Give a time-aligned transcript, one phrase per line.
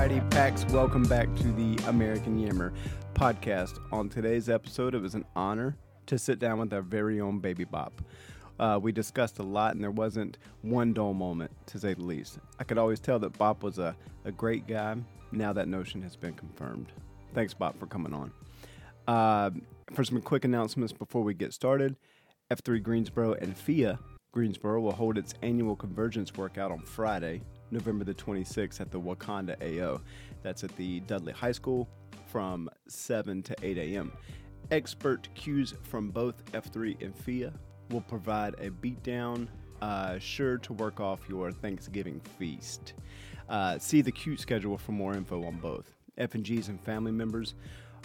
[0.00, 0.64] righty, Pax.
[0.70, 2.72] Welcome back to the American Yammer
[3.12, 3.78] podcast.
[3.92, 5.76] On today's episode, it was an honor
[6.06, 8.00] to sit down with our very own Baby Bop.
[8.58, 12.38] Uh, we discussed a lot, and there wasn't one dull moment, to say the least.
[12.58, 13.94] I could always tell that Bop was a,
[14.24, 14.96] a great guy.
[15.32, 16.86] Now that notion has been confirmed.
[17.34, 18.32] Thanks, Bop, for coming on.
[19.06, 19.50] Uh,
[19.92, 21.94] for some quick announcements before we get started,
[22.50, 23.98] F3 Greensboro and FIA
[24.32, 27.42] Greensboro will hold its annual convergence workout on Friday,
[27.72, 30.00] November the 26th at the Wakanda AO.
[30.42, 31.88] That's at the Dudley High School
[32.26, 34.12] from 7 to 8 a.m.
[34.70, 37.52] Expert cues from both F3 and FIA
[37.90, 39.48] will provide a beatdown,
[39.82, 42.94] uh, sure to work off your Thanksgiving feast.
[43.48, 45.92] Uh, see the cute schedule for more info on both.
[46.18, 47.54] F&Gs and family members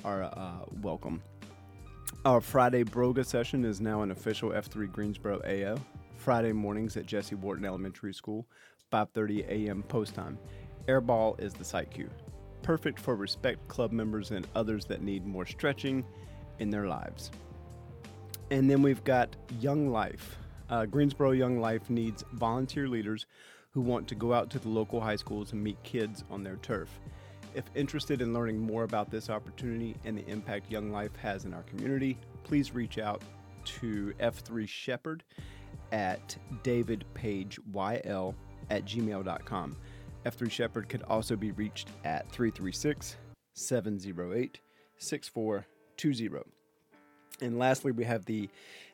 [0.04, 1.22] are uh, welcome.
[2.24, 5.78] Our Friday Broga session is now an official F3 Greensboro AO.
[6.16, 8.48] Friday mornings at Jesse Wharton Elementary School,
[8.96, 9.84] 5:30 a.m.
[9.84, 10.38] post time.
[10.88, 12.10] Airball is the site cue.
[12.62, 16.06] Perfect for Respect Club members and others that need more stretching
[16.60, 17.30] in their lives.
[18.52, 20.38] And then we've got Young Life.
[20.70, 23.26] Uh, Greensboro Young Life needs volunteer leaders
[23.72, 26.56] who want to go out to the local high schools and meet kids on their
[26.58, 26.90] turf.
[27.54, 31.54] If interested in learning more about this opportunity and the impact Young Life has in
[31.54, 33.22] our community, please reach out
[33.66, 35.24] to F3 Shepherd
[35.92, 38.36] at davidpageyl
[38.70, 39.76] at gmail.com.
[40.26, 43.18] F3 Shepherd could also be reached at 336
[43.54, 44.60] 708
[44.98, 46.52] 6420.
[47.42, 48.50] And lastly, we have the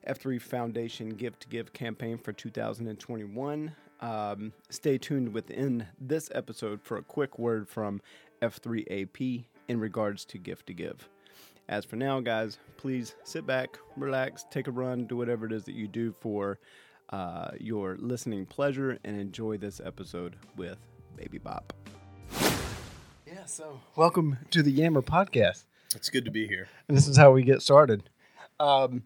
[0.08, 3.72] F3 Foundation Give to Give campaign for 2021.
[4.02, 8.02] Um, stay tuned within this episode for a quick word from
[8.42, 11.08] F3AP in regards to Gift to Give.
[11.70, 15.64] As for now, guys, please sit back, relax, take a run, do whatever it is
[15.66, 16.58] that you do for
[17.12, 20.78] uh, your listening pleasure, and enjoy this episode with
[21.16, 21.74] Baby Bop.
[23.26, 25.66] Yeah, so welcome to the Yammer podcast.
[25.96, 26.68] It's good to be here.
[26.88, 28.10] And this is how we get started.
[28.60, 29.04] Um,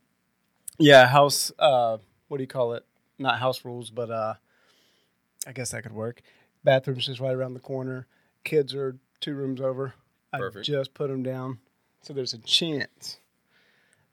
[0.77, 2.85] yeah, house, uh, what do you call it?
[3.17, 4.33] Not house rules, but uh,
[5.47, 6.21] I guess that could work.
[6.63, 8.07] Bathroom's just right around the corner.
[8.43, 9.93] Kids are two rooms over.
[10.33, 10.69] Perfect.
[10.69, 11.59] I just put them down.
[12.01, 13.19] So there's a chance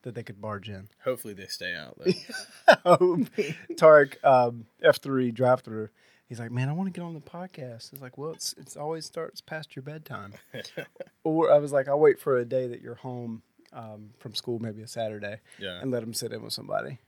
[0.02, 0.88] that they could barge in.
[1.04, 1.98] Hopefully they stay out.
[1.98, 3.16] Though.
[3.74, 5.88] Tarek, um, F3 drive through.
[6.28, 7.92] He's like, man, I want to get on the podcast.
[7.92, 10.34] It's like, well, it's it's always starts past your bedtime.
[11.24, 13.42] or I was like, I'll wait for a day that you're home
[13.72, 15.80] um, from school, maybe a Saturday, yeah.
[15.80, 16.98] and let him sit in with somebody.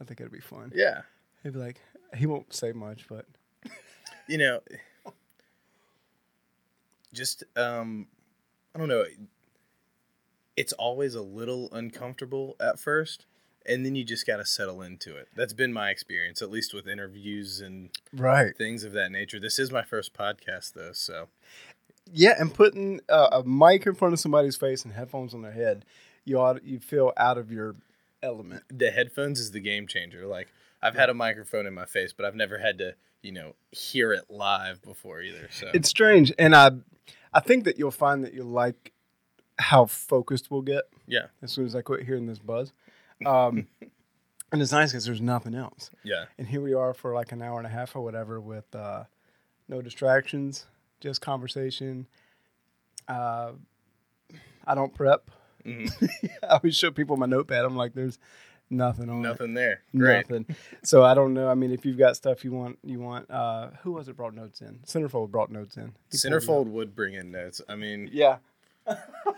[0.00, 0.72] I think it'd be fun.
[0.74, 1.02] Yeah.
[1.42, 1.80] He'd be like,
[2.16, 3.26] he won't say much, but
[4.28, 4.60] You know,
[7.14, 8.06] just um,
[8.74, 9.04] I don't know.
[10.58, 13.26] It's always a little uncomfortable at first,
[13.64, 15.28] and then you just got to settle into it.
[15.36, 19.38] That's been my experience, at least with interviews and right, things of that nature.
[19.38, 21.28] This is my first podcast, though, so
[22.12, 22.34] yeah.
[22.38, 25.84] And putting uh, a mic in front of somebody's face and headphones on their head,
[26.24, 27.76] you ought you feel out of your
[28.20, 28.64] element.
[28.68, 30.26] the headphones is the game changer.
[30.26, 30.48] Like
[30.82, 34.12] I've had a microphone in my face, but I've never had to, you know, hear
[34.12, 35.48] it live before either.
[35.52, 36.70] So It's strange, and I
[37.32, 38.92] I think that you'll find that you'll like
[39.58, 42.72] how focused we'll get yeah, as soon as I quit hearing this buzz.
[43.26, 43.66] Um,
[44.52, 45.90] and it's nice because there's nothing else.
[46.04, 48.72] yeah, And here we are for like an hour and a half or whatever with
[48.74, 49.04] uh,
[49.68, 50.66] no distractions,
[51.00, 52.06] just conversation.
[53.08, 53.52] Uh,
[54.66, 55.30] I don't prep.
[55.64, 55.90] Mhm.
[56.42, 57.64] I always show people my notepad.
[57.64, 58.18] I'm like, there's
[58.70, 59.28] nothing on it.
[59.28, 59.80] nothing there.
[59.96, 60.28] Great.
[60.30, 60.54] Nothing.
[60.84, 61.48] so I don't know.
[61.48, 63.30] I mean, if you've got stuff you want, you want.
[63.30, 64.80] Uh, who was it brought notes in?
[64.86, 65.94] Centerfold brought notes in.
[66.10, 67.60] He Centerfold would bring in notes.
[67.68, 68.36] I mean, Yeah.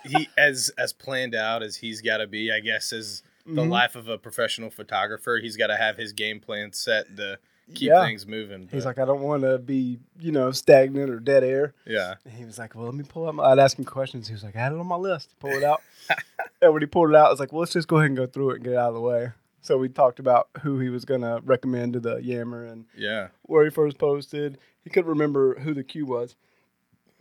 [0.04, 2.50] He as as planned out as he's got to be.
[2.52, 3.70] I guess as the Mhm.
[3.70, 7.38] life of a professional photographer, he's got to have his game plan set to
[7.74, 8.04] keep Yeah.
[8.04, 8.68] things moving.
[8.70, 11.72] He's like, I don't want to be, you know, stagnant or dead air.
[11.86, 13.44] yeah, And he was like, Well, let me pull out my.
[13.44, 14.28] I'd ask him questions.
[14.28, 15.34] He was like, I had it on my list.
[15.40, 15.80] Pull it out.
[16.62, 18.16] and when he pulled it out, I was like, Well, let's just go ahead and
[18.16, 19.30] go through it and get it out of the way.
[19.62, 23.28] So we talked about who he was going to recommend to the Yammer and yeah.
[23.42, 24.58] where he first posted.
[24.84, 26.34] He couldn't remember who the Q was,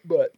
[0.06, 0.32] but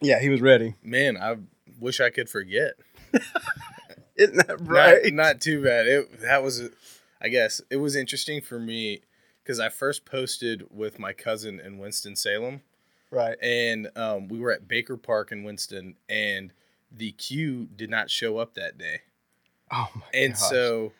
[0.00, 0.74] yeah, he was ready.
[0.82, 1.36] Man, I
[1.80, 2.74] wish I could forget.
[4.16, 5.12] Isn't that Not- right?
[5.14, 5.86] Not, too bad.
[5.86, 6.62] It that was,
[7.20, 9.02] I guess, it was interesting for me
[9.42, 12.62] because I first posted with my cousin in Winston Salem.
[13.10, 13.36] right.
[13.42, 16.52] and um, we were at Baker Park in Winston, and
[16.92, 19.00] the queue did not show up that day.
[19.72, 20.42] Oh my And gosh.
[20.48, 20.92] so,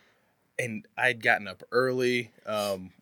[0.58, 2.93] and I'd gotten up early, um,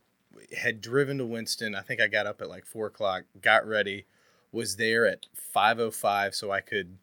[0.57, 1.75] had driven to Winston.
[1.75, 4.05] I think I got up at like four o'clock, got ready,
[4.53, 6.99] was there at five o five, so I could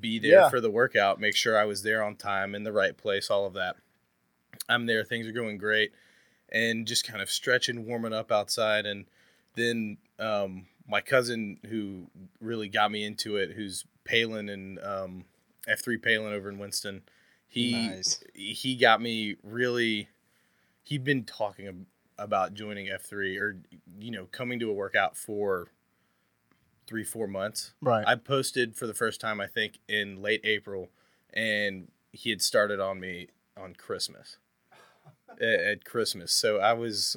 [0.00, 0.50] be there Yeah.
[0.50, 3.46] for the workout, make sure I was there on time in the right place, all
[3.46, 3.76] of that.
[4.68, 5.92] I'm there, things are going great,
[6.50, 9.06] and just kind of stretching, warming up outside, and
[9.54, 12.08] then um, my cousin who
[12.40, 15.24] really got me into it, who's Palin and um,
[15.68, 17.02] F3 Palin over in Winston,
[17.48, 18.22] he Nice.
[18.34, 20.08] he got me really.
[20.84, 21.86] He'd been talking
[22.18, 23.56] about joining F3 or
[23.98, 25.68] you know coming to a workout for
[26.90, 27.72] three four months.
[27.80, 28.04] Right.
[28.06, 30.90] I posted for the first time I think in late April,
[31.32, 34.38] and he had started on me on Christmas.
[35.40, 37.16] at, Christmas, so I was.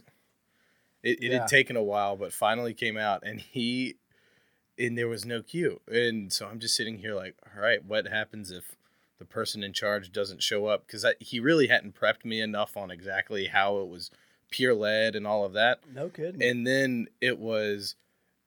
[1.02, 1.40] It, it Yeah.
[1.40, 3.96] had taken a while, but finally came out, and he,
[4.78, 8.08] and there was no queue, and so I'm just sitting here like, all right, what
[8.08, 8.76] happens if
[9.18, 10.86] the person in charge doesn't show up?
[10.86, 14.12] Because he really hadn't prepped me enough on exactly how it was
[14.52, 15.80] peer led and all of that.
[15.94, 16.42] no kidding.
[16.44, 17.96] And then it was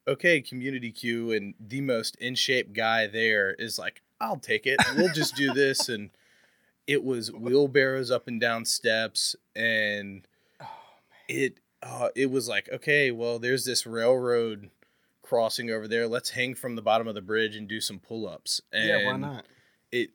[0.08, 4.80] okay, community queue, and the most in shape guy there is like, I'll take it.
[4.96, 5.88] We'll just do this.
[5.88, 6.10] And
[6.86, 10.26] it was wheelbarrows up and down steps, and
[11.28, 14.70] it uh, it was like, okay, well, there's this railroad
[15.22, 16.06] crossing over there.
[16.06, 18.60] Let's hang from the bottom of the bridge and do some pull ups.
[18.72, 19.44] And yeah, why not?
[19.92, 20.10] it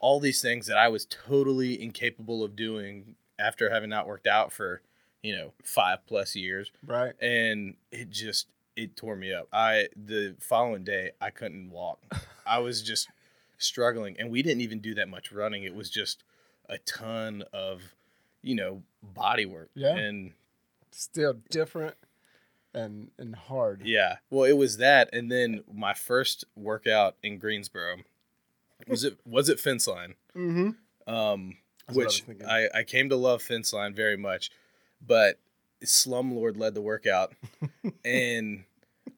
[0.00, 4.52] all these things that I was totally incapable of doing after having not worked out
[4.52, 4.82] for,
[5.22, 7.14] you know, five plus years Right.
[7.20, 8.46] and it just
[8.78, 9.48] it tore me up.
[9.52, 12.00] I the following day I couldn't walk.
[12.46, 13.08] I was just
[13.58, 15.64] struggling and we didn't even do that much running.
[15.64, 16.22] It was just
[16.68, 17.82] a ton of,
[18.40, 19.70] you know, body work.
[19.74, 19.96] Yeah.
[19.96, 20.32] And
[20.90, 21.96] Still different
[22.72, 23.82] and and hard.
[23.84, 24.16] yeah.
[24.30, 27.96] Well, it was that and then my first workout in Greensboro
[28.86, 30.14] was it was it fence line.
[30.36, 31.12] Mm-hmm.
[31.12, 31.56] um,
[31.92, 32.24] what I which.
[32.48, 34.50] I, I came to love fence line very much,
[35.04, 35.40] but
[35.84, 37.32] Slumlord led the workout,
[38.04, 38.64] and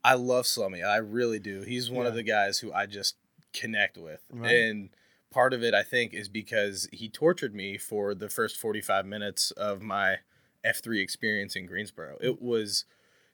[0.05, 0.83] I love Slummy.
[0.83, 1.63] I really do.
[1.63, 3.17] He's one of the guys who I just
[3.53, 4.51] connect with, Right.
[4.55, 4.91] and
[5.33, 9.07] part of it I think is because he tortured me for the first forty five
[9.07, 10.19] minutes of my
[10.65, 12.17] F three experience in Greensboro.
[12.21, 12.85] It was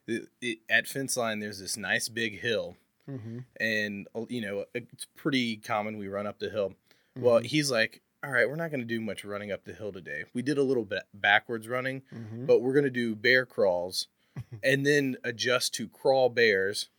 [0.07, 1.39] it, it, at fence line.
[1.39, 2.77] There's this nice big hill
[3.09, 3.37] Mm-hmm.
[3.57, 6.73] and uh, you know it's pretty common we run up the hill
[7.17, 9.91] well he's like all right we're not going to do much running up the hill
[9.91, 12.45] today we did a little bit backwards running Mm-hmm.
[12.45, 14.07] but we're going to do bear crawls
[14.63, 16.89] and then adjust to crawl bears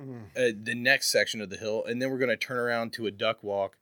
[0.00, 0.18] Mm-hmm.
[0.34, 3.04] uh, the next section of the hill and then we're going to turn around to
[3.06, 3.76] a duck walk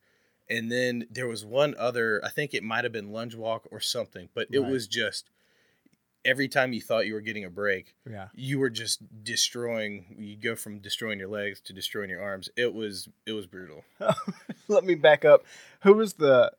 [0.50, 3.78] and then there was one other i think it might have been lunge walk or
[3.78, 4.68] something but it Right.
[4.72, 5.30] was just
[6.24, 8.28] every time you thought you were getting a break Yeah.
[8.34, 12.74] you were just destroying you go from destroying your legs to destroying your arms it
[12.74, 13.84] was it was brutal
[14.66, 15.44] Let me back up.
[15.82, 16.50] Who was the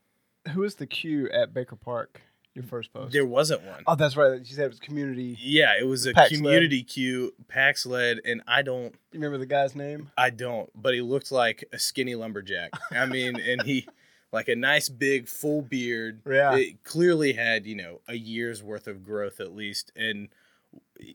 [0.49, 2.21] who was the queue at Baker Park?
[2.55, 3.13] Your first post.
[3.13, 4.39] there wasn't one oh, that's right.
[4.39, 5.37] You said it was community.
[5.39, 6.37] yeah it was a Pax led.
[6.37, 10.09] community queue pax led and i don't You remember the guy's name?
[10.17, 13.87] i don't but he looked like a skinny lumberjack i mean and he
[14.33, 16.55] like a nice big full beard Yeah.
[16.57, 20.27] it clearly had you know a year's worth of growth at least and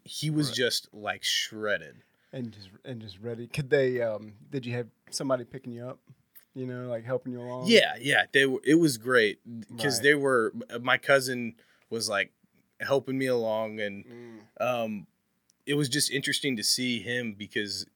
[0.05, 0.57] he was Right.
[0.57, 1.97] just like shredded
[2.33, 3.47] and just and just ready.
[3.49, 4.01] Could they?
[4.01, 5.99] Um, did you have somebody picking you up?
[6.55, 7.67] You know, like helping you along.
[7.67, 8.61] Yeah, yeah, they were.
[8.65, 10.03] It was great because Right.
[10.05, 10.53] they were.
[10.81, 11.57] My cousin
[11.91, 12.33] was like
[12.81, 14.39] helping me along, and Mm.
[14.61, 15.07] um,
[15.67, 17.87] it was just interesting to see him because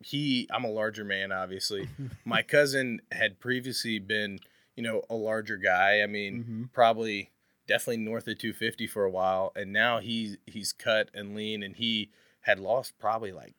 [0.00, 0.48] he.
[0.50, 1.88] I'm a larger man, obviously.
[2.24, 4.40] My cousin had previously been,
[4.74, 6.02] you know, a larger guy.
[6.02, 6.72] I mean, Mhm.
[6.72, 7.30] probably
[7.68, 11.76] definitely north of 250 for a while, and now he's he's cut and lean, and
[11.76, 12.10] he
[12.42, 13.54] had lost probably like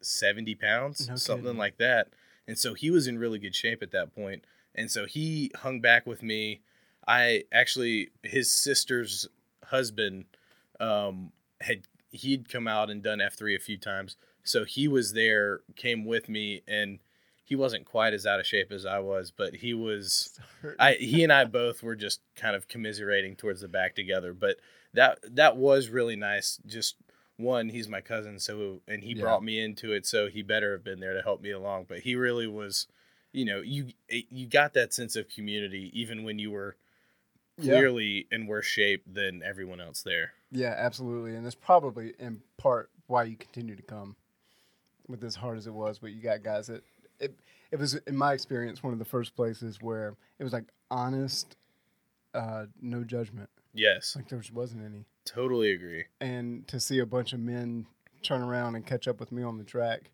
[0.00, 1.58] 70 pounds, No something kidding.
[1.58, 2.08] like that.
[2.46, 4.44] And so he was in really good shape at that point.
[4.74, 6.60] And so he hung back with me.
[7.06, 9.28] I actually, his sister's
[9.64, 10.26] husband,
[10.80, 14.16] um, had he'd come out and done F three a few times.
[14.42, 17.00] So he was there, came with me, and
[17.44, 20.38] he wasn't quite as out of shape as I was, but he was.
[20.78, 24.34] I he and I both were just kind of commiserating towards the back together.
[24.34, 24.56] But
[24.94, 26.58] that that was really nice.
[26.66, 26.96] Just
[27.36, 29.22] one, he's my cousin, so and he Yeah.
[29.22, 31.86] brought me into it, so he better have been there to help me along.
[31.88, 32.86] But he really was,
[33.32, 36.76] you know, you you got that sense of community even when you were
[37.58, 37.74] Yeah.
[37.74, 40.32] clearly in worse shape than everyone else there.
[40.50, 44.16] Yeah, absolutely, and that's probably in part why you continue to come
[45.08, 45.98] with as hard as it was.
[45.98, 46.84] But you got guys that
[47.20, 47.34] it
[47.70, 51.56] it was in my experience one of the first places where it was like honest,
[52.34, 53.50] uh, no judgment.
[53.74, 55.04] Yes, Like there just wasn't any.
[55.26, 56.04] Totally agree.
[56.20, 57.86] and to see a bunch of men
[58.22, 60.10] turn around and catch up with me on the track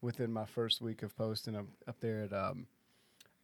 [0.00, 2.66] within my first week of posting up, up there at um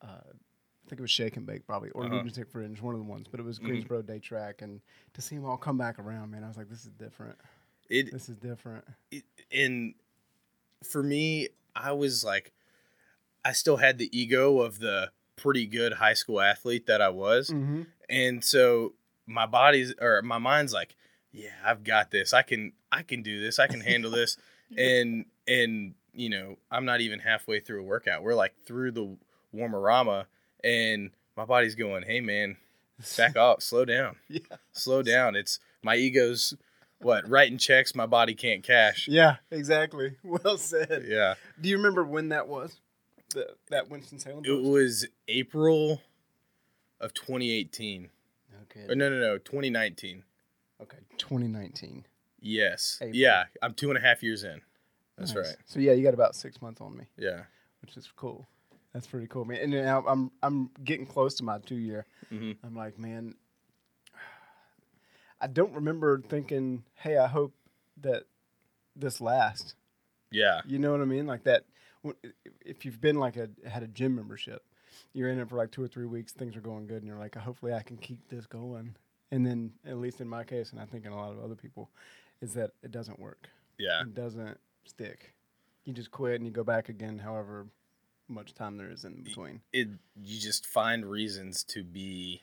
[0.02, 2.16] uh, I think it was Shake and Bake probably or Uh-huh.
[2.16, 3.64] Lunatic Fringe, one of the ones, but it was Mhm.
[3.64, 4.80] Greensboro Day Track, and
[5.14, 7.36] to see them all come back around, man, I was like, this is different.
[7.90, 8.84] It This is different.
[9.52, 9.94] and
[10.82, 12.52] for me, I was like,
[13.44, 17.50] I still had the ego of the pretty good high school athlete that I was,
[17.50, 17.82] Mm-hmm.
[18.08, 18.94] and so
[19.26, 20.96] my body's or my mind's like,
[21.32, 22.32] yeah, I've got this.
[22.32, 23.58] I can I can do this.
[23.58, 24.36] I can handle this.
[24.76, 28.22] and and you know I'm not even halfway through a workout.
[28.22, 29.16] We're like through the
[29.54, 30.26] warmerama,
[30.64, 32.56] and my body's going, "Hey man,
[33.16, 34.40] back off, slow down, Yeah.
[34.72, 36.54] slow down." It's my ego's
[37.00, 39.06] what writing checks my body can't cash.
[39.08, 40.16] Yeah, exactly.
[40.24, 41.04] Well said.
[41.06, 42.80] Yeah, Do you remember when that was?
[43.34, 44.42] The, that Winston Salem.
[44.44, 46.00] it was April
[47.00, 48.08] of 2018.
[48.64, 48.86] Okay.
[48.90, 50.24] Or no, no, no, 2019.
[51.22, 51.28] Okay.
[51.36, 52.06] 2019.
[52.40, 53.16] Yes, April.
[53.16, 54.60] yeah, I'm two and a half years in.
[55.16, 55.46] That's Nice.
[55.48, 55.56] right.
[55.66, 57.42] So yeah, you got about six months on me, Yeah.
[57.82, 58.46] which is cool.
[58.92, 59.58] That's pretty cool, man.
[59.60, 62.06] And now I'm I'm getting close to my two year.
[62.30, 63.34] hmm I'm like, man,
[65.40, 67.54] I don't remember thinking, hey, I hope
[68.00, 68.24] that
[68.96, 69.74] this lasts.
[70.30, 70.60] Yeah.
[70.66, 71.26] You know what I mean?
[71.26, 71.64] Like that.
[72.64, 74.62] If you've been like a had a gym membership,
[75.12, 77.18] you're in it for like two or three weeks, things are going good, and you're
[77.18, 78.94] like, hopefully I can keep this going.
[79.30, 81.54] And then, at least in my case, and I think in a lot of other
[81.54, 81.90] people,
[82.40, 83.48] is that it doesn't work.
[83.78, 84.02] Yeah.
[84.02, 85.34] It doesn't stick.
[85.84, 87.66] You just quit and you go back again, however
[88.30, 89.60] much time there is in between.
[89.72, 89.88] it
[90.22, 92.42] you just find reasons to be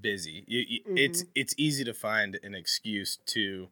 [0.00, 0.42] busy.
[0.46, 1.30] You, you, It's Mm-hmm.
[1.34, 3.68] it's easy to find an excuse to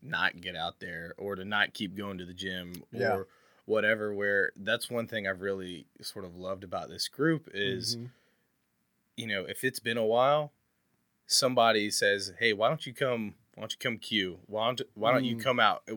[0.00, 3.22] not get out there or to not keep going to the gym or Yeah.
[3.66, 4.14] whatever.
[4.14, 8.10] Where that's one thing I've really sort of loved about this group is Mhm.
[9.16, 10.50] you know if it's been a while,
[11.26, 13.34] somebody says, "Hey, why don't you come?
[13.54, 14.38] Why don't you come Q?
[14.46, 15.42] Why don't why don't you Mm.
[15.42, 15.88] come out?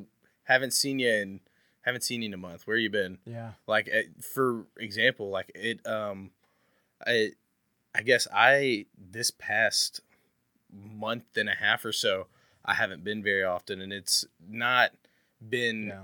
[0.43, 1.39] Haven't seen you in
[1.81, 2.65] haven't seen you in a month.
[2.65, 6.31] Where you been?" yeah, like uh, for example like it um
[7.05, 7.31] i
[7.93, 10.01] i guess i this past
[10.71, 12.27] month and a half or so
[12.63, 14.91] i haven't been very often and it's not
[15.49, 16.03] been yeah,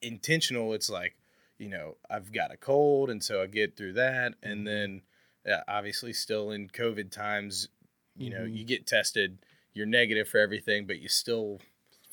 [0.00, 1.16] intentional it's like
[1.58, 5.02] you know i've got a cold and so i get through that and then
[5.46, 7.68] yeah, obviously still in covid times
[8.16, 8.56] you know Mhm.
[8.56, 9.38] you get tested
[9.74, 11.60] you're negative for everything but you still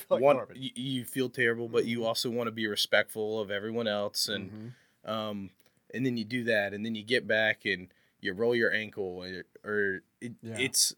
[0.10, 2.06] like want you, you feel terrible but you Mhm.
[2.06, 5.10] also want to be respectful of everyone else and Mhm.
[5.10, 5.50] um,
[5.94, 7.92] and then you do that, and then you get back and
[8.22, 10.60] you roll your ankle, or, or it, Yeah.
[10.60, 10.94] it's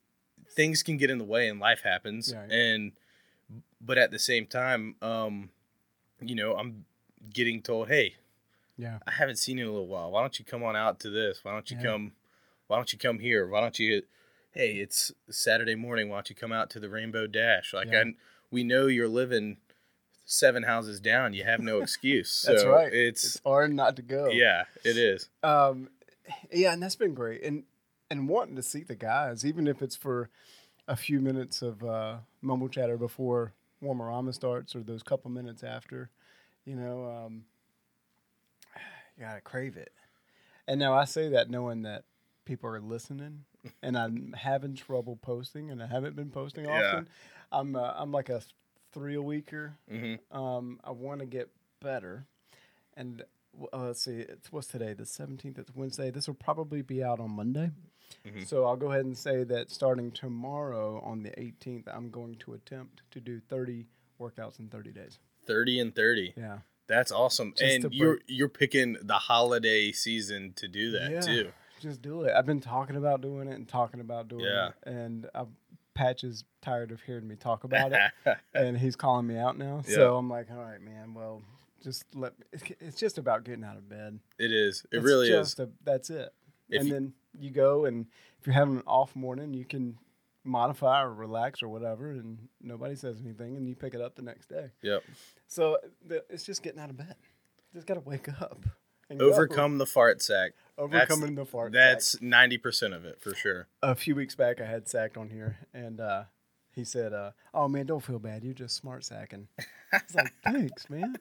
[0.50, 2.44] things can get in the way, and life happens, Yeah.
[2.50, 2.92] and
[3.80, 5.52] but at the same time, um,
[6.20, 6.86] you know, I'm
[7.32, 8.16] getting told, hey,
[8.76, 10.12] yeah, I haven't seen you in a little while.
[10.12, 11.44] Why don't you come on out to this?
[11.44, 11.84] Why don't you Yeah.
[11.84, 12.16] come?
[12.68, 13.48] Why don't you come here?
[13.48, 14.04] Why don't you?
[14.52, 16.10] Hey, it's Saturday morning.
[16.10, 17.74] Why don't you come out to the Rainbow Dash?
[17.74, 18.02] Like, Yeah.
[18.08, 18.14] I,
[18.50, 19.58] we know you're living
[20.26, 21.34] seven houses down.
[21.34, 22.42] You have no excuse.
[22.48, 22.92] That's So right.
[22.94, 24.30] It's, It's hard not to go.
[24.30, 25.30] yeah, it is.
[25.42, 25.90] Um,
[26.52, 27.44] yeah, and that's been great.
[27.44, 27.64] And
[28.10, 30.30] and wanting to see the guys, even if it's for
[30.88, 36.10] a few minutes of uh, mumble chatter before Warmerama starts or those couple minutes after,
[36.66, 37.46] you know, um,
[39.18, 39.94] you gotta crave it.
[40.68, 42.04] And now I say that knowing that
[42.46, 43.46] people are listening,
[43.82, 47.06] and I'm having trouble posting, and I haven't been posting often.
[47.06, 47.58] Yeah.
[47.60, 48.42] I'm uh, I'm like a
[48.94, 49.76] three a weeker.
[49.90, 51.50] hmm Um, I want to get
[51.82, 52.26] better,
[52.96, 53.24] and
[53.74, 54.94] uh, let's see, it's what's today?
[54.94, 55.60] The seventeenth.
[55.60, 56.10] It's Wednesday.
[56.12, 57.72] This will probably be out on Monday.
[58.26, 58.46] Mhm.
[58.46, 62.54] So I'll go ahead and say that starting tomorrow on the eighteenth, I'm going to
[62.54, 63.88] attempt to do thirty
[64.20, 65.20] workouts in thirty days.
[65.48, 66.34] 30 and 30.
[66.38, 67.54] Yeah, That's awesome.
[67.58, 71.20] Just and you're you're picking the holiday season to do that Yeah.
[71.22, 71.52] too.
[71.82, 72.34] Just do it.
[72.36, 74.68] I've been talking about doing it and talking about doing Yeah.
[74.70, 75.44] it, and i
[75.94, 78.00] Patch is tired of hearing me talk about it.
[78.54, 79.82] and he's calling me out now.
[79.86, 79.96] Yeah.
[79.96, 81.14] So I'm like, all right, man.
[81.14, 81.42] Well,
[81.84, 82.32] just let.
[82.40, 82.46] Me.
[82.80, 84.20] It's, just about getting out of bed.
[84.40, 84.86] it is.
[84.90, 85.60] It It's really is.
[85.60, 86.34] A, that's it.
[86.70, 88.06] If and you- then you go, and
[88.40, 89.98] if you're having an off morning, you can
[90.46, 94.22] modify or relax or whatever, and nobody says anything, and you pick it up the
[94.24, 94.72] next day.
[94.82, 95.04] Yep.
[95.48, 97.16] So the, it's just getting out of bed.
[97.74, 98.66] Just got to wake up.
[99.10, 99.32] and go.
[99.32, 100.54] Overcome the fart sack.
[100.78, 101.72] Overcoming the fart.
[101.72, 103.68] That's 90% of it for sure.
[103.82, 106.24] a few weeks back I had sacked on here and uh,
[106.74, 108.44] he said, uh, Oh man, don't feel bad.
[108.44, 109.48] You're just smart sacking.
[109.94, 111.16] I was like, Thanks, man.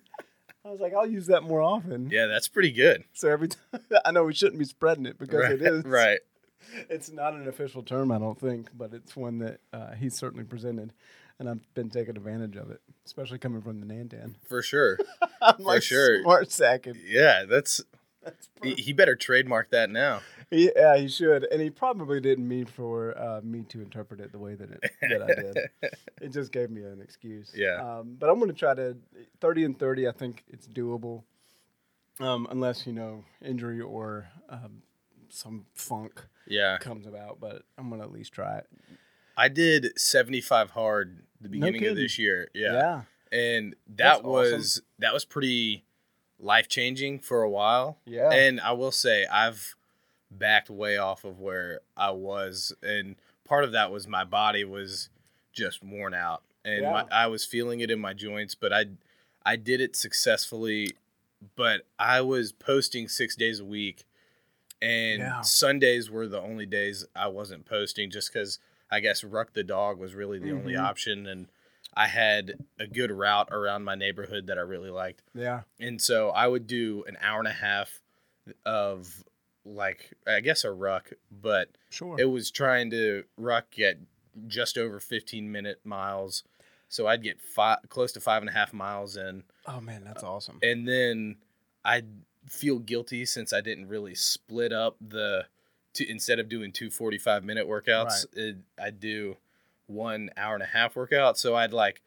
[0.64, 2.11] I was like, I'll use that more often.
[2.11, 3.04] Yeah, that's pretty good.
[3.12, 5.52] So every time I know we shouldn't be spreading it because right.
[5.52, 6.21] it is Right.
[6.90, 10.45] It's not an official term, I don't think, but it's one that uh, he's certainly
[10.45, 10.92] presented,
[11.38, 14.35] and I've been taking advantage of it, especially coming from the Nandan.
[14.47, 14.99] For sure.
[15.40, 16.21] I'm like sure.
[16.23, 16.97] smart sacking.
[17.02, 17.89] Yeah, that's That's
[18.62, 20.21] he, he better trademark that now.
[20.50, 24.39] Yeah, he should, and he probably didn't mean for uh, me to interpret it the
[24.39, 25.93] way that it that I did.
[26.21, 27.53] it just gave me an excuse.
[27.55, 27.77] Yeah.
[27.99, 28.97] Um, but I'm going to try to
[29.41, 30.09] 30 and 30.
[30.09, 31.23] I think it's doable,
[32.19, 34.83] um, unless you know injury or um,
[35.29, 36.79] some funk Yeah.
[36.79, 37.39] comes about.
[37.41, 38.67] But I'm going to at least try it.
[39.37, 42.49] I did 75 hard the beginning of this year.
[42.55, 42.73] Yeah.
[42.73, 43.03] Yeah.
[43.33, 45.85] And That's that was that was pretty
[46.40, 47.99] life changing for a while.
[48.06, 48.30] Yeah.
[48.32, 49.75] And I will say I've
[50.30, 55.09] backed way off of where I was and part of that was my body was
[55.52, 58.85] just worn out and my, I was feeling it in my joints but I
[59.44, 60.92] I did it successfully,
[61.56, 64.04] but I was posting six days a week,
[64.82, 65.40] and Yeah.
[65.40, 68.59] Sundays were the only days I wasn't posting, just because
[68.90, 70.80] I guess Ruck the dog was really the only Mhm.
[70.82, 71.49] option, and
[72.00, 75.62] I had a good route around my neighborhood that I really liked, Yeah.
[75.78, 78.00] and so I would do an hour and a half
[78.64, 79.25] of
[79.64, 82.19] like I guess a ruck, but Sure.
[82.19, 83.97] it was trying to ruck at
[84.47, 86.45] just over 15 minute miles
[86.88, 90.23] so i'd get five close to five and a half miles in oh man, that's
[90.23, 90.59] uh, awesome.
[90.62, 91.37] and then
[91.85, 92.07] i'd
[92.49, 95.45] feel guilty since i didn't really split up the
[95.92, 99.37] two, instead of doing two 45 minute workouts it, i'd do
[99.90, 102.00] one hour and a half workout so i'd like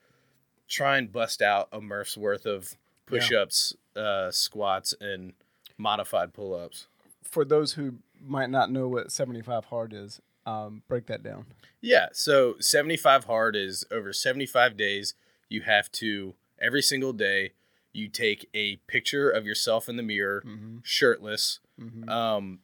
[0.67, 2.75] try and bust out a murph's worth of
[3.05, 5.33] push-ups uh, squats and
[5.77, 6.87] modified pull-ups
[7.23, 11.45] For those who might not know what 75 hard is, um, break that down.
[11.81, 15.13] Yeah, so 75 hard is over 75 days.
[15.49, 17.51] You have to every single day
[17.91, 20.77] you take a picture of yourself in the mirror Mm-hmm.
[20.83, 21.59] shirtless.
[21.79, 22.07] Mm-hmm.
[22.09, 22.59] Um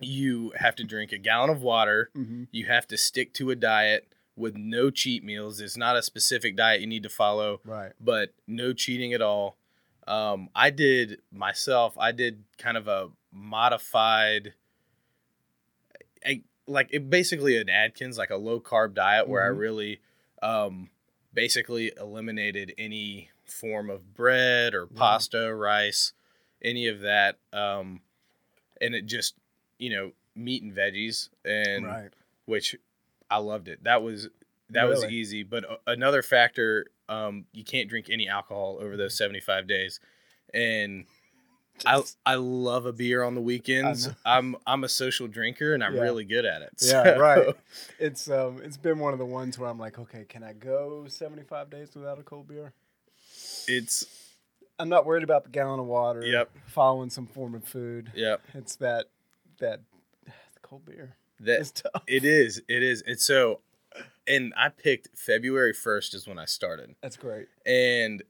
[0.00, 2.10] you have to drink a gallon of water.
[2.16, 2.44] mm-hmm.
[2.52, 5.60] You have to stick to a diet with no cheat meals.
[5.60, 7.92] It's not a specific diet you need to follow, Right.
[8.00, 9.56] but no cheating at all.
[10.06, 11.96] Um, I did myself.
[11.98, 14.54] I did kind of a modified,
[16.24, 19.58] I, like it basically an Atkins, like a low carb diet where I Mhm.
[19.58, 20.00] really,
[20.42, 20.90] um,
[21.32, 26.12] basically eliminated any form of bread or pasta, rice,
[26.62, 28.02] any of that, um,
[28.80, 29.34] and it just,
[29.78, 32.12] you know, meat and veggies, and right.
[32.46, 32.76] which
[33.30, 33.84] I loved it.
[33.84, 34.28] That was
[34.70, 35.42] that was easy.
[35.42, 40.00] But a- another factor, um, you can't drink any alcohol over those seventy five days,
[40.52, 41.04] and
[41.84, 44.08] I Just- I love a beer on the weekends.
[44.24, 46.02] I'm I'm a social drinker and I'm Yeah.
[46.02, 46.70] really good at it.
[46.80, 47.54] Yeah, right.
[47.98, 51.06] it's um it's been one of the ones where I'm like, okay, can I go
[51.08, 52.72] 75 days without a cold beer?
[53.66, 54.06] It's
[54.78, 56.24] I'm not worried about the gallon of water.
[56.24, 56.50] Yep.
[56.66, 58.10] Following some form of food.
[58.14, 59.06] yeah It's that
[59.58, 59.80] that
[60.62, 61.16] cold beer.
[61.40, 63.60] That it is it is it's so,
[64.26, 66.94] and I picked February first is when I started.
[67.02, 67.46] That's great.
[67.66, 68.22] and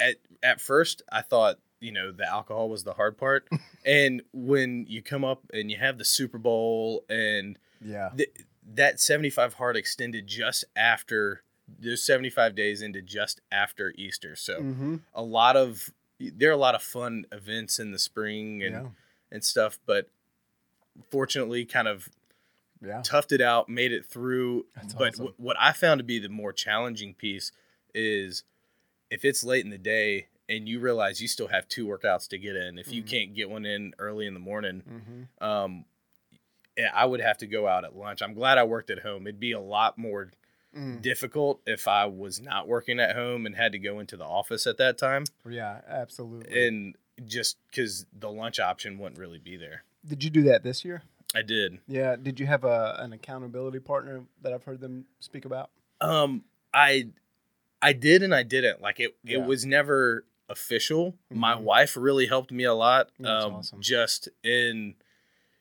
[0.00, 3.48] at at first I thought you know the alcohol was the hard part,
[3.86, 8.10] and when you come up and you have the Super Bowl and Yeah.
[8.16, 8.30] th-
[8.74, 11.42] that seventy five hard extended just after
[11.78, 14.96] those seventy five days into just after Easter, so Mm-hmm.
[15.14, 18.86] a lot of there are a lot of fun events in the spring and Yeah.
[19.32, 20.08] and stuff, but
[21.10, 22.08] fortunately, kind of
[22.84, 23.00] Yeah.
[23.02, 24.66] toughed it out, made it through.
[24.74, 25.26] That's but awesome.
[25.28, 27.52] wh- what I found to be the more challenging piece
[27.94, 28.42] is
[29.10, 32.38] if it's late in the day and you realize you still have two workouts to
[32.38, 33.08] get in, if you Mhm.
[33.08, 35.44] can't get one in early in the morning, Mm-hmm.
[35.44, 35.84] um,
[36.92, 38.22] I would have to go out at lunch.
[38.22, 39.26] I'm glad I worked at home.
[39.26, 40.32] It'd be a lot more
[40.74, 41.02] Mm.
[41.02, 44.66] difficult if I was not working at home and had to go into the office
[44.66, 46.66] at that time, Yeah, absolutely.
[46.66, 49.84] and just because the lunch option wouldn't really be there.
[50.06, 51.02] Did you do that this year?
[51.34, 51.78] I did.
[51.88, 52.16] Yeah.
[52.16, 55.70] Did you have a an accountability partner that I've heard them speak about?
[56.00, 57.08] Um, I,
[57.80, 58.80] I did and I didn't.
[58.82, 59.38] Like it, Yeah.
[59.38, 61.16] it was never official.
[61.30, 61.60] My Mhm.
[61.62, 63.10] wife really helped me a lot.
[63.18, 63.80] That's um, awesome.
[63.80, 64.94] just in,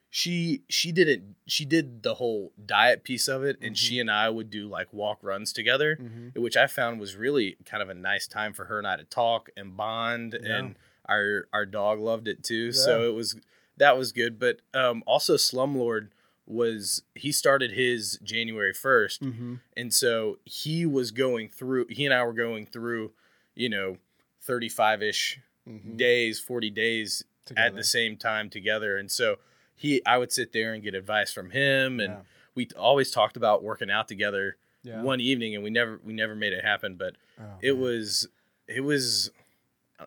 [0.10, 1.22] she she did it.
[1.48, 3.80] She did the whole diet piece of it, and Mhm.
[3.80, 6.42] she and I would do like walk runs together, Mm-hmm.
[6.42, 9.06] which I found was really kind of a nice time for her and I to
[9.06, 10.38] talk and bond.
[10.42, 10.58] Yeah.
[10.58, 10.76] And
[11.08, 13.38] our our dog loved it too, so it was
[13.82, 14.38] that was good.
[14.40, 16.10] But um, also Slumlord
[16.46, 19.22] was he started his January first.
[19.22, 19.56] Mm-hmm.
[19.76, 23.12] And so he was going through, he and I were going through,
[23.56, 23.98] you know,
[24.42, 25.40] 35 ish
[25.70, 25.96] Mm-hmm.
[25.96, 27.24] days, 40 days
[27.56, 28.98] at the same time together.
[28.98, 29.36] And so
[29.76, 32.00] he, I would sit there and get advice from him.
[32.00, 32.20] And Yeah.
[32.56, 35.04] we always talked about working out together yeah.
[35.04, 36.96] one evening and we never, we never made it happen.
[36.96, 37.80] But Oh, it man.
[37.82, 38.28] was,
[38.68, 39.30] it was,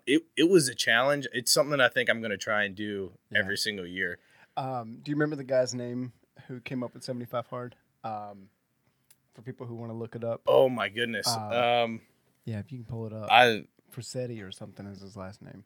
[0.07, 1.27] it, it was a challenge.
[1.33, 3.39] It's something I think I'm going to try and do Yeah.
[3.41, 4.19] every single year.
[4.57, 6.13] Um, do you remember the guy's name
[6.49, 7.75] who came up with 75 hard?
[8.05, 8.49] Um,
[9.35, 10.43] for people who want to look it up.
[10.47, 11.27] Oh my goodness.
[11.29, 12.01] Uh, um,
[12.45, 13.29] Yeah, if you can pull it up.
[13.31, 15.65] I, Frasetti or something is his last name.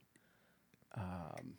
[0.96, 1.54] Um,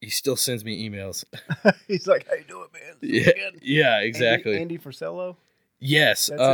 [0.00, 1.24] he still sends me emails.
[1.88, 4.58] he's like, "How you doing, man?" This yeah, yeah, exactly.
[4.60, 5.36] Andy, Frisello.
[5.78, 6.26] Yes.
[6.26, 6.46] That's it?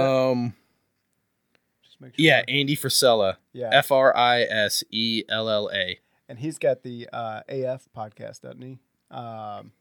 [1.97, 2.25] Just make sure.
[2.25, 3.37] Yeah, Andy Frisella.
[3.53, 3.71] yeah.
[3.73, 5.99] F R I S E L L A.
[6.29, 8.79] and he's got the uh, AF podcast, doesn't he?
[9.11, 9.73] Um,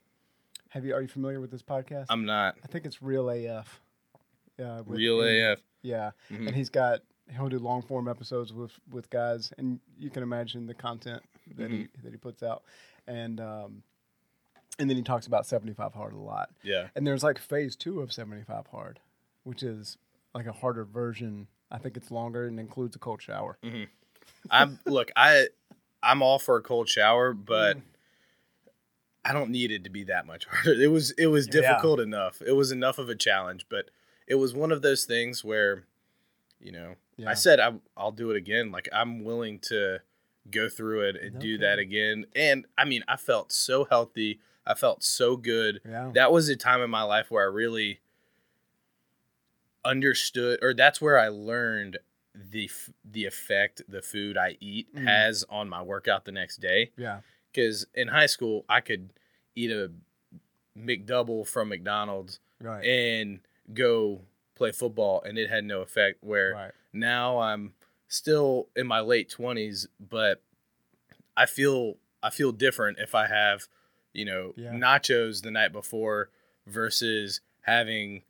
[0.70, 0.94] have you?
[0.94, 2.06] Are you familiar with this podcast?
[2.10, 3.82] I'm not I think it's Real AF.
[4.58, 5.22] Yeah, real.
[5.22, 5.60] AF.
[5.82, 6.48] Yeah, Mhm.
[6.48, 7.02] and he's got
[7.36, 11.24] he'll do long form episodes with with guys, and you can imagine the content
[11.58, 12.04] that he Mm-hmm.
[12.04, 12.64] that he puts out,
[13.08, 13.84] and um,
[14.80, 16.88] and then he talks about seventy five hard a lot, Yeah.
[16.96, 19.00] and there's like phase two of seventy five hard,
[19.44, 19.98] which is
[20.34, 23.58] like a harder version I think it's longer and includes a cold shower.
[24.52, 25.48] I'm look, I
[26.04, 27.46] I'm all for a cold shower, Mm.
[27.46, 27.78] but
[29.24, 30.80] I don't need it to be that much harder.
[30.82, 31.62] It was it was Yeah.
[31.62, 32.42] difficult enough.
[32.46, 33.90] It was enough of a challenge, but
[34.28, 35.84] it was one of those things where,
[36.60, 37.30] you know, Yeah.
[37.30, 38.72] I said I, I'll do it again.
[38.72, 40.00] Like I'm willing to
[40.52, 42.26] go through it and No do that again.
[42.36, 44.40] And I mean, I felt so healthy.
[44.68, 45.82] I felt so good.
[45.84, 46.12] Yeah.
[46.14, 48.00] That was a time in my life where I really
[49.86, 51.98] understood, or that's where I learned
[52.34, 55.04] the f- the effect the food I eat Mm.
[55.08, 56.92] has on my workout the next day.
[56.98, 57.22] yeah.
[57.52, 59.12] Because in high school, I could
[59.56, 59.90] eat a
[60.78, 62.84] McDouble from McDonald's Right.
[62.86, 63.40] and
[63.74, 64.22] go
[64.56, 66.22] play football, and it had no effect.
[66.24, 66.72] Where right.
[66.92, 67.74] now I'm
[68.08, 70.42] still in my late twenties, but
[71.38, 73.68] I feel I feel different if I have,
[74.12, 74.72] you know, Yeah.
[74.72, 76.30] nachos the night before
[76.66, 78.24] versus having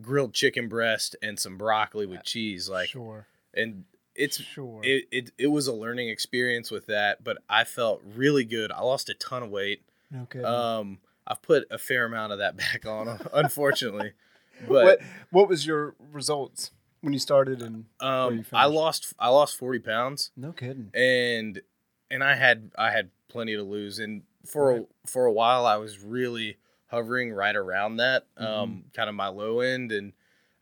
[0.00, 2.68] grilled chicken breast and some broccoli with cheese.
[2.68, 3.26] Like sure.
[3.54, 4.80] and it's sure.
[4.84, 8.70] it, it it was a learning experience with that, but I felt really good.
[8.72, 9.82] I lost a ton of weight.
[10.22, 10.42] okay.
[10.42, 14.12] Um I've put a fair amount of that back on, unfortunately.
[14.68, 14.98] But what
[15.30, 17.60] What was your results when you started?
[17.62, 18.44] And um?
[18.52, 20.90] I lost I lost forty pounds, no kidding.
[20.94, 21.60] and
[22.10, 24.82] and I had I had plenty to lose, and for Right.
[24.82, 28.44] a, for a while I was really hovering right around that, Mm-hmm.
[28.46, 30.12] um, kind of my low end, and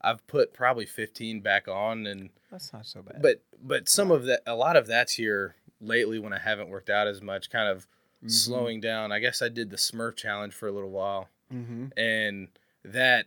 [0.01, 3.23] I've put probably fifteen back on, and That's not so bad.
[3.23, 6.91] but but some of that a lot of that's here lately when I haven't worked
[6.91, 7.87] out as much, kind of
[8.25, 8.31] Mhm.
[8.31, 9.11] slowing down.
[9.13, 11.87] I guess I did the Smurf challenge for a little while, Mm-hmm.
[11.99, 12.49] and
[12.85, 13.27] that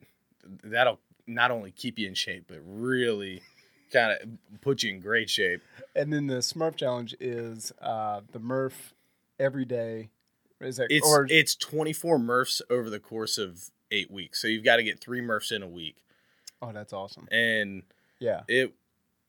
[0.63, 3.41] that'll not only keep you in shape, but really
[3.91, 5.61] kind of put you in great shape.
[5.95, 8.93] And then the Smurf challenge is uh, the Murph
[9.39, 10.09] every day.
[10.65, 14.63] Is that It's or it's 24 Murphs over the course of eight weeks, so you've
[14.65, 15.97] got to get three Murphs in a week,
[16.61, 17.27] oh, that's awesome.
[17.31, 17.83] and
[18.19, 18.41] Yeah.
[18.47, 18.73] it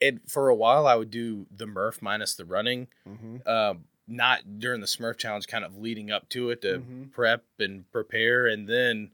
[0.00, 3.48] it for a while I would do the Murph minus the running, Mm-hmm.
[3.48, 7.12] um, not during the Smurf challenge, kind of leading up to it to Mhm.
[7.12, 9.10] prep and prepare, and then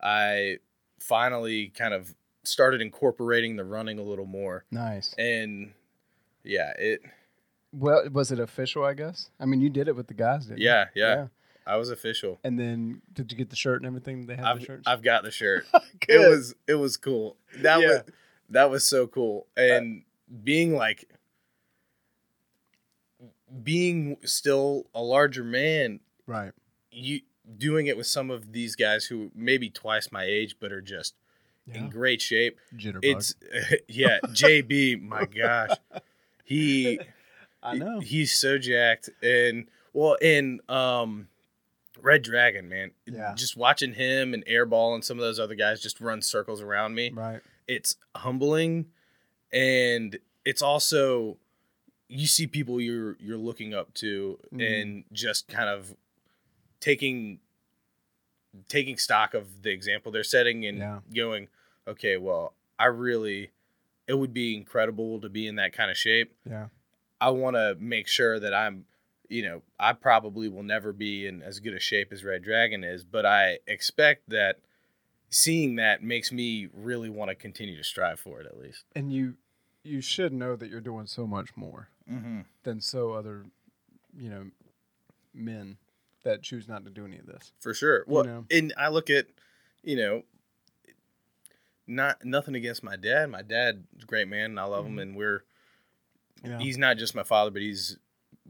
[0.00, 0.58] I
[0.98, 2.14] finally kind of
[2.44, 5.14] started incorporating the running a little more, Nice.
[5.18, 5.72] and
[6.44, 7.02] yeah, it
[7.72, 8.84] Well, was it official?
[8.84, 9.30] I guess.
[9.38, 10.66] I mean, you did it with the guys, didn't you?
[10.66, 11.28] yeah yeah,
[11.66, 12.38] I was official.
[12.44, 14.26] And then did you get the shirt and everything?
[14.26, 14.82] They had I've the shirts.
[14.86, 15.66] I've got the shirt.
[16.08, 17.36] It was it was cool.
[17.58, 17.88] That Yeah.
[17.88, 18.02] was
[18.50, 19.46] that was so cool.
[19.56, 20.02] And
[20.44, 21.08] being like
[23.62, 26.52] being still a larger man, right.
[26.90, 27.20] you
[27.58, 31.14] doing it with some of these guys who maybe twice my age but are just
[31.66, 31.78] Yeah.
[31.78, 32.58] in great shape.
[32.76, 33.00] Jitterbug.
[33.02, 33.34] It's
[33.88, 35.76] yeah, JB, my gosh.
[36.44, 37.00] He
[37.62, 38.00] I know.
[38.00, 41.28] he's so jacked and well and um
[42.00, 42.90] Red Dragon, man.
[43.06, 43.34] Yeah.
[43.36, 46.94] Just watching him and Airball and some of those other guys just run circles around
[46.94, 47.10] me.
[47.10, 47.40] right.
[47.68, 48.86] It's humbling
[49.52, 51.36] and it's also
[52.08, 54.80] you see people you're you're looking up to Mhm.
[54.82, 55.96] and just kind of
[56.80, 57.40] taking
[58.68, 61.00] taking stock of the example they're setting and Yeah.
[61.14, 61.48] going,
[61.86, 63.50] okay, well, I really
[64.06, 66.32] it would be incredible to be in that kind of shape.
[66.48, 66.68] Yeah.
[67.20, 68.86] I want to make sure that I'm,
[69.28, 72.84] you know, I probably will never be in as good a shape as Red Dragon
[72.84, 74.60] is, but I expect that
[75.30, 78.84] seeing that makes me really want to continue to strive for it at least.
[78.94, 79.34] And you,
[79.82, 82.42] you should know that you're doing so much more Mm-hmm.
[82.62, 83.46] than so other,
[84.16, 84.44] you know,
[85.34, 85.76] men
[86.22, 87.52] that choose not to do any of this.
[87.58, 88.04] For sure.
[88.06, 88.44] Well, know?
[88.48, 89.26] and I look at,
[89.82, 90.22] you know,
[91.88, 93.28] not nothing against my dad.
[93.30, 95.42] My dad's a great man, and I love him, and we're
[96.44, 96.58] Yeah.
[96.58, 97.98] he's not just my father, but he's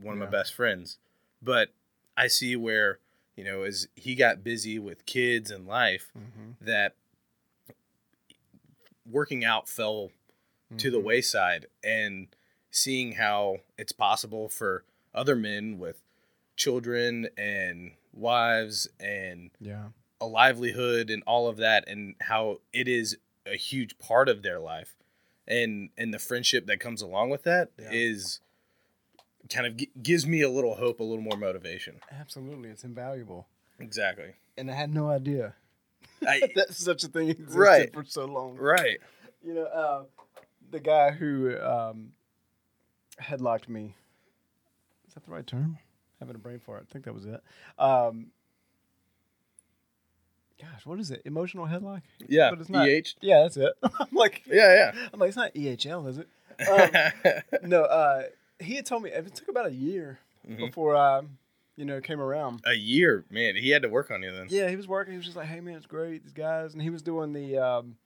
[0.00, 0.98] one of my best friends.
[1.42, 1.68] But
[2.16, 2.98] I see where,
[3.36, 6.64] you know, as he got busy with kids and life, Mm-hmm.
[6.66, 6.94] that
[9.08, 10.10] working out fell
[10.78, 12.26] to the wayside and
[12.72, 16.02] seeing how it's possible for other men with
[16.56, 19.88] children and wives and Yeah.
[20.20, 24.58] a livelihood and all of that and how it is a huge part of their
[24.58, 24.96] life
[25.46, 28.45] and and the friendship that comes along with that is Yeah.
[29.52, 32.68] Kind of g- gives me a little hope a little more motivation Absolutely.
[32.70, 33.46] It's invaluable.
[33.78, 35.54] exactly And I had no idea
[36.26, 37.92] I, that such a thing existed Right.
[37.92, 38.56] for so long.
[38.56, 38.98] right
[39.44, 40.02] You know, uh,
[40.70, 42.12] the guy who um,
[43.20, 43.94] headlocked me.
[45.06, 45.78] Is that the right term?
[46.20, 46.86] Having a brain fart.
[46.88, 47.40] I think that was it.
[47.78, 48.28] Um,
[50.60, 51.22] gosh, what is it?
[51.24, 52.02] Emotional headlock?
[52.28, 53.72] yeah But it's not- EH Yeah, that's it.
[53.82, 55.08] I'm like, yeah yeah.
[55.12, 56.28] I'm like, it's not EHL, is it?
[57.62, 58.22] Um, no, uh,
[58.60, 60.58] he had told me it took about a year Mhm.
[60.58, 61.22] before I,
[61.76, 62.62] you know, came around.
[62.64, 65.12] a year man he had to work on you then Yeah, he was working.
[65.12, 66.22] He was just like, "Hey, man, it's great.
[66.22, 67.96] These guys," and he was doing the um,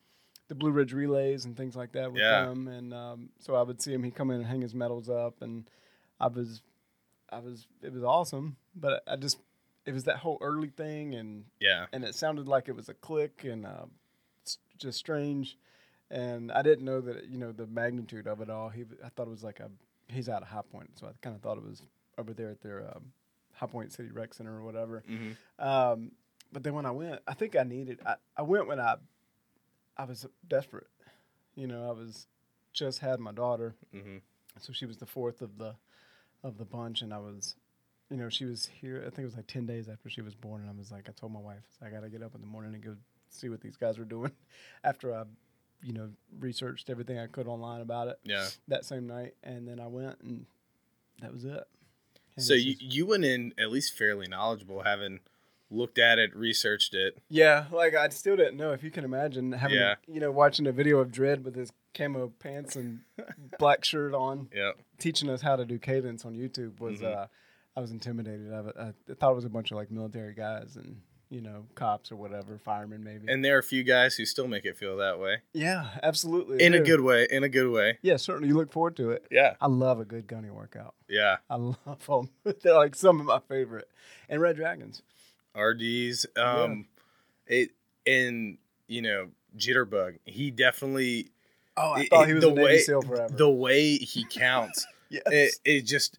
[0.48, 2.46] the Blue Ridge relays and things like that with Yeah.
[2.46, 4.02] them, and um, so I would see him.
[4.02, 5.70] He'd come in and hang his medals up, and
[6.18, 6.60] I was,
[7.30, 8.56] I was, it was awesome.
[8.74, 9.38] But I just,
[9.86, 11.86] it was that whole early thing, and Yeah.
[11.92, 13.86] and it sounded like it was a clique and uh,
[14.76, 15.56] just strange.
[16.10, 18.70] And I didn't know that you know the magnitude of it all.
[18.70, 19.70] He, I thought it was like a
[20.10, 21.82] he's out of High Point, so I kind of thought it was
[22.18, 23.12] over there at their um,
[23.52, 25.02] High Point City Rec Center or whatever.
[25.06, 26.12] hmm Um,
[26.52, 28.00] but then when I went, I think I needed.
[28.04, 28.96] I, I went when I,
[29.96, 30.88] I was desperate.
[31.54, 32.26] You know, I was
[32.72, 34.18] just had my daughter, hmm
[34.58, 35.74] so she was the fourth of the,
[36.42, 37.54] of the bunch, and I was,
[38.10, 38.98] you know, she was here.
[39.06, 41.08] I think it was like ten days after she was born, and I was like,
[41.08, 42.96] I told my wife, I got to get up in the morning and go
[43.30, 44.32] see what these guys were doing,
[44.84, 45.22] after I,
[45.82, 48.46] you know, researched everything I could online about it Yeah.
[48.68, 50.46] that same night, and then I went, and
[51.20, 51.64] that was it.
[52.36, 55.20] And So you, you went in at least fairly knowledgeable, having
[55.70, 57.18] looked at it, researched it.
[57.28, 59.94] Yeah, like I still didn't know if you can imagine having, Yeah.
[60.06, 63.00] you know, watching a video of Dread with his camo pants and
[63.58, 64.72] black shirt on, Yeah.
[64.98, 67.14] teaching us how to do cadence on YouTube was, Mhm.
[67.16, 67.26] uh,
[67.76, 68.52] I was intimidated.
[68.52, 68.58] I,
[69.08, 72.16] I thought it was a bunch of like military guys and you know cops or
[72.16, 73.32] whatever, firemen maybe.
[73.32, 75.38] And there are a few guys who still make it feel that way.
[75.52, 76.62] yeah, absolutely.
[76.64, 77.26] In a good way.
[77.30, 77.98] In a good way.
[78.02, 78.48] Yeah, certainly.
[78.48, 79.24] You look forward to it.
[79.30, 79.54] Yeah.
[79.60, 80.94] I love a good gunny workout.
[81.08, 81.36] Yeah.
[81.48, 82.30] I love them.
[82.62, 83.88] They're like some of my favorite.
[84.28, 85.02] And Red Dragons.
[85.56, 86.26] RDs.
[86.36, 86.86] Um
[87.46, 87.70] it
[88.06, 90.18] and you know, Jitterbug.
[90.24, 91.30] He definitely
[91.76, 92.82] Oh, I it- thought he was the way.
[93.36, 95.22] The way he counts, yes.
[95.26, 96.18] it, it just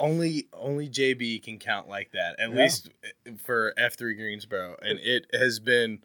[0.00, 2.38] only only JB can count like that.
[2.40, 2.56] At Yeah.
[2.62, 2.90] least
[3.44, 6.00] for F three Greensboro, and it has been.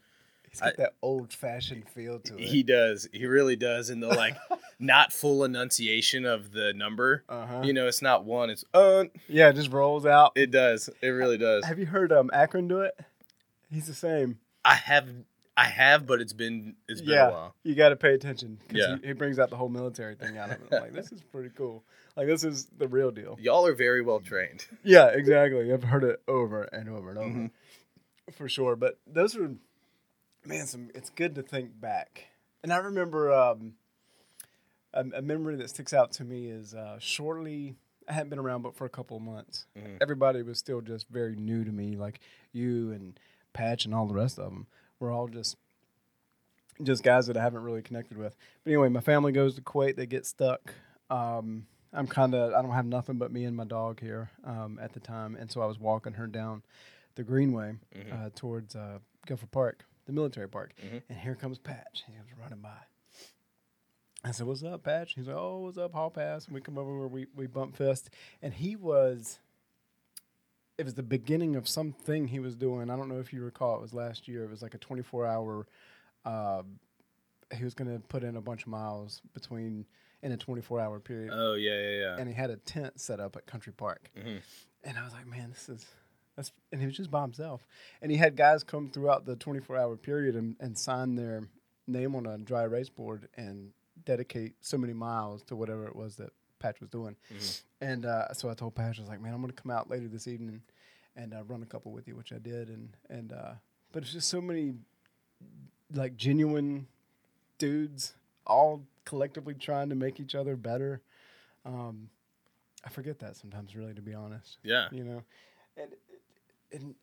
[0.49, 2.41] He's got that old fashioned feel to it.
[2.41, 3.09] He does.
[3.11, 3.89] He really does.
[3.89, 4.37] And the like,
[4.79, 7.23] not full enunciation of the number.
[7.27, 7.61] uh-huh.
[7.63, 8.51] You know, it's not one.
[8.51, 9.05] It's uh.
[9.27, 10.33] Yeah, it just rolls out.
[10.35, 10.91] It does.
[11.01, 11.65] It really does.
[11.65, 12.93] Have you heard um Akron do it?
[13.71, 14.37] He's the same.
[14.63, 15.09] I have.
[15.55, 17.27] I have, but it's been it's been Yeah.
[17.27, 17.55] a while.
[17.63, 18.97] You got to pay attention because Yeah.
[19.01, 20.67] he, he brings out the whole military thing out of it.
[20.71, 21.83] I'm like, this is pretty cool.
[22.17, 23.37] Like this is the real deal.
[23.39, 24.65] Y'all are very well trained.
[24.83, 25.71] Yeah, exactly.
[25.71, 27.51] I've heard it over and over and over Mhm.
[28.33, 28.75] for sure.
[28.75, 29.51] But those are,
[30.45, 30.89] man, some.
[30.95, 32.27] It's good to think back.
[32.63, 33.73] And I remember um,
[34.93, 37.75] a, a memory that sticks out to me is uh, shortly.
[38.07, 39.97] I hadn't been around, but for a couple of months, Mhm.
[40.01, 41.95] everybody was still just very new to me.
[41.95, 42.19] Like
[42.51, 43.19] you and
[43.53, 44.67] Patch and all the rest of them
[44.99, 45.57] were all just
[46.81, 48.35] just guys that I haven't really connected with.
[48.63, 49.95] But anyway, my family goes to Kuwait.
[49.95, 50.73] They get stuck.
[51.09, 54.79] Um, I'm kind of I don't have nothing but me and my dog here um,
[54.81, 56.63] at the time, and so I was walking her down
[57.15, 58.25] the Greenway Mhm.
[58.25, 61.03] uh, towards uh, Guilford Park, the military park, Mhm.
[61.09, 62.03] and here comes Patch.
[62.07, 62.79] He comes running by.
[64.25, 66.77] I said, "What's up, Patch?" He's like, "Oh, what's up, Hall Pass?" And we come
[66.79, 68.09] over where we we bump fist,
[68.41, 69.39] and he was.
[70.77, 72.89] It was the beginning of something he was doing.
[72.89, 73.75] I don't know if you recall.
[73.75, 74.43] It was last year.
[74.43, 75.67] It was like a 24 hour.
[76.25, 76.63] Uh,
[77.55, 79.85] he was going to put in a bunch of miles between
[80.23, 82.15] in a 24 hour period, Oh yeah, yeah, yeah.
[82.17, 84.09] and he had a tent set up at Country Park.
[84.17, 84.41] Mhm.
[84.85, 85.85] And I was like, man, this is
[86.37, 87.67] that's and he was just by himself.
[88.01, 91.49] And he had guys come throughout the 24 hour period and, and sign their
[91.87, 93.71] name on a dry erase board and
[94.05, 97.17] dedicate so many miles to whatever it was that Patch was doing.
[97.31, 97.61] Mhm.
[97.83, 100.07] And uh, so I told Patch, I was like, man, I'm gonna come out later
[100.07, 100.61] this evening
[101.15, 102.69] and uh, run a couple with you, which I did.
[102.69, 103.53] And and uh,
[103.91, 104.75] but it's just so many
[105.93, 106.87] like genuine
[107.57, 108.13] dudes
[108.47, 111.01] all collectively trying to make each other better.
[111.65, 112.09] Um,
[112.85, 114.87] I forget that sometimes, really, to be honest Yeah.
[114.91, 115.23] you know
[115.77, 115.91] and
[116.73, 116.95] and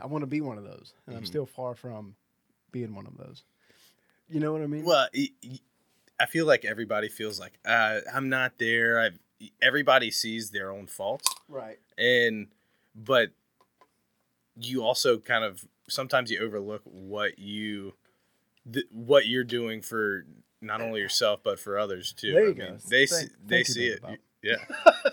[0.00, 1.26] i want to be one of those and i'm Mhm.
[1.26, 2.16] still far from
[2.72, 3.44] being one of those
[4.28, 5.06] you know what i mean Well,
[6.18, 8.98] I feel like everybody feels like uh, I'm not there.
[9.00, 9.10] I
[9.62, 12.48] everybody sees their own faults, right and
[12.94, 13.30] but
[14.60, 17.94] you also kind of sometimes you overlook what you
[18.72, 20.24] th- what you're doing for
[20.60, 22.32] not only yourself but for others too.
[22.32, 22.78] There you I mean, go.
[22.88, 24.00] They Thank- see, they thank see it.
[24.40, 24.56] Yeah,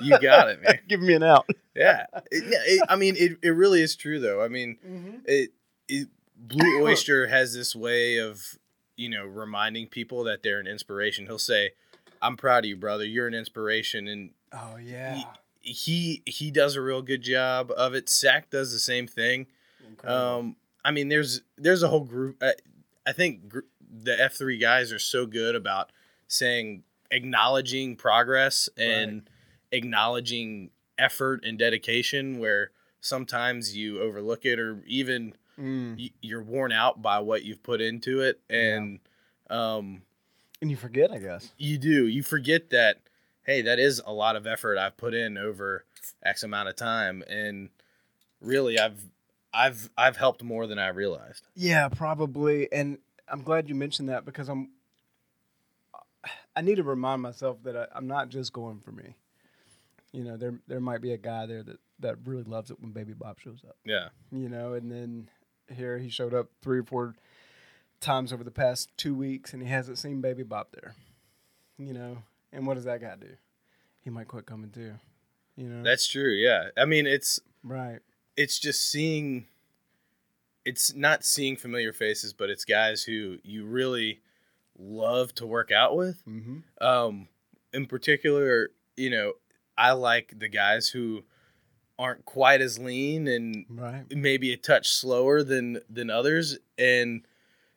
[0.02, 0.80] you got it, man.
[0.88, 2.60] give me an out Yeah, It- yeah.
[2.64, 4.44] It, I mean, it, it really is true though.
[4.44, 5.18] I mean, mm-hmm.
[5.26, 5.52] it,
[5.88, 8.58] it Blue Oyster has this way of
[8.98, 11.26] you know reminding people that they're an inspiration.
[11.26, 11.72] He'll say,
[12.22, 13.06] "I'm proud of you, brother.
[13.06, 15.22] You're an inspiration," and oh yeah
[15.62, 18.08] he he does a real good job of it.
[18.10, 19.48] Sack does the same thing.
[19.88, 20.22] Incredible.
[20.40, 22.38] Um, I mean, there's there's a whole group.
[22.42, 22.54] I,
[23.08, 23.60] I think gr-
[23.92, 25.92] the F three guys are so good about
[26.28, 29.30] saying acknowledging progress and
[29.72, 35.98] acknowledging effort and dedication, where sometimes you overlook it or even Mm.
[35.98, 39.00] y- you're worn out by what you've put into it, and
[39.50, 40.02] um,
[40.66, 43.02] and you forget i guess you do you forget that
[43.46, 45.86] hey that is a lot of effort i've put in over
[46.24, 47.70] x amount of time and
[48.42, 49.06] really i've
[49.54, 52.98] i've i've helped more than i realized yeah probably and
[53.28, 54.70] I'm glad you mentioned that because I'm.
[56.56, 59.16] I need to remind myself that I, I'm not just going for me.
[60.12, 62.92] You know, there there might be a guy there that that really loves it when
[62.92, 63.76] Baby Bop shows up.
[63.86, 64.10] Yeah.
[64.32, 65.30] You know, and then
[65.74, 67.16] here he showed up three or four
[68.06, 70.96] times over the past two weeks, and he hasn't seen Baby Bop there.
[71.78, 72.18] You know,
[72.54, 73.36] and what does that guy do?
[74.02, 74.94] He might quit coming too.
[75.58, 76.32] You know, That's true.
[76.32, 76.70] Yeah.
[76.78, 78.00] I mean, it's right.
[78.38, 79.48] it's just seeing
[80.64, 84.22] it's not seeing familiar faces, but it's guys who you really
[84.78, 86.24] love to work out with.
[86.28, 86.86] Mm-hmm.
[86.86, 87.28] Um,
[87.74, 89.34] in particular, you know,
[89.78, 91.24] I like the guys who
[92.00, 94.06] aren't quite as lean and Right.
[94.16, 97.26] maybe a touch slower than than others and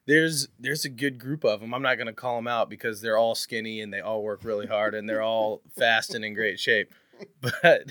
[0.09, 1.75] there's there's a good group of them.
[1.75, 4.43] I'm not going to call them out because they're all skinny and they all work
[4.43, 6.93] really hard and they're all fast and in great shape.
[7.41, 7.91] But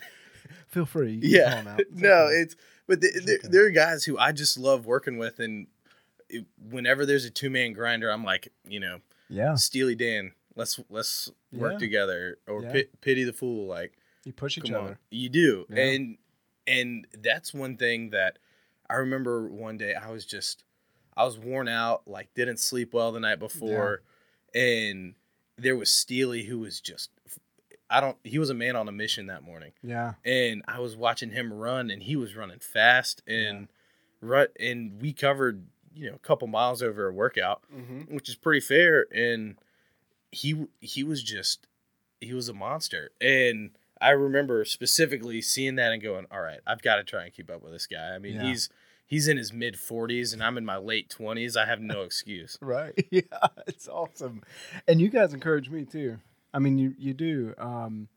[0.68, 1.14] Feel free.
[1.14, 1.80] You can yeah, call him out.
[1.92, 2.34] It's no, okay.
[2.42, 2.56] it's
[2.88, 3.48] but the, there, okay.
[3.50, 5.68] there are guys who I just love working with, and
[6.30, 9.00] it, whenever there's a two man grinder, I'm like, you know,
[9.30, 9.56] yeah.
[9.56, 11.78] Steely Dan, let's let's work Yeah.
[11.80, 12.72] together, or Yeah.
[12.72, 14.88] pit, pity the fool, like You push each come other.
[14.92, 15.84] on, you do, Yeah.
[15.84, 16.18] and
[16.66, 18.40] and that's one thing that
[18.90, 20.64] I remember one day I was just
[21.18, 24.02] I was worn out, like didn't sleep well the night before,
[24.54, 25.16] and
[25.58, 27.10] there was Steely who was just.
[27.90, 28.18] I don't.
[28.24, 30.14] He was a man on a mission that morning Yeah.
[30.26, 33.68] and I was watching him run, and he was running fast, and
[34.22, 38.14] run, and we covered you know a couple miles over a workout, Mm-hmm.
[38.14, 39.56] which is pretty fair, and
[40.32, 41.66] he he was just
[42.20, 46.82] he was a monster, and I remember specifically seeing that and going, all right, I've
[46.82, 48.14] got to try and keep up with this guy.
[48.14, 48.44] I mean, Yeah.
[48.44, 48.70] he's
[49.08, 51.58] he's in his mid forties, and I'm in my late twenties.
[51.58, 52.58] I have no excuse.
[52.62, 52.93] Right.
[53.12, 53.22] Yeah.
[53.65, 54.43] It's awesome.
[54.88, 56.20] And you guys encourage me too.
[56.54, 57.54] I mean, you you do.
[57.58, 58.08] Um,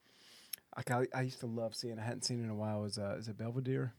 [0.76, 1.98] like I, I used to love seeing.
[1.98, 2.81] I hadn't seen in a while.
[2.83, 3.92] Was uh, is it Belvedere?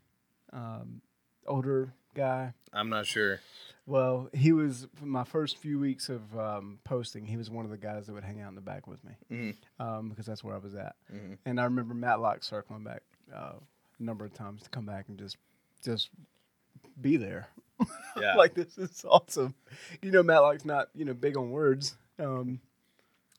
[0.53, 1.01] Um,
[1.47, 2.53] older guy.
[2.73, 3.39] I'm not sure.
[3.87, 7.25] Well, he was my first few weeks of um, posting.
[7.25, 9.11] He was one of the guys that would hang out in the back with me
[9.31, 9.55] Mhm.
[9.79, 10.95] um, because that's where I was at.
[11.13, 11.37] Mhm.
[11.45, 13.01] And I remember Matlock circling back
[13.35, 13.53] uh,
[13.99, 15.37] a number of times to come back and just
[15.83, 16.09] just
[17.01, 17.47] be there.
[18.19, 19.55] Yeah, like this is awesome.
[20.01, 22.59] You know, Matlock's not you know big on words, um,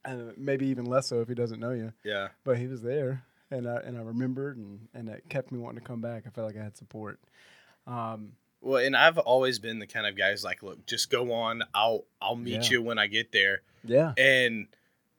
[0.05, 1.93] and maybe even less so if he doesn't know you.
[2.05, 2.29] yeah.
[2.45, 5.81] But he was there, and I and I remembered, and and it kept me wanting
[5.81, 6.25] to come back.
[6.27, 7.21] I felt like I had support.
[7.87, 11.33] Um, Well, and I've always been the kind of guy who's like, look, just go
[11.33, 11.63] on.
[11.75, 12.71] I'll I'll meet Yeah.
[12.71, 13.63] you when I get there.
[13.85, 14.67] yeah, And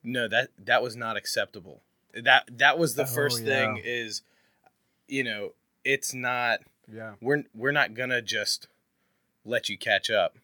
[0.04, 1.82] no, that that was not acceptable.
[2.14, 3.48] That that was the Oh, first yeah.
[3.74, 4.22] thing is,
[5.08, 5.54] you know,
[5.86, 6.60] it's not
[6.91, 8.67] yeah, we're we're not gonna just
[9.46, 10.38] let you catch up.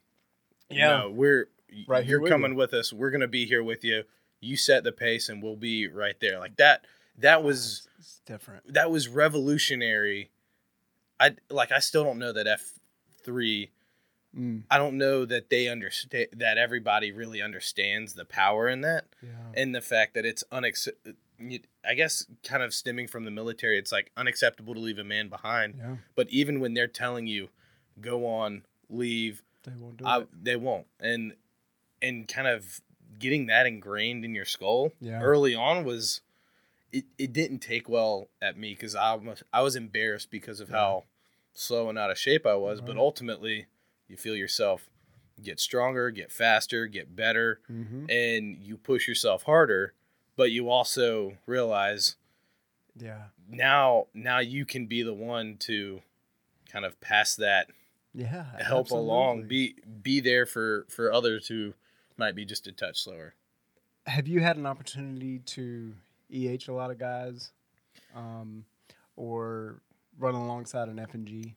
[0.69, 0.87] Yeah.
[0.87, 1.47] no, we're
[1.87, 2.91] Right here You're with coming with us.
[2.91, 4.03] We're gonna be here with you.
[4.41, 6.39] You set the pace, and we'll be right there.
[6.39, 6.85] Like that.
[7.17, 8.73] That was it's different.
[8.73, 10.31] that was revolutionary.
[11.19, 11.71] I like.
[11.71, 12.79] I still don't know that F
[13.23, 13.71] three.
[14.35, 19.05] Mm, I don't know that they understand that everybody really understands the power in that
[19.21, 20.87] yeah, and the fact that it's unex.
[21.87, 25.29] I guess kind of stemming from the military, it's like unacceptable to leave a man
[25.29, 25.75] behind.
[25.77, 27.49] yeah, But even when they're telling you,
[28.01, 30.27] go on, leave, they won't do I, it.
[30.43, 30.87] they won't.
[30.99, 31.33] And
[32.01, 32.81] and kind of
[33.17, 35.21] getting that ingrained in your skull Yeah.
[35.21, 36.21] early on was
[36.91, 40.69] it, it didn't take well at me because I was I was embarrassed because of
[40.69, 40.77] Yeah.
[40.77, 41.03] how
[41.53, 42.79] slow and out of shape I was.
[42.81, 43.67] But ultimately,
[44.07, 44.89] you feel yourself
[45.41, 48.09] get stronger, get faster, get better, Mm-hmm.
[48.09, 49.93] and you push yourself harder.
[50.39, 52.15] But you also realize
[52.95, 56.01] Yeah, now now you can be the one to
[56.71, 57.67] kind of pass that
[58.13, 61.73] yeah, help along be be there for for others who
[62.15, 63.35] might be just a touch slower.
[64.07, 65.93] Have you had an opportunity to
[66.33, 67.51] EH a lot of guys,
[68.15, 68.63] um,
[69.17, 69.81] or
[70.17, 71.55] run alongside an F and G?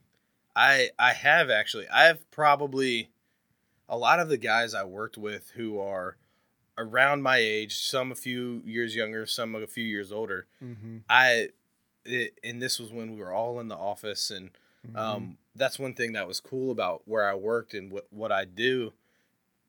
[0.57, 1.87] i i have actually.
[1.87, 3.11] I have probably
[3.89, 6.17] a lot of the guys i worked with who are
[6.79, 10.99] around my age some a few years younger some a few years older Mm-hmm.
[11.09, 11.49] i
[12.05, 14.51] it, and this was when we were all in the office and
[14.97, 18.45] um, that's one thing that was cool about where i worked and what, what i
[18.45, 18.93] do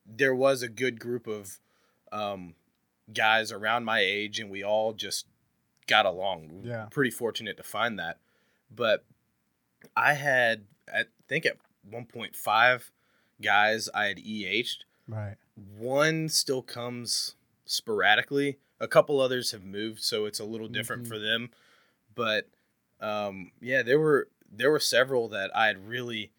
[0.06, 1.60] there was a good group of
[2.12, 2.56] um,
[3.14, 5.28] guys around my age and we all just
[5.88, 6.86] got along Yeah.
[6.90, 8.18] pretty fortunate to find that
[8.74, 9.04] but
[9.96, 11.58] i had i think at
[11.92, 12.90] 1.5
[13.42, 15.36] guys i had eh'd right.
[15.56, 17.36] One still comes
[17.66, 18.58] sporadically.
[18.80, 21.08] A couple others have moved, so it's a little different Mhm.
[21.08, 21.52] for them.
[22.16, 22.50] But
[23.00, 26.32] um, yeah, there were there were several that I had really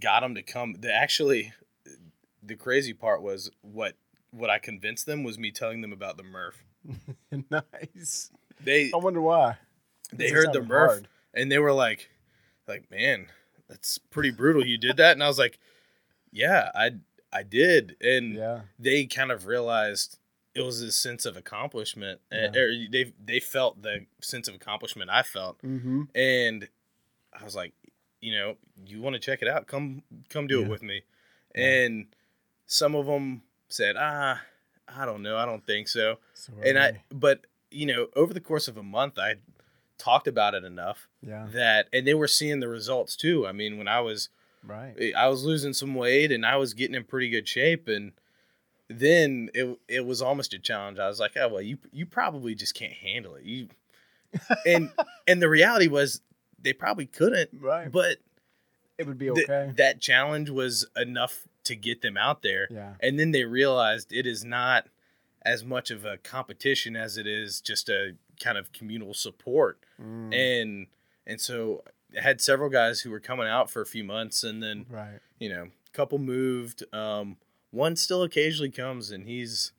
[0.00, 0.74] got them to come.
[0.80, 1.52] The actually,
[2.42, 3.94] the crazy part was what
[4.30, 6.62] what I convinced them was me telling them about the Murph.
[7.50, 8.30] nice.
[8.60, 9.56] They I wonder why.
[10.12, 11.08] they heard the Murph hard.
[11.34, 12.10] and they were like,
[12.66, 13.26] like man,
[13.68, 14.64] that's pretty brutal.
[14.66, 15.58] You did that, and I was like,
[16.32, 16.92] yeah, I
[17.32, 18.62] I did, and Yeah.
[18.78, 20.18] they kind of realized
[20.54, 22.20] it was a sense of accomplishment.
[22.30, 22.60] and Yeah.
[22.62, 26.02] or they they felt the sense of accomplishment I felt, Mm-hmm.
[26.14, 26.68] and
[27.32, 27.74] I was like,
[28.20, 28.56] you know,
[28.86, 29.66] you want to check it out?
[29.66, 30.64] Come come do Yeah.
[30.66, 31.02] it with me.
[31.54, 32.06] And
[32.66, 34.40] some of them said, ah,
[34.88, 36.18] I don't know, I don't think so.
[36.34, 39.36] So And I, but you know, over the course of a month, I
[39.98, 41.48] talked about it enough yeah.
[41.52, 43.46] that, and they were seeing the results too.
[43.46, 44.28] I mean, when I was
[44.64, 45.12] Right.
[45.16, 48.12] I was losing some weight and I was getting in pretty good shape and
[48.90, 50.98] then it it was almost a challenge.
[50.98, 53.68] I was like, "Oh, well, you you probably just can't handle it." You
[54.66, 54.90] and
[55.26, 56.22] and the reality was
[56.60, 57.90] they probably couldn't, Right.
[57.92, 58.18] but
[58.96, 59.72] it would be th- okay.
[59.76, 62.66] that challenge was enough to get them out there.
[62.70, 62.94] yeah.
[63.00, 64.86] And then they realized it is not
[65.42, 69.78] as much of a competition as it is just a kind of communal support.
[70.02, 70.86] Mm, And
[71.26, 71.84] and so
[72.16, 75.20] had several guys who were coming out for a few months and then right.
[75.38, 76.84] you know, a couple moved.
[76.94, 77.36] Um,
[77.70, 79.72] one still occasionally comes, and he's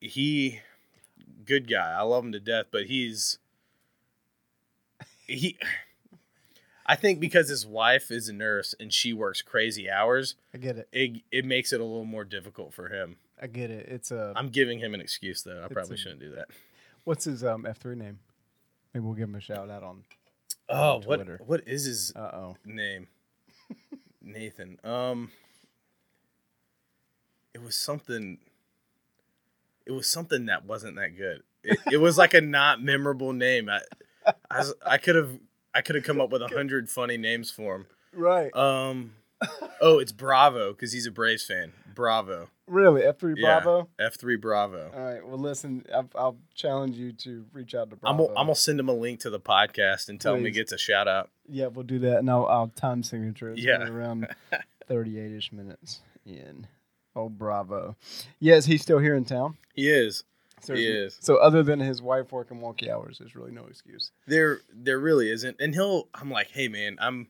[0.00, 0.60] he
[1.44, 1.92] good guy.
[1.96, 3.38] I love him to death, but he's
[5.26, 5.56] he.
[6.86, 10.76] I think because his wife is a nurse and she works crazy hours, I get
[10.76, 10.88] it.
[10.92, 13.16] it it makes it a little more difficult for him.
[13.40, 13.88] I get it.
[13.88, 14.32] It's a.
[14.36, 15.62] I'm giving him an excuse though.
[15.64, 16.48] I probably a- shouldn't do that.
[17.04, 18.18] what's his um F three name?
[18.92, 20.04] Maybe we'll give him a shout out on.
[20.68, 21.36] Oh, Twitter.
[21.40, 22.56] what what is his Uh oh.
[22.64, 23.08] name?
[24.22, 24.78] Nathan.
[24.84, 25.30] Um
[27.54, 28.38] it was something
[29.86, 31.42] it was something that wasn't that good.
[31.62, 33.68] It, it was like a not memorable name.
[33.68, 33.80] I
[34.50, 35.38] I, was- I could have
[35.74, 37.86] I could have come up with a hundred funny names for him.
[38.14, 38.54] Right.
[38.56, 39.12] Um
[39.80, 41.72] oh, it's Bravo because he's a Braves fan.
[41.94, 42.48] Bravo.
[42.66, 43.02] Really?
[43.02, 43.60] F three Yeah.
[43.60, 43.88] Bravo.
[43.98, 44.90] F three Bravo.
[44.94, 45.26] All right.
[45.26, 45.84] Well, listen.
[45.94, 48.26] I'll, I'll challenge you to reach out to I'm Bravo.
[48.28, 50.56] gonna, I'm gonna send him a link to the podcast and tell him he Please.
[50.56, 51.30] gets a shout out.
[51.48, 53.58] Yeah, we'll do that, and I'll, I'll time signature it.
[53.58, 53.86] Yeah.
[53.88, 54.28] around
[54.88, 56.66] thirty-eight ish minutes in.
[57.16, 57.94] Oh, Bravo.
[58.40, 59.56] Yes, he's still here in town?
[59.74, 60.24] He is.
[60.62, 61.16] So, He is.
[61.20, 64.10] So other than his wife working wonky hours, there's really no excuse.
[64.26, 65.60] There there really isn't.
[65.60, 67.28] And he'll I'm like, hey man, I'm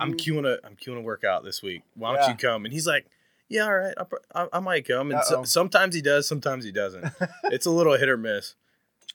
[0.00, 1.82] I'm queuing a I'm queuing a workout this week.
[1.94, 2.24] Why don't Mm-hmm.
[2.30, 2.32] Yeah.
[2.32, 2.64] you come?
[2.64, 3.06] And he's like,
[3.48, 3.94] yeah, all right,
[4.34, 5.10] I, I might come.
[5.10, 7.06] And so, sometimes he does, sometimes he doesn't.
[7.44, 8.54] it's a little hit or miss.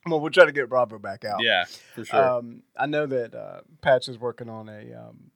[0.05, 1.43] Well, we'll try to get Bravo back out.
[1.43, 2.37] Yeah, for sure.
[2.37, 4.93] Um, I know that uh, Patch is working on a.
[4.93, 5.31] Um,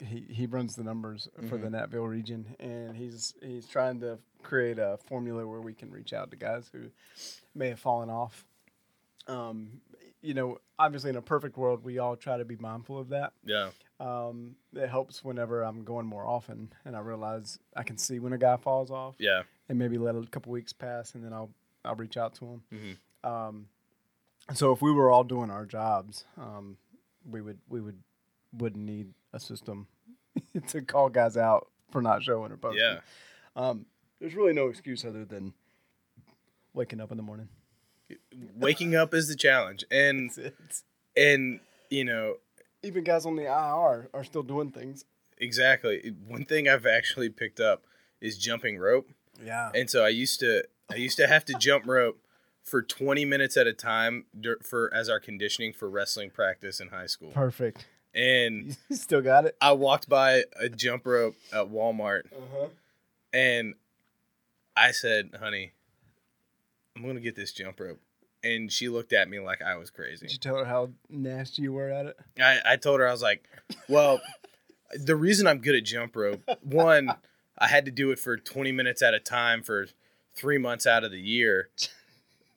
[0.00, 1.70] he he runs the numbers for Mm-hmm.
[1.70, 6.12] the Natville region, and he's he's trying to create a formula where we can reach
[6.12, 6.90] out to guys who
[7.54, 8.44] may have fallen off.
[9.26, 9.80] Um,
[10.22, 13.32] you know, obviously, in a perfect world, we all try to be mindful of that.
[13.44, 13.70] yeah,
[14.00, 18.32] Um, it helps whenever I'm going more often, and I realize I can see when
[18.32, 21.50] a guy falls off, yeah, and maybe let a couple weeks pass, and then I'll
[21.84, 22.62] I'll reach out to him.
[22.72, 23.28] Mhm.
[23.28, 23.68] Um,
[24.54, 26.76] so if we were all doing our jobs, um,
[27.28, 28.00] we would we would
[28.56, 29.88] wouldn't need a system
[30.68, 32.80] to call guys out for not showing or posting.
[32.82, 33.00] yeah.
[33.56, 33.86] Um,
[34.20, 35.54] there's really no excuse other than
[36.72, 37.48] waking up in the morning.
[38.56, 40.30] Waking up is the challenge, and
[41.16, 42.36] and you know
[42.82, 45.04] even guys on the IR are still doing things.
[45.38, 46.12] exactly.
[46.26, 47.84] One thing I've actually picked up
[48.20, 49.10] is jumping rope,
[49.44, 49.70] Yeah.
[49.74, 52.18] and so I used to I used to have to jump rope
[52.64, 54.26] for 20 minutes at a time
[54.62, 57.86] for as our conditioning for wrestling practice in high school, Perfect.
[58.14, 59.56] and You still got it.
[59.60, 62.68] I walked by a jump rope at Walmart Uh-huh.
[63.32, 63.74] and
[64.76, 65.72] I said, honey,
[66.96, 68.00] I'm going to get this jump rope.
[68.44, 70.26] And she looked at me like I was crazy.
[70.26, 72.16] Did you tell her how nasty you were at it?
[72.40, 73.44] I, I told her, I was like,
[73.88, 74.20] well,
[74.94, 77.14] the reason I'm good at jump rope, one,
[77.58, 79.88] I had to do it for 20 minutes at a time for
[80.36, 81.68] three months out of the year,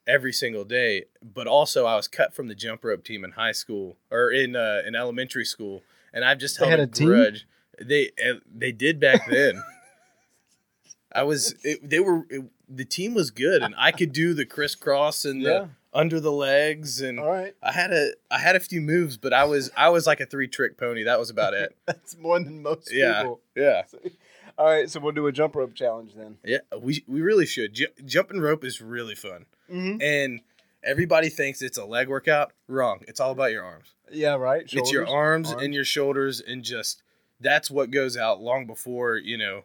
[0.08, 1.06] every single day.
[1.24, 4.56] But also, I was cut from the jump rope team in high school or in
[4.56, 5.82] uh, in elementary school,
[6.14, 7.08] and I've just held had a a team?
[7.08, 7.48] grudge.
[7.80, 9.64] They uh, they did back then.
[11.14, 12.44] I was it, they were it,
[12.74, 15.50] the team was good, and I could do the crisscross and Yeah.
[15.50, 17.54] the under the legs, and right.
[17.62, 20.26] I had a I had a few moves, but I was I was like a
[20.26, 21.04] three trick pony.
[21.04, 21.76] That was about it.
[21.86, 23.42] That's more than most Yeah, people.
[23.56, 23.84] yeah,
[24.58, 26.38] All right, so we'll do a jump rope challenge then.
[26.46, 26.60] yeah.
[26.80, 27.74] We we really should.
[27.74, 30.02] Ju- jumping rope is really fun, Mm-hmm.
[30.02, 30.42] and
[30.84, 32.54] everybody thinks it's a leg workout.
[32.68, 33.00] Wrong.
[33.08, 33.94] It's all about your arms.
[34.12, 34.64] Yeah, right.
[34.72, 35.64] it's your arms, arms.
[35.64, 37.02] and your shoulders, and just
[37.40, 39.64] that's what goes out long before you know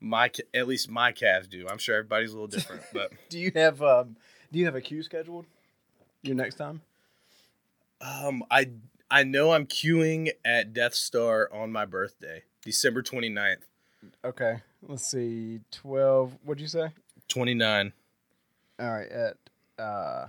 [0.00, 1.66] my at least my calves do.
[1.68, 4.16] I'm sure everybody's a little different, but Do you have um?
[4.52, 5.46] Do you have a queue scheduled?
[6.22, 6.80] Your next time?
[8.00, 8.70] um, I
[9.10, 13.62] I know I'm queuing at Death Star on my birthday, December 29th.
[14.24, 14.58] Okay.
[14.86, 15.60] Let's see.
[15.72, 16.36] Twelve.
[16.44, 16.90] What'd you say?
[17.28, 17.92] 29
[18.78, 19.36] All right, at
[19.82, 20.28] uh,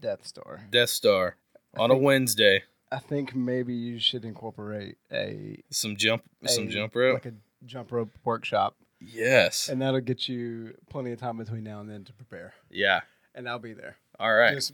[0.00, 0.66] Death Star.
[0.70, 1.36] Death Star
[1.76, 2.62] on a Wednesday.
[2.90, 7.14] I think maybe you should incorporate a, Some jump, some jump rope.
[7.22, 7.34] like a
[7.66, 8.74] jump rope workshop.
[9.00, 9.68] Yes.
[9.68, 12.54] and that'll get you plenty of time between now and then to prepare.
[12.70, 13.00] Yeah.
[13.34, 13.96] And I'll be there.
[14.18, 14.54] All right.
[14.54, 14.72] Just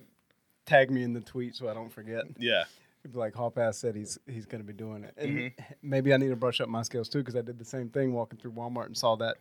[0.66, 2.24] tag me in the tweet so I don't forget.
[2.38, 2.64] yeah.
[3.14, 5.62] Like Hallpass said, he's he's going to be doing it, and Mm-hmm.
[5.80, 8.12] maybe I need to brush up my skills too because I did the same thing
[8.12, 9.36] walking through Walmart and saw that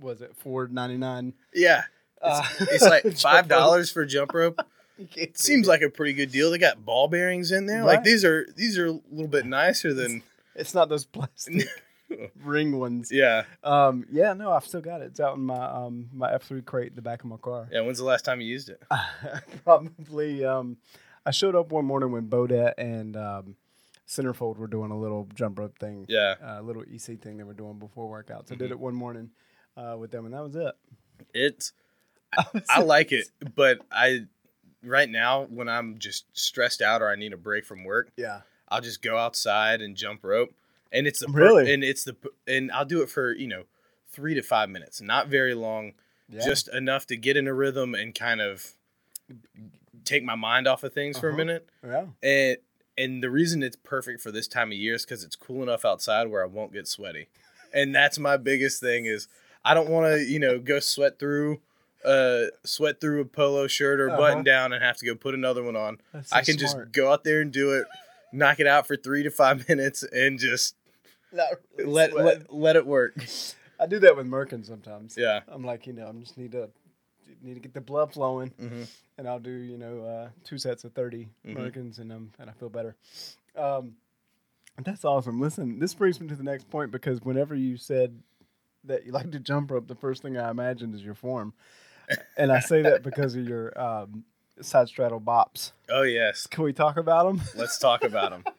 [0.00, 1.34] was it four ninety nine.
[1.52, 1.82] Yeah.
[2.22, 4.58] Uh, It's like five dollars for jump rope.
[5.16, 6.50] It seems like a pretty good deal.
[6.50, 7.84] They got ball bearings in there.
[7.84, 10.22] Like these are these are a little bit nicer than
[10.54, 11.66] it's not those plastic
[12.44, 13.10] ring ones.
[13.12, 13.44] yeah.
[13.64, 15.06] Um, yeah, no, I've still got it.
[15.06, 17.68] It's out in my um my F three crate in the back of my car.
[17.70, 17.80] Yeah.
[17.82, 18.82] When's the last time you used it?
[19.64, 20.44] Probably.
[20.44, 20.76] Um,
[21.24, 23.56] I showed up one morning when Bodette and um,
[24.08, 26.06] Centerfold were doing a little jump rope thing.
[26.08, 26.34] Yeah.
[26.42, 26.58] Mm-hmm.
[26.58, 28.50] A little EC thing they were doing before workouts.
[28.52, 29.30] I did it one morning
[29.76, 30.74] uh, with them, and that was it.
[31.34, 31.72] It's
[32.70, 34.20] I like it, but I
[34.82, 38.40] right now when I'm just stressed out or I need a break from work, Yeah.
[38.68, 40.54] I'll just go outside and jump rope,
[40.92, 41.72] and it's the per- Really?
[41.72, 42.16] and it's the
[42.46, 43.64] and I'll do it for you know
[44.12, 45.92] three to five minutes, not very long,
[46.28, 46.44] Yeah.
[46.44, 48.74] just enough to get in a rhythm and kind of
[50.04, 51.36] take my mind off of things for a Uh-huh.
[51.36, 51.68] minute.
[51.84, 52.06] yeah.
[52.22, 52.56] And
[52.98, 55.84] and the reason it's perfect for this time of year is because it's cool enough
[55.86, 57.28] outside where I won't get sweaty,
[57.72, 59.26] and that's my biggest thing is
[59.64, 61.60] I don't want to you know go sweat through.
[62.02, 64.16] Uh, sweat through a polo shirt or Uh-huh.
[64.16, 66.00] button down and have to go put another one on.
[66.14, 67.86] That's I so can just go out there and do it,
[68.32, 70.76] knock it out for three to five minutes, and just
[71.78, 73.14] really let let, let it work.
[73.78, 75.16] I do that with Merkin sometimes.
[75.16, 75.40] Yeah.
[75.48, 76.70] I'm like, you know, I'm just need to
[77.42, 78.86] need to get the blood flowing, Mhm.
[79.16, 81.54] and I'll do you know uh, two sets of 30 Mhm.
[81.56, 82.96] Merkins, and um, and I feel better.
[83.56, 83.96] Um,
[84.84, 85.40] that's awesome.
[85.40, 88.18] Listen, this brings me to the next point because whenever you said
[88.84, 91.54] that you like to jump rope, the first thing I imagined is your form,
[92.36, 94.24] and I say that because of your um,
[94.60, 95.72] side straddle bops.
[95.88, 97.40] Oh yes, Can we talk about them?
[97.56, 98.44] let's talk about them.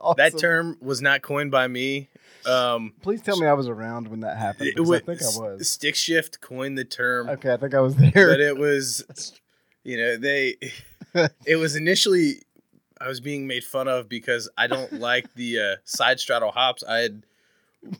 [0.00, 0.14] Awesome.
[0.16, 2.08] that term was not coined by me.
[2.46, 4.72] Um, Please tell me I was around when that happened.
[4.74, 5.68] Because I think I was.
[5.68, 8.10] Stick Shift coined the term, Okay, I think I was there.
[8.26, 9.04] but it was,
[9.84, 10.56] you know, they.
[11.46, 12.42] It was initially,
[13.00, 16.82] I was being made fun of because I don't like the uh, side straddle hops.
[16.82, 17.22] I had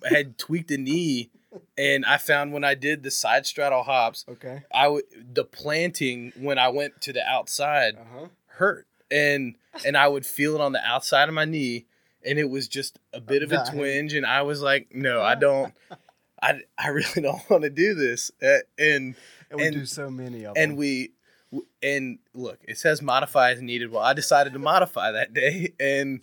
[0.05, 1.31] I had tweaked a knee,
[1.77, 4.63] and I found when I did the side straddle hops, okay.
[4.75, 5.05] I would
[5.35, 8.27] the planting when I went to the outside Uh huh.
[8.47, 9.55] hurt, and
[9.85, 11.87] and I would feel it on the outside of my knee,
[12.25, 15.35] and it was just a bit of a twinge, and I was like, no, I
[15.35, 15.75] don't,
[16.43, 19.15] I I really don't want to do this, Uh, and
[19.51, 20.77] And we And- do so many of and them.
[20.79, 21.13] we
[21.83, 23.91] and look, it says modify as needed.
[23.93, 26.21] Well, I decided to modify that day, and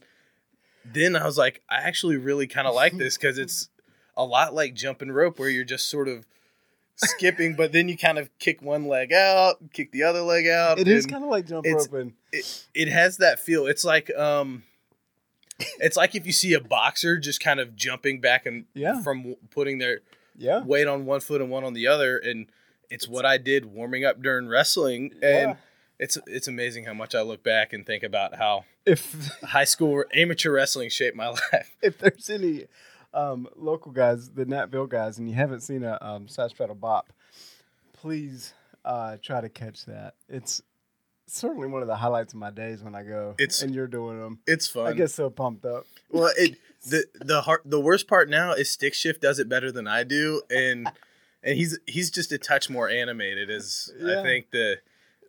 [0.83, 3.69] then I was like, I actually really kind of like this because it's
[4.17, 6.25] a lot like jumping rope, where you're just sort of
[6.99, 10.79] skipping, but then you kind of kick one leg out, kick the other leg out.
[10.79, 12.13] It is kind of like jump roping.
[12.31, 13.65] It, it has that feel.
[13.67, 14.63] It's like um,
[15.79, 19.01] it's like if you see a boxer just kind of jumping back and Yeah.
[19.01, 19.99] from putting their
[20.37, 20.63] Yeah.
[20.63, 22.47] weight on one foot and one on the other, and
[22.89, 25.55] it's what I did warming up during wrestling, and Yeah.
[25.99, 30.03] it's it's amazing how much I look back and think about how If high school
[30.13, 31.75] amateur wrestling shaped my life.
[31.81, 32.65] if there's any
[33.13, 37.11] um, local guys, the Natville guys, and you haven't seen a um, straddle bop,
[37.93, 38.53] please
[38.85, 40.15] uh, try to catch that.
[40.27, 40.61] It's
[41.27, 43.35] certainly one of the highlights of my days when I go.
[43.37, 44.39] It's- and you're doing them.
[44.47, 44.87] It's fun.
[44.87, 45.85] I get so pumped up.
[46.11, 46.57] Well, it
[46.87, 50.03] the the hard, the worst part now is Stick Shift does it better than I
[50.03, 50.89] do, and
[51.43, 54.19] and he's he's just a touch more animated, as Yeah.
[54.19, 54.77] I think the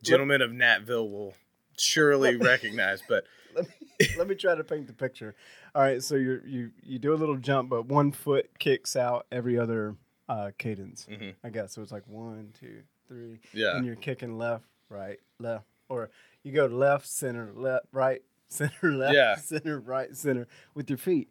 [0.03, 1.35] gentleman of Natville will
[1.77, 3.03] surely recognize.
[3.07, 3.25] But
[3.55, 5.35] let me let me try to paint the picture.
[5.75, 9.27] All right, so you you you do a little jump, but one foot kicks out
[9.31, 9.95] every other
[10.29, 11.07] uh, cadence.
[11.11, 11.35] Mhm.
[11.45, 11.83] I guess so.
[11.83, 16.11] It's like one, two, three, yeah, and you're kicking left, right, left, or
[16.43, 19.37] you go left, center, left, right, center, left, Yeah.
[19.37, 21.29] center, right, center with your feet.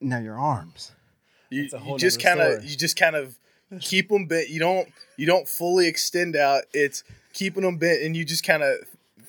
[0.00, 0.92] Now your arms.
[1.50, 3.38] you, it's a you just kind of you just kind of
[3.80, 4.48] keep them bent.
[4.48, 6.64] You don't you don't fully extend out.
[6.72, 7.02] It's
[7.32, 8.76] keeping them bent, and you just kind of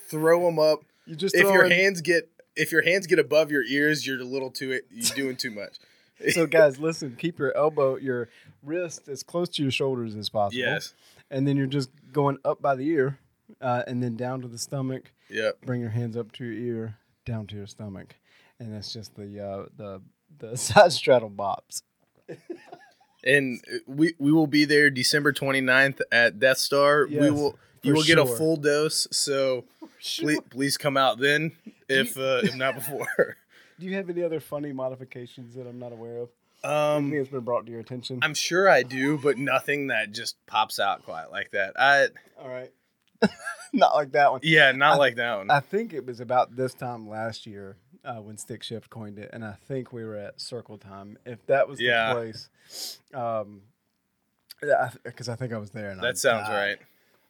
[0.10, 0.82] throw them up.
[1.08, 4.20] You just If your throwing- hands get if your hands get above your ears, you're
[4.20, 4.86] a little too it.
[4.92, 5.78] you're doing too much.
[6.32, 7.16] So guys, listen.
[7.16, 8.28] Keep your elbow, your
[8.64, 10.58] wrist as close to your shoulders as possible.
[10.60, 10.96] yes,
[11.30, 13.20] And then you're just going up by the ear,
[13.62, 15.12] uh, and then down to the stomach.
[15.30, 15.62] yep.
[15.64, 18.16] Bring your hands up to your ear, down to your stomach,
[18.60, 20.02] and that's just the uh, the
[20.40, 21.84] the side straddle bops.
[23.24, 27.06] and we we will be there December 29th at Death Star.
[27.08, 29.08] we Yes, will you will get a full dose.
[29.12, 29.66] So
[30.02, 31.54] please, please come out then,
[31.90, 33.08] if uh, if not before.
[33.80, 36.30] Do you have any other funny modifications that I'm not aware of?
[36.64, 38.20] Anything Um, that's been brought to your attention?
[38.24, 41.74] I'm sure I do, but nothing that just pops out quite like that.
[41.80, 42.08] I
[42.42, 42.72] All right.
[43.74, 44.42] not like that one.
[44.44, 45.52] yeah, not like that one.
[45.52, 47.78] I think it was about this time last year.
[48.04, 51.18] uh, when Stick Shift coined it, and I think we were at Circle Time.
[51.26, 52.10] If that was Yeah.
[52.10, 52.50] the place,
[53.14, 53.62] um,
[55.04, 55.90] because I, think I was there.
[55.92, 56.56] And I That sounds died.
[56.70, 56.78] right.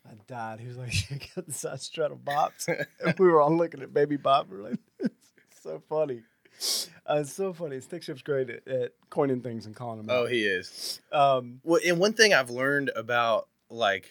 [0.10, 0.60] I died.
[0.60, 3.94] He was like, "You got the side straddle bops," and we were all looking at
[3.94, 4.48] Baby Bop.
[4.50, 6.24] We're like, "It's so funny."
[7.08, 7.80] Uh, it's so funny.
[7.82, 10.32] Stick Shift's great at, at coining things and calling them Oh, out.
[10.32, 11.00] he is.
[11.12, 14.10] Um, Well, and one thing I've learned about like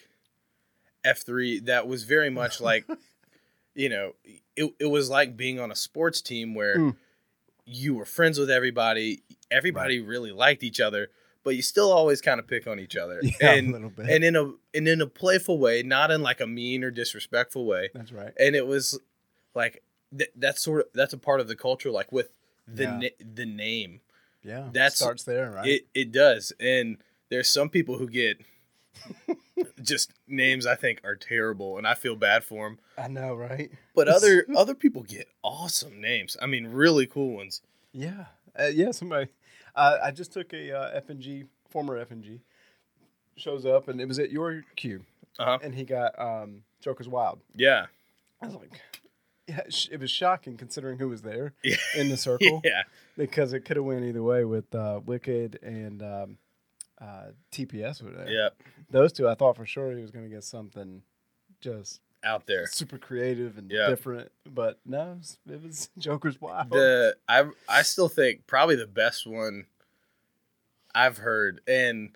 [1.05, 2.85] F3 that was very much like,
[3.75, 4.13] you know,
[4.55, 6.95] it, it was like being on a sports team where Mm.
[7.65, 11.09] you were friends with everybody, everybody really liked each other,
[11.47, 13.21] but you still always kind of pick on each other.
[13.41, 14.09] yeah, and a little bit.
[14.09, 17.65] and in a and in a playful way, not in like a mean or disrespectful
[17.65, 17.89] way.
[17.93, 18.33] That's right.
[18.37, 18.99] And it was
[19.55, 19.81] like
[20.17, 22.31] th- that's sort of that's a part of the culture like with
[22.67, 22.97] the Yeah.
[22.97, 24.01] na- the name.
[24.43, 25.65] Yeah, That's- starts there, right?
[25.67, 26.97] It it does, and
[27.29, 28.39] there's some people who get
[29.81, 32.79] just names I think are terrible, and I feel bad for them.
[32.97, 33.71] I know, right?
[33.95, 36.35] But other other people get awesome names.
[36.41, 37.61] I mean, really cool ones.
[37.93, 38.25] Yeah,
[38.59, 38.91] uh, yeah.
[38.91, 39.29] Somebody,
[39.77, 42.41] uh, I just took a uh, FNG former FNG
[43.37, 45.05] shows up, and it was at your queue,
[45.39, 45.59] Uh-huh.
[45.61, 47.39] and he got um, Joker's Wild.
[47.55, 47.85] Yeah,
[48.41, 48.81] I was like,
[49.47, 52.83] yeah, it it was shocking considering who was there yeah, in the circle yeah.
[53.17, 56.37] because it could have went either way with uh, Wicked and um,
[56.99, 58.29] uh, TPS were there.
[58.29, 58.49] yeah.
[58.89, 61.03] those two, I thought for sure he was going to get something
[61.61, 62.67] just Out there.
[62.67, 63.87] super creative and Yeah.
[63.89, 66.71] different, but no, it was, it was Joker's Wild.
[66.71, 69.65] The I I still think probably the best one
[70.93, 72.09] I've heard, and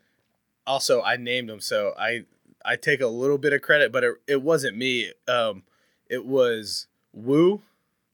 [0.67, 2.25] also I named him, so I
[2.65, 5.13] I take a little bit of credit, but it, it wasn't me.
[5.27, 5.63] Um,
[6.09, 7.61] it was Woo.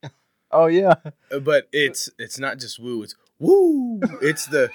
[0.51, 0.93] oh yeah,
[1.31, 4.69] Uh, but it's it's not just woo it's woo it's the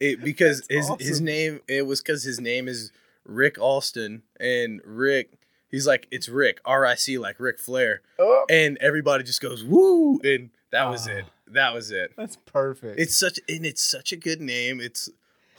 [0.00, 2.90] it because That's his his name it was because his name is
[3.26, 5.30] rick alston and rick
[5.74, 10.50] he's like it's rick r-i-c like ric flair oh, and everybody just goes woo and
[10.70, 11.30] that was it Ah.
[11.52, 12.98] that was it that's perfect.
[12.98, 15.08] it's such and it's such a good name it's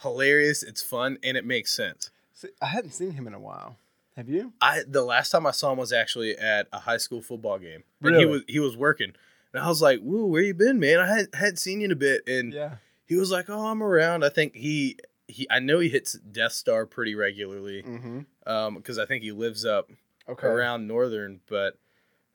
[0.02, 3.78] hilarious it's fun and it makes sense See, I hadn't seen him in a while.
[4.14, 4.52] Have you?
[4.60, 7.82] I the last time I saw him was actually at a high school football game.
[8.02, 8.18] And Really?
[8.18, 9.12] he was he was working.
[9.54, 10.98] And I was like, "Woo, where you been, man?
[11.00, 12.74] I hadn't, hadn't seen you in a bit." And Yeah.
[13.06, 14.98] he was like, "Oh, I'm around." I think he
[15.28, 18.20] he I know he hits Death Star pretty regularly Mm-hmm.
[18.46, 19.90] um because I think he lives up
[20.28, 20.46] Okay.
[20.46, 21.78] around Northern, but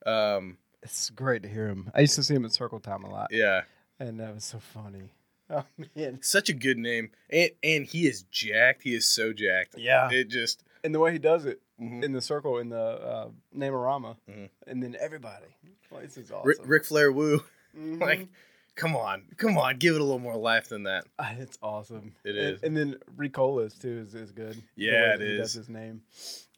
[0.06, 1.92] um It's great to hear him.
[1.94, 3.62] I used to see him at Circle Time a lot, yeah,
[4.00, 5.12] and that was so funny.
[5.54, 5.66] Oh
[5.98, 6.20] man!
[6.22, 7.12] such a good name.
[7.30, 8.84] And and he is jacked.
[8.84, 9.76] He is so jacked.
[9.78, 12.02] Yeah, It just and the way he does it mhm.
[12.06, 14.50] in the circle in the uh, Namarama, Mhm.
[14.66, 15.48] and then everybody.
[15.90, 16.48] Well, this is awesome.
[16.48, 17.44] Rick, Ric Flair woo.
[17.78, 18.00] Mhm.
[18.00, 18.30] Like
[18.76, 19.24] come on.
[19.36, 21.04] Come on, give it a little more life than that.
[21.20, 22.16] Ah, it's awesome.
[22.24, 22.64] It and, is.
[22.64, 24.54] and then Ricolas too is, is good.
[24.56, 25.38] The Yeah, way it is.
[25.40, 26.02] Does his name?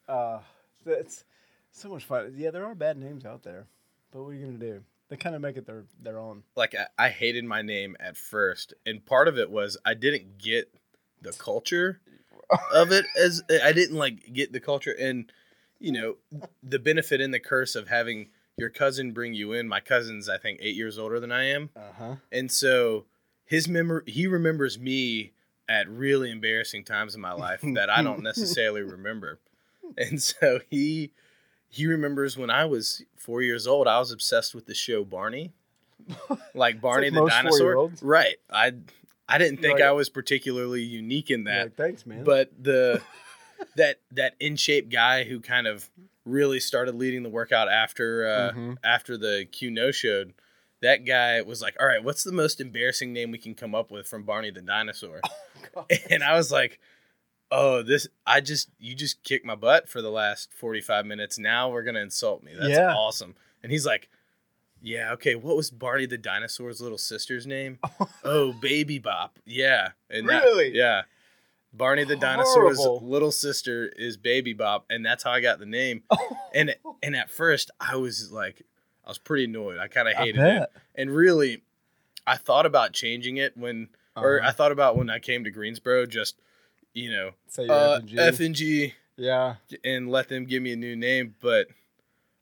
[0.07, 0.39] Uh,
[0.97, 1.23] that's
[1.71, 2.33] so much fun.
[2.37, 3.67] Yeah, there are bad names out there,
[4.11, 4.83] but what are you gonna do?
[5.09, 6.43] They kind of make it their their own.
[6.55, 10.39] like I, I hated my name at first and part of it was i didn't
[10.39, 10.73] get
[11.21, 11.99] the culture
[12.73, 15.31] of it as i didn't like get the culture and
[15.79, 16.15] you know
[16.63, 20.37] the benefit and the curse of having your cousin bring you in my cousin's i
[20.37, 22.15] think eight years older than i am Uh huh.
[22.31, 23.05] and so
[23.45, 25.33] his memory he remembers me
[25.69, 29.37] at really embarrassing times in my life that i don't necessarily remember
[29.97, 31.11] and so he
[31.69, 35.51] he remembers when i was four years old i was obsessed with the show barney
[36.53, 38.71] like barney like the dinosaur right i
[39.29, 39.87] i didn't think Right.
[39.87, 42.23] i was particularly unique in that Like, thanks, man.
[42.23, 43.01] but the
[43.77, 45.89] that that in shape guy who kind of
[46.25, 48.77] really started leading the workout after uh Mhm.
[48.83, 50.33] after the Q no showed
[50.81, 53.89] that guy was like all right what's the most embarrassing name we can come up
[53.91, 55.21] with from Barney the dinosaur
[55.73, 55.85] God.
[56.09, 56.79] and I was like
[57.55, 61.37] oh this I just you just kicked my butt for the last 45 minutes.
[61.37, 62.51] Now we're to insult me.
[62.57, 62.93] That's Yeah.
[62.93, 63.35] awesome.
[63.61, 64.09] And he's like
[64.81, 67.79] yeah okay what was Barney the dinosaur's little sister's name?
[68.23, 69.37] Oh baby bop.
[69.45, 69.89] Yeah.
[70.09, 70.71] And that- Really?
[70.75, 71.03] yeah.
[71.73, 76.03] Barney the dinosaur's little sister is baby bop and that's how i got the name.
[76.55, 78.61] And and at first i was like
[79.05, 79.77] i was pretty annoyed.
[79.77, 80.69] I kind of hated it.
[80.95, 81.63] And really
[82.27, 84.49] i thought about changing it when or Uh-huh.
[84.49, 86.35] i thought about when i came to greensboro just
[86.93, 88.19] you know Say your uh, F and G.
[88.19, 89.55] f and g yeah.
[89.83, 91.67] and let them give me a new name but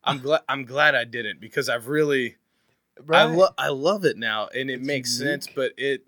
[0.03, 2.35] i'm glad i'm glad i didn't because i've really
[3.03, 3.21] Right.
[3.21, 5.43] I love I love it now, and it It's makes unique.
[5.43, 5.47] sense.
[5.55, 6.03] But it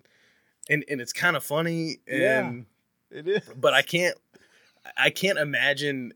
[0.69, 2.65] and and it's kind of funny, and
[3.09, 3.41] it is.
[3.55, 4.15] but I can't
[4.95, 6.13] I can't imagine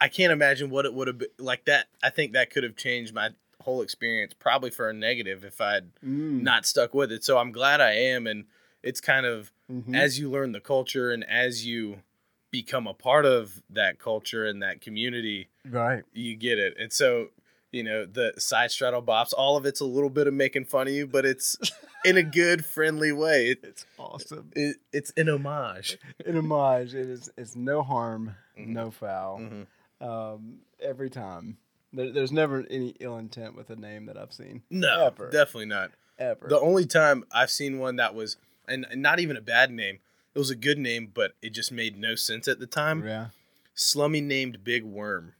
[0.00, 1.66] I can't imagine what it would have been like.
[1.66, 3.30] That I think that could have changed my
[3.60, 6.42] whole experience, probably for a negative, if I'd Mm.
[6.42, 7.22] not stuck with it.
[7.22, 8.44] So I'm glad I am, and
[8.82, 9.96] it's kind of Mhm.
[9.96, 12.02] as you learn the culture and as you
[12.50, 16.02] become a part of that culture and that community, right.
[16.12, 16.74] you get it.
[16.78, 17.28] And so
[17.74, 19.32] you know, the side straddle bops.
[19.34, 21.56] All of it's a little bit of making fun of you, but it's
[22.04, 23.46] in a good, friendly way.
[23.52, 24.50] It, It's awesome.
[24.54, 25.96] it, it's an homage.
[26.26, 27.30] In homage, it is.
[27.38, 28.66] It's no harm, Mhm.
[28.66, 29.38] no foul.
[29.38, 29.66] Mhm.
[30.06, 31.56] Um, every time.
[31.94, 34.62] There, there's never any ill intent with a name that I've seen.
[34.68, 35.30] No, Ever.
[35.30, 35.92] definitely not.
[36.18, 36.48] Ever.
[36.48, 38.36] The only time I've seen one that was,
[38.72, 39.98] and and not even a bad name.
[40.34, 43.06] It was a good name, but it just made no sense at the time.
[43.06, 43.26] yeah.
[43.74, 45.34] Slummy named Big Worm,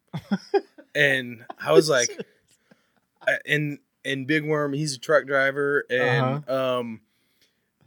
[0.94, 2.10] and I was like,
[3.46, 6.78] and and Big Worm, he's a truck driver, and Uh-huh.
[6.80, 7.00] um,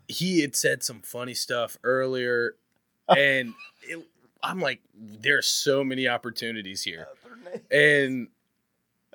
[0.08, 2.56] he had said some funny stuff earlier,
[3.10, 4.06] and it,
[4.44, 7.08] I'm like, there's so many opportunities here,
[7.72, 8.28] and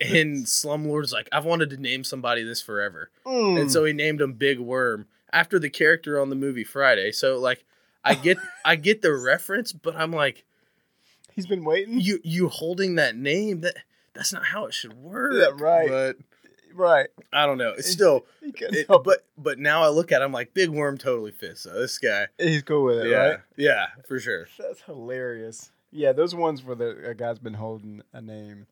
[0.01, 3.61] and Slumlord's like, I've wanted to name somebody this forever, Mm.
[3.61, 7.13] and so he named him Big Worm after the character on the movie Friday.
[7.13, 7.65] So like,
[8.05, 10.45] I get I get the reference, but I'm like,
[11.33, 12.01] he's been waiting.
[12.01, 13.77] you you holding that name that
[14.15, 15.33] that's not how it should work.
[15.35, 15.89] Yeah, right.
[15.89, 16.17] But
[16.73, 17.09] Right.
[17.33, 17.75] I don't know.
[17.77, 21.63] It's still, it, but but now I look at him like Big Worm totally fits.
[21.63, 23.39] So this guy, he's cool with it, yeah, right?
[23.57, 24.47] yeah, for sure.
[24.59, 25.73] That's hilarious.
[25.91, 28.67] Yeah, those ones where the a guy's been holding a name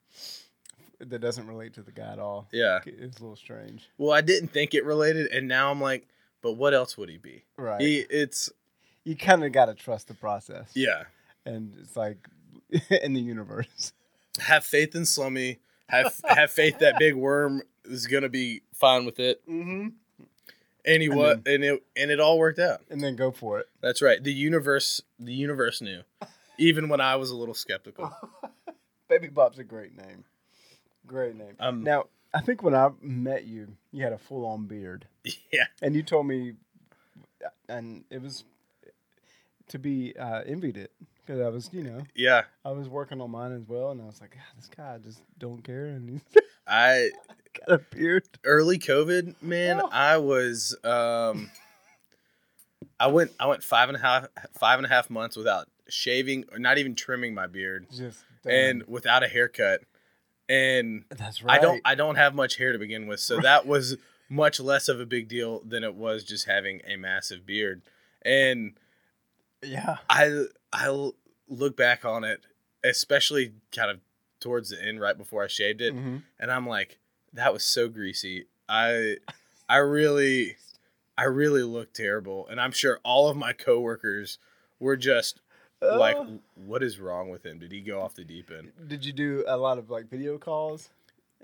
[1.00, 2.48] that doesn't relate to the guy at all.
[2.52, 2.80] Yeah.
[2.86, 3.88] It's a little strange.
[3.98, 6.06] Well, I didn't think it related, and now I'm like,
[6.42, 7.44] but what else would he be?
[7.56, 7.80] Right.
[7.80, 8.50] He, it's
[9.04, 10.70] you kind of got to trust the process.
[10.74, 11.04] yeah.
[11.44, 12.18] And it's like
[13.02, 13.92] in the universe.
[14.40, 15.58] Have faith in Slummy.
[15.88, 19.40] Have have faith that Big Worm is gonna be fine with it.
[19.48, 19.88] Mm-hmm.
[20.84, 22.82] And he And was, and it and it all worked out.
[22.90, 23.66] And then go for it.
[23.80, 24.22] That's right.
[24.22, 26.02] The universe, the universe knew,
[26.58, 28.12] even when I was a little skeptical.
[29.08, 30.24] Baby Bop's a great name.
[31.06, 31.56] Great name.
[31.58, 32.04] Um, now,
[32.34, 35.06] I think when I met you, you had a full on beard.
[35.52, 36.54] Yeah, And you told me,
[37.68, 38.44] and it was
[39.68, 40.92] to be uh, envied it
[41.24, 42.42] because I was, you know, yeah.
[42.64, 45.20] I was working on mine as well, and I was like, "God, this guy just
[45.38, 46.22] don't care, and he's
[46.66, 47.10] I
[47.66, 48.24] got a beard.
[48.44, 49.80] early COVID, man.
[49.82, 49.88] Oh.
[49.90, 51.50] I was, um,
[53.00, 54.26] I went, I went five and a half,
[54.58, 58.82] five and a half months without shaving or not even trimming my beard, Just and
[58.86, 59.80] without a haircut.
[60.48, 61.58] And that's right.
[61.58, 63.96] I don't, I don't have much hair to begin with, so that was
[64.30, 67.82] much less of a big deal than it was just having a massive beard.
[68.22, 68.72] And
[69.62, 71.10] yeah, I I
[71.48, 72.40] look back on it,
[72.84, 74.00] especially kind of
[74.40, 76.22] towards the end, right before I shaved it, Mhm.
[76.38, 76.98] and I'm like,
[77.32, 78.46] that was so greasy.
[78.68, 79.16] I
[79.68, 80.56] I really
[81.16, 84.38] I really looked terrible, and I'm sure all of my coworkers
[84.78, 85.40] were just
[85.80, 86.24] like, Uh,
[86.54, 87.58] "What is wrong with him?
[87.58, 90.38] Did he go off the deep end?" did you do a lot of like video
[90.38, 90.90] calls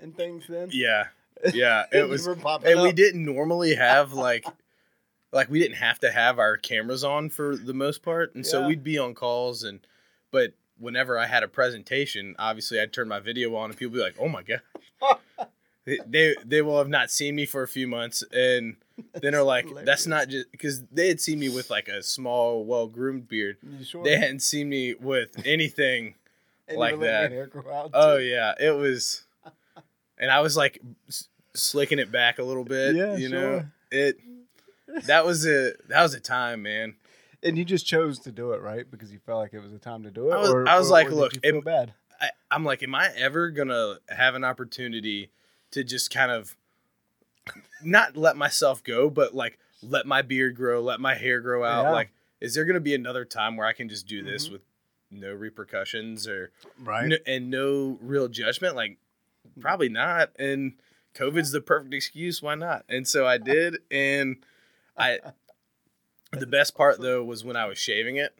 [0.01, 0.69] and things then?
[0.71, 1.07] Yeah,
[1.53, 1.85] yeah.
[1.91, 2.95] It was, were popping and we up.
[2.95, 4.45] didn't normally have like.
[5.31, 8.61] Like we didn't have to have our cameras on for the most part, and so
[8.61, 8.67] Yeah.
[8.67, 9.85] we'd be on calls and
[10.31, 13.97] but whenever I had a presentation, obviously I'd turn my video on and people would
[13.97, 14.61] be like, "Oh my god."
[15.85, 18.77] they, they they will have not seen me for a few months and
[19.21, 22.63] then are like, "That's not just because they had seen me with like a small,
[22.65, 23.57] well-groomed beard.
[23.83, 24.03] Sure?
[24.03, 26.15] They hadn't seen me with anything
[26.75, 27.31] like were letting your that.
[27.31, 29.23] hair grow out, Oh yeah, it was,
[30.17, 32.95] and I was like s- slicking it back a little bit.
[32.95, 34.17] Yeah, you know it.
[35.05, 36.95] That was a that was a time, man.
[37.43, 38.89] And you just chose to do it, right?
[38.89, 40.33] Because you felt like it was a time to do it.
[40.33, 41.93] I was- or, I was or- like, or look, it- bad.
[42.19, 45.29] I, I'm like, am I ever gonna have an opportunity
[45.75, 46.55] to just kind of
[47.83, 51.83] not let myself go, but like let my beard grow, let my hair grow out?
[51.83, 51.89] Yeah.
[51.91, 52.09] Like,
[52.41, 54.51] is there gonna be another time where I can just do this Mhm.
[54.53, 54.61] with
[55.11, 57.07] no repercussions or Right.
[57.07, 58.75] no, and no real judgment?
[58.75, 58.97] Like,
[59.59, 60.31] probably not.
[60.39, 60.73] And
[61.13, 62.41] COVID's the perfect excuse.
[62.41, 62.83] Why not?
[62.89, 64.37] And so I did, and
[64.97, 65.19] I.
[66.31, 68.35] The best part though was when I was shaving it.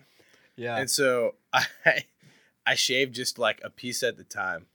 [0.57, 0.75] Yeah.
[0.75, 2.03] And so I
[2.65, 4.65] I shaved just like a piece at the time.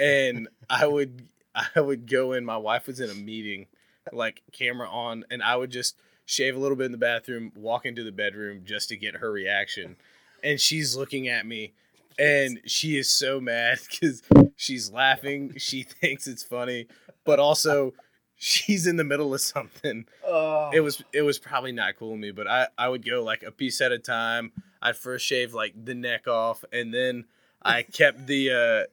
[0.00, 3.66] And I would I would go in, my wife was in a meeting,
[4.12, 7.84] like camera on, and I would just shave a little bit in the bathroom, walk
[7.86, 9.96] into the bedroom just to get her reaction.
[10.42, 11.72] And she's looking at me
[12.18, 14.22] and she is so mad because
[14.56, 15.54] she's laughing.
[15.58, 16.86] She thinks it's funny,
[17.24, 17.92] but also
[18.36, 20.70] she's in the middle of something Oh.
[20.72, 23.42] it was it was probably not cool of me, but I I would go like
[23.42, 24.52] a piece at a time.
[24.80, 27.26] I'd first shave like the neck off, and then
[27.62, 28.92] I kept the uh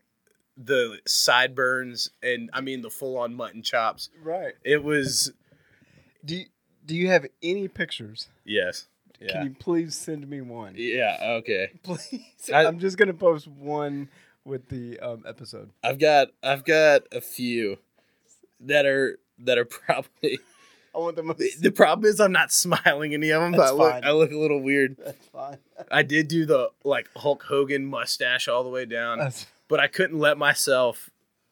[0.61, 4.09] the sideburns and I mean the full on mutton chops.
[4.23, 4.53] right.
[4.63, 5.31] It was
[6.25, 6.45] Do you,
[6.85, 8.27] Do you have any pictures?
[8.43, 8.87] yes,
[9.27, 10.73] Can you please send me one?
[10.75, 11.17] yeah.
[11.39, 12.49] Okay, Please.
[12.53, 14.09] I- I'm just gonna post one
[14.45, 15.69] with the um, episode.
[15.83, 17.77] I've got I've got a few
[18.59, 20.39] that are that are probably.
[20.93, 21.61] I want the most.
[21.61, 23.51] The problem is I'm not smiling any of them.
[23.51, 24.03] That's I look fine.
[24.03, 24.97] I look a little weird.
[24.97, 25.57] That's fine.
[25.91, 29.19] I did do the like Hulk Hogan mustache all the way down.
[29.19, 31.09] That's but I couldn't let myself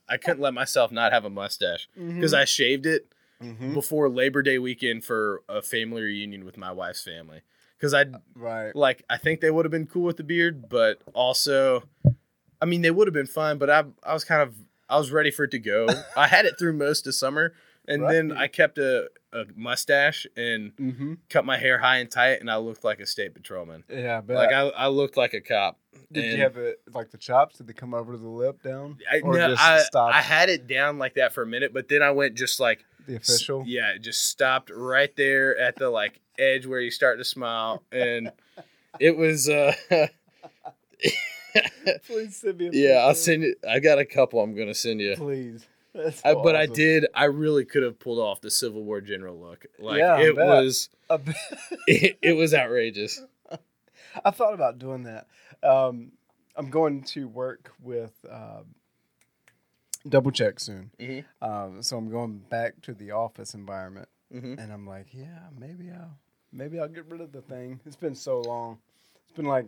[0.09, 2.15] I couldn't let myself not have a mustache Mm-hmm.
[2.15, 3.07] because I shaved it
[3.41, 3.73] Mhm.
[3.75, 7.41] before Labor Day weekend for a family reunion with my wife's family.
[7.77, 8.75] Because I right.
[8.75, 11.83] like I think they would have been cool with the beard, but also,
[12.59, 13.57] I mean they would have been fine.
[13.59, 14.55] But I I was kind of
[14.89, 15.87] I was ready for it to go.
[16.17, 17.53] I had it through most of summer,
[17.87, 21.13] and then I kept a, a mustache and Mm-hmm.
[21.29, 23.83] cut my hair high and tight, and I looked like a state patrolman.
[23.89, 25.79] Yeah, but Like I, I looked like a cop.
[26.11, 27.57] did and- you have it like the chops?
[27.57, 28.97] Did they come over to the lip down?
[29.11, 31.73] I, or no, just I, stopped I had it down like that for a minute,
[31.73, 33.63] but then I went just like the s- official?
[33.65, 37.83] Yeah, it just stopped right there at the like edge where you start to smile,
[37.91, 38.31] and
[38.99, 39.49] it was.
[39.49, 39.73] uh
[42.05, 42.67] Please send me.
[42.67, 43.55] A Yeah, I'll send you.
[43.67, 44.39] I got a couple.
[44.41, 45.15] I'm gonna send you.
[45.15, 45.65] Please.
[46.23, 47.07] I, but I did.
[47.13, 49.65] I really could have pulled off the Civil War general look.
[49.79, 50.45] Like Yeah, it bet.
[50.45, 50.89] was.
[51.87, 53.21] It, it was outrageous.
[54.25, 55.27] I thought about doing that.
[55.63, 56.11] Um,
[56.55, 58.75] I'm going to work with um,
[60.09, 61.25] Double Check soon, Mhm.
[61.41, 64.57] um, so I'm going back to the office environment, Mhm.
[64.59, 66.17] and I'm like, yeah, maybe I'll
[66.51, 67.79] maybe I'll get rid of the thing.
[67.85, 68.79] It's been so long.
[69.23, 69.65] It's been like,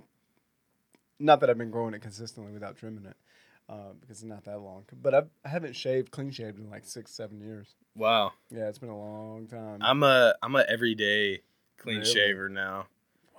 [1.20, 3.18] not that I've been growing it consistently without trimming it,
[3.70, 4.86] uh, because it's not that long.
[5.02, 7.76] But I've, I haven't shaved clean shaved in like six seven years.
[7.96, 8.34] Wow.
[8.50, 9.80] Yeah, it's been a long time.
[9.82, 11.42] I'm a I'm a everyday
[11.78, 12.12] clean Really?
[12.12, 12.88] shaver now.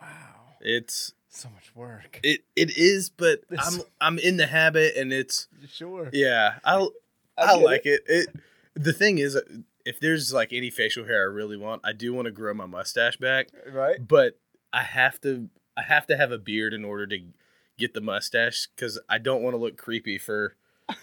[0.01, 0.07] wow,
[0.61, 2.21] It's so much work.
[2.23, 6.09] it it is, but It's- I'm I'm in the habit, and it's sure.
[6.13, 6.59] yeah.
[6.65, 6.77] I
[7.37, 8.03] I I, get like it.
[8.07, 8.29] it.
[8.75, 9.41] The thing is, uh,
[9.85, 12.67] if there's like any facial hair I really want, I do want to grow my
[12.67, 13.97] mustache back, Right.
[14.07, 14.39] but
[14.73, 17.19] I have to I have to have a beard in order to
[17.81, 20.55] get the mustache because I don't want to look creepy for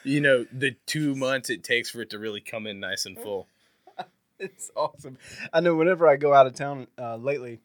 [0.03, 3.17] you know the two months it takes for it to really come in nice and
[3.19, 3.47] full.
[4.39, 5.17] It's awesome.
[5.51, 7.57] I know whenever I go out of town uh, lately,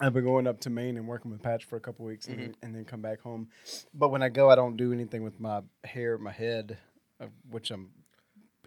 [0.00, 2.38] I've been going up to Maine and working with Patch for a couple weeks and,
[2.38, 3.48] then, and then come back home.
[3.92, 6.78] But when I go, I don't do anything with my hair, my head,
[7.50, 7.90] which I'm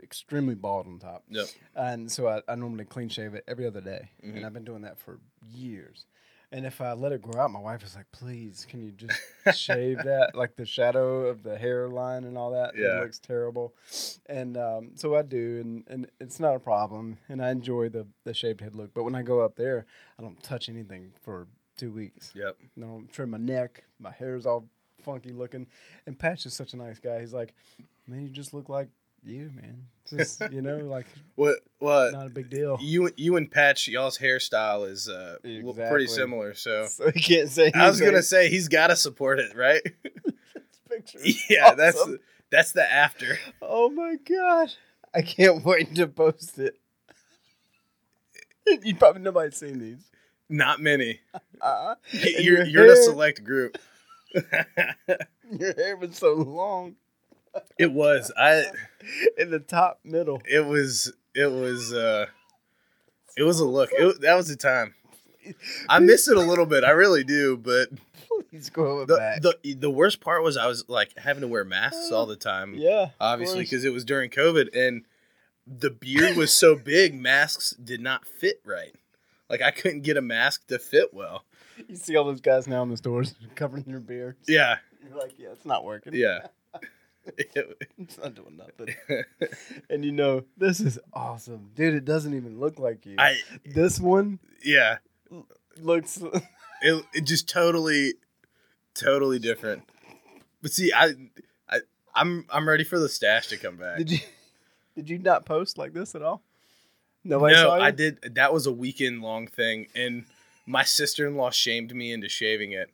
[0.03, 1.23] extremely bald on top.
[1.29, 1.47] Yep.
[1.75, 4.09] And so I, I normally clean shave it every other day.
[4.21, 4.35] Mhm.
[4.35, 5.19] And I've been doing that for
[5.49, 6.05] years.
[6.49, 9.19] And if I let it grow out, my wife is like, please, can you just
[9.53, 10.31] shave that?
[10.33, 12.71] Like the shadow of the hairline and all that.
[12.77, 12.99] Yeah.
[12.99, 13.73] It looks terrible.
[14.27, 17.17] And um, so I do, and, and it's not a problem.
[17.27, 18.93] And I enjoy the, the shaved head look.
[18.93, 19.85] But when I go up there,
[20.17, 22.31] I don't touch anything for two weeks.
[22.33, 22.55] Yep.
[22.61, 23.83] I don't trim my neck.
[23.99, 24.69] My hair's all
[25.03, 25.67] funky looking.
[26.05, 27.19] And Patch is such a nice guy.
[27.19, 27.53] He's like,
[28.07, 28.87] man, you just look like
[29.27, 29.83] you, man.
[30.09, 31.05] Just, you know, like
[31.35, 32.77] What what not a big deal.
[32.81, 36.53] you you and Patch y'all's hairstyle is uh l- pretty similar.
[36.53, 37.71] So So he can't say.
[37.75, 39.81] I was gonna say he's got to support it, right?
[40.89, 41.19] This picture
[41.49, 42.19] yeah, that's awesome.
[42.49, 43.37] that's the after.
[43.61, 44.71] Oh my god!
[45.13, 46.77] I can't wait to post it.
[48.83, 50.09] you probably nobody's seen these.
[50.49, 51.19] Not many.
[51.61, 53.77] Uh, You're your you're in a select group.
[54.33, 56.95] Your hair was so long
[57.77, 58.65] it was I.
[59.37, 60.41] in the top middle.
[60.49, 62.25] It was it was uh
[63.37, 63.89] it was a look.
[63.93, 64.93] It, that was the time.
[65.87, 66.83] I miss it a little bit.
[66.83, 67.89] I really do, but
[68.49, 69.41] Please it the, back.
[69.41, 72.73] the the worst part was I was like having to wear masks all the time.
[72.75, 75.03] yeah, obviously because it was during COVID and
[75.65, 78.93] the beard was so big, masks did not fit right.
[79.49, 81.43] Like I couldn't get a mask to fit well.
[81.87, 84.45] you see all those guys now in the stores covering their beards.
[84.47, 84.77] Yeah,
[85.07, 86.13] You're like, yeah, it's not working.
[86.13, 86.47] yeah.
[87.37, 88.95] It- it's not doing nothing.
[89.89, 91.93] and you know, this is awesome, dude.
[91.93, 93.15] It doesn't even look like you.
[93.17, 94.97] I this one yeah.
[95.79, 96.21] looks.
[96.79, 98.13] It it just totally,
[98.93, 99.81] totally different.
[100.61, 101.13] But see, I,
[101.67, 101.79] I
[102.13, 103.97] I'm I'm ready for the stash to come back.
[103.97, 104.19] Did you
[104.95, 106.43] did you not post like this at all?
[107.23, 107.71] Nobody no?
[107.71, 108.35] I did.
[108.35, 110.25] That was a weekend long thing, and
[110.67, 112.91] my sister in law shamed me into shaving it.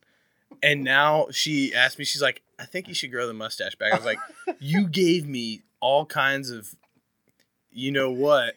[0.62, 3.92] And now she asked me, she's like, "I think you should grow the mustache back."
[3.92, 4.18] I was like,
[4.60, 6.74] "You gave me all kinds of,
[7.70, 8.54] you know what,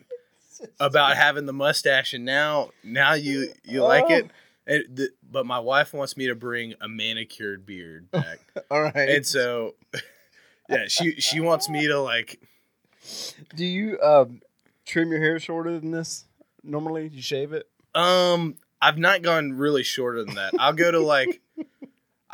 [0.79, 4.13] about having the mustache, and now now you you like Oh.
[4.15, 4.31] it."
[4.69, 8.39] And the, but my wife wants me to bring a manicured beard back,
[8.69, 9.09] All right.
[9.09, 9.75] and so
[10.69, 12.41] yeah, she she wants me to like
[13.55, 14.41] Do you um,
[14.85, 16.25] trim your hair shorter than this?
[16.63, 17.69] Normally, you shave it.
[17.95, 20.53] Um, I've not gone really shorter than that.
[20.59, 21.39] I'll go to like,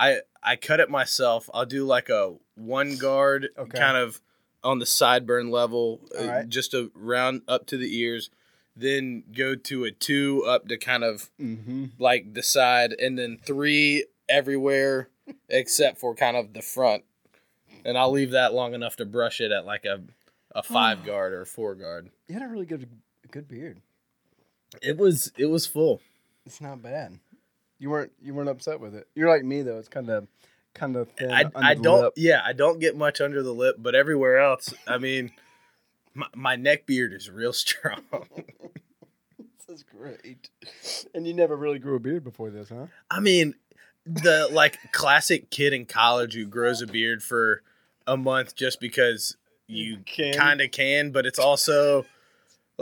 [0.08, 1.50] I I cut it myself.
[1.54, 3.78] I'll do like a one guard, Okay.
[3.78, 4.20] kind of
[4.64, 8.30] on the sideburn level, uh, just a round up to the ears.
[8.76, 11.86] Then go to a two up to kind of Mm-hmm.
[12.00, 15.10] like the side, and then three everywhere
[15.50, 17.04] except for kind of the front.
[17.86, 20.02] And I'll leave that long enough to brush it at like a
[20.56, 22.10] a five guard or a four guard.
[22.28, 22.88] You had a really good
[23.32, 23.82] good beard.
[24.82, 26.02] It was it was full.
[26.46, 27.20] It's not bad.
[27.84, 29.10] You weren't you weren't upset with it.
[29.14, 29.78] You're like me though.
[29.78, 30.26] It's kind of
[30.74, 31.34] kind of thin.
[31.34, 32.14] I, I don't lip.
[32.16, 35.32] yeah I don't get much under the lip, but everywhere else, I mean,
[36.14, 38.02] my, my neck beard is real strong.
[39.68, 40.50] This is great.
[41.14, 42.86] And you never really grew a beard before this, huh?
[43.12, 43.54] I mean,
[44.06, 47.64] the like classic kid in college who grows a beard for
[48.08, 49.36] a month just because
[49.68, 49.98] you
[50.38, 52.06] kind of can, but it's also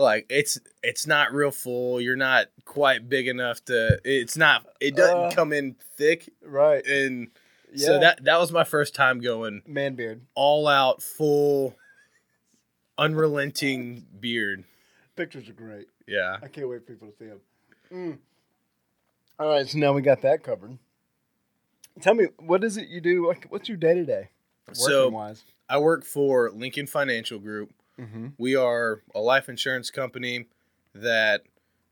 [0.02, 2.02] like it's it's not real full.
[2.02, 4.00] You're not quite big enough to.
[4.04, 4.66] It's not.
[4.80, 6.86] It doesn't Uh, come in thick, Right.
[6.86, 7.30] and
[7.74, 7.86] Yeah.
[7.88, 10.22] so that that was my first time going man beard.
[10.36, 11.76] all out, full,
[12.98, 14.64] unrelenting beard.
[15.16, 15.88] Pictures are great.
[16.08, 16.38] Yeah.
[16.42, 17.42] I can't wait for people to see them.
[17.92, 18.18] Mm.
[19.40, 20.78] All right, so now we got that covered.
[22.02, 23.28] Tell me, what is it you do?
[23.28, 24.30] Like, what's your day to day,
[24.74, 25.44] So- wise?
[25.70, 27.72] I work for Lincoln Financial Group.
[28.02, 28.28] Mm-hmm.
[28.38, 30.48] We are a life insurance company
[30.96, 31.44] that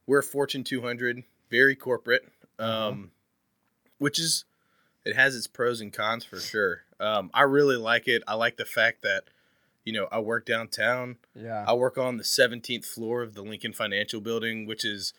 [0.07, 3.11] we're Fortune 200, very corporate, um,
[3.99, 4.45] which is
[5.05, 6.81] it has its pros and cons for sure.
[6.99, 8.23] Um, I really like it.
[8.27, 9.25] I like the fact that
[9.85, 11.17] you know I work downtown.
[11.35, 11.63] Yeah.
[11.67, 15.13] I work on the 17th floor of the Lincoln Financial Building, which is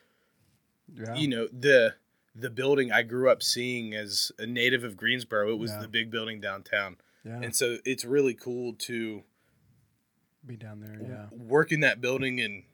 [0.92, 1.14] yeah.
[1.14, 1.94] you know the
[2.34, 5.50] the building I grew up seeing as a native of Greensboro.
[5.52, 5.80] It was Yeah.
[5.80, 7.40] the big building downtown, yeah.
[7.42, 9.22] and so it's really cool to
[10.46, 10.98] Be down there.
[11.02, 11.26] Yeah.
[11.36, 12.64] work in that building and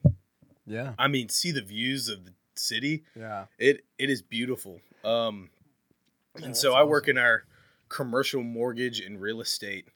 [0.66, 0.94] Yeah.
[0.98, 3.04] I mean see the views of the city.
[3.14, 3.46] Yeah.
[3.58, 4.80] It it is beautiful.
[5.04, 5.50] Um,
[6.38, 7.44] Yeah, and so I work in our
[7.88, 9.88] commercial mortgage and real estate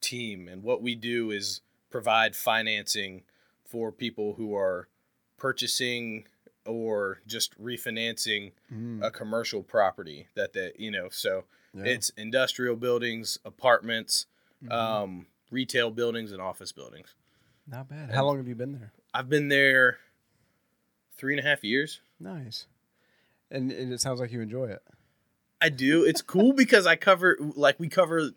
[0.00, 1.60] team, and what we do is
[1.90, 3.22] provide financing
[3.64, 4.88] for people who are
[5.36, 6.26] purchasing
[6.64, 9.02] or just refinancing Mm.
[9.04, 11.44] a commercial property that they you know so
[11.74, 11.84] yeah.
[11.84, 14.26] it's industrial buildings apartments
[14.64, 14.70] Mhm.
[14.72, 17.14] um, retail buildings and office buildings
[17.68, 18.10] not bad.
[18.10, 18.22] How eh?
[18.22, 18.92] long have you been there?
[19.14, 19.98] i've been there
[21.16, 22.66] three and a half years Nice.
[23.50, 24.80] And, and it sounds like you enjoy it.
[25.60, 26.04] I do.
[26.04, 28.30] It's cool because I cover like we cover,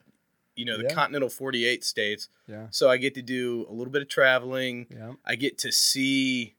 [0.55, 0.93] you know, the Yeah.
[0.93, 2.29] continental forty eight states.
[2.47, 2.67] Yeah.
[2.71, 4.87] So I get to do a little bit of traveling.
[4.89, 5.13] Yeah.
[5.23, 6.55] I get to see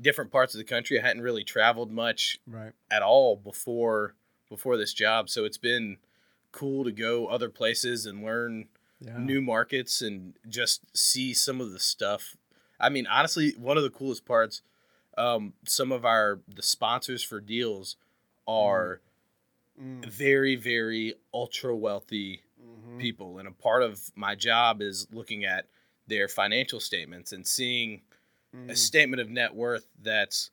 [0.00, 0.98] different parts of the country.
[1.00, 2.72] I hadn't really traveled much Right.
[2.90, 4.14] at all before
[4.48, 5.28] before this job.
[5.28, 5.98] So it's been
[6.52, 8.68] cool to go other places and learn
[9.00, 9.18] Yeah.
[9.18, 12.36] new markets and just see some of the stuff.
[12.80, 14.62] I mean, honestly, one of the coolest parts,
[15.18, 17.96] um, some of our the sponsors for deals
[18.46, 19.00] are
[19.78, 20.06] Mm.
[20.10, 22.98] very, very ultra wealthy Mhm.
[22.98, 25.68] people, and a part of my job is looking at
[26.06, 28.00] their financial statements and seeing
[28.54, 28.76] a Mm.
[28.76, 30.50] statement of net worth that's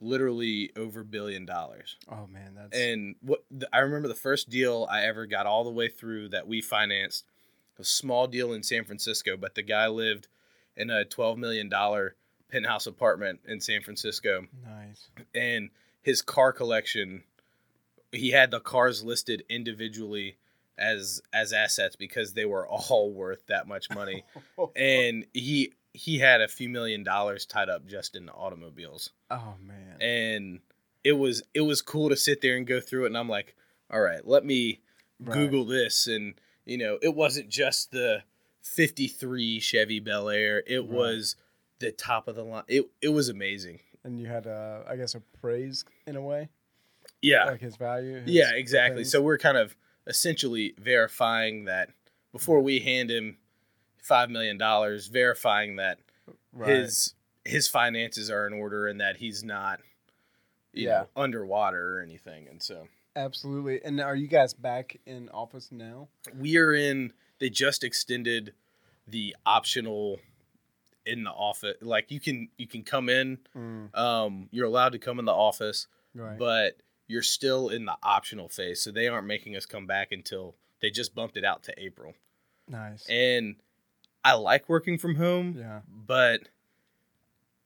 [0.00, 1.96] literally over billion dollars.
[2.08, 5.64] Oh man, that's And what the, I remember the first deal I ever got all
[5.64, 7.26] the way through that we financed,
[7.80, 10.28] a small deal in San Francisco, but the guy lived
[10.76, 12.14] in a twelve million dollar
[12.50, 15.08] penthouse apartment in San Francisco, nice.
[15.34, 15.70] and
[16.02, 17.22] his car collection,
[18.12, 20.36] he had the cars listed individually
[20.78, 24.24] as as assets because they were all worth that much money,
[24.76, 30.00] and he he had a few million dollars tied up just in automobiles oh man.
[30.00, 30.60] and
[31.02, 33.56] it was it was cool to sit there and go through it and i'm like
[33.90, 34.78] all right let me
[35.18, 35.34] Right.
[35.34, 36.34] google this and
[36.70, 38.22] you know it wasn't just the
[38.62, 40.88] 53 chevy bel air it Right.
[40.88, 41.36] was
[41.80, 45.14] the top of the line it, it was amazing And you had, uh, I guess,
[45.14, 46.48] a praise in a way,
[47.20, 48.20] yeah like his value.
[48.20, 49.10] his- yeah exactly things.
[49.12, 51.90] so we're kind of essentially verifying that
[52.32, 53.36] before we hand him
[54.02, 55.98] five million dollars verifying that
[56.52, 56.70] Right.
[56.76, 57.14] his
[57.44, 59.80] his finances are in order and that he's not
[60.72, 61.00] you Yeah.
[61.00, 62.86] know, underwater or anything and so
[63.24, 63.80] absolutely.
[63.84, 66.08] And are you guys back in office now?
[66.38, 68.52] we are in they just extended
[69.06, 70.18] the optional
[71.06, 74.98] in the office like you can you can come in Mm, um you're allowed to
[74.98, 76.38] come in the office right.
[76.38, 76.76] but
[77.08, 80.90] you're still in the optional phase so they aren't making us come back until they
[80.90, 82.12] just bumped it out to april
[82.68, 83.06] nice.
[83.08, 83.56] and
[84.22, 85.80] i like working from home yeah.
[86.06, 86.42] but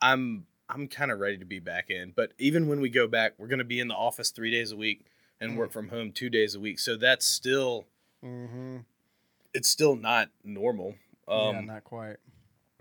[0.01, 3.35] i'm i'm kind of ready to be back in but even when we go back
[3.37, 5.05] we're going to be in the office three days a week
[5.41, 5.57] and Mm.
[5.57, 7.87] work from home two days a week so that's still
[8.25, 8.79] Mm-hmm.
[9.53, 10.95] it's still not normal
[11.29, 12.17] um yeah, not quite,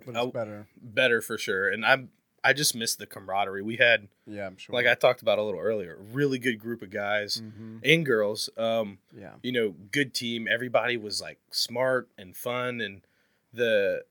[0.05, 0.67] but I- it's better.
[0.81, 2.09] better for sure and i'm
[2.43, 4.73] i just miss the camaraderie we had Yeah, I'm sure.
[4.73, 8.49] like i talked about a little earlier really good group of guys hmm and girls
[8.57, 9.33] um Yeah.
[9.41, 13.01] you know good team everybody was like smart and fun and
[13.53, 14.05] the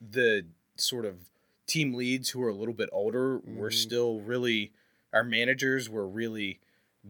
[0.00, 0.46] the
[0.76, 1.28] sort of
[1.66, 3.74] team leads who are a little bit older were Mhm.
[3.74, 4.72] still really
[5.12, 6.60] our managers were really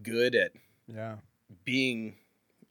[0.01, 0.51] good at
[0.87, 1.17] Yeah.
[1.63, 2.15] being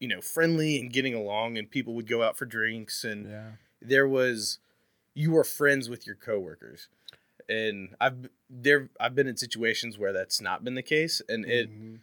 [0.01, 3.53] you know friendly and getting along and people would go out for drinks and Yeah.
[3.81, 4.59] there was
[5.15, 6.89] you were friends with your coworkers
[7.49, 11.71] and i've there i've been in situations where that's not been the case and it
[11.71, 12.01] Mhm.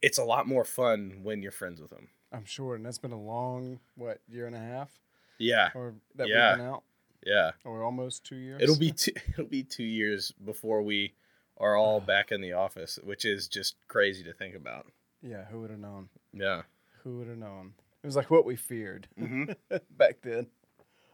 [0.00, 3.12] it's a lot more fun when you're friends with them I'm sure, and that's been
[3.12, 5.00] a long what year and a half,
[5.38, 6.50] Yeah, or that Yeah.
[6.52, 6.82] we've been out,
[7.24, 7.52] yeah.
[7.64, 8.60] or almost two years.
[8.60, 11.14] It'll be two, it'll be two years before we
[11.58, 14.86] are all back in the office, which is just crazy to think about.
[15.22, 15.44] yeah.
[15.46, 16.08] Who would have known?
[16.32, 16.62] Yeah.
[17.02, 17.74] Who would have known?
[18.02, 19.76] It was like what we feared Mm-hmm.
[19.96, 20.46] back then.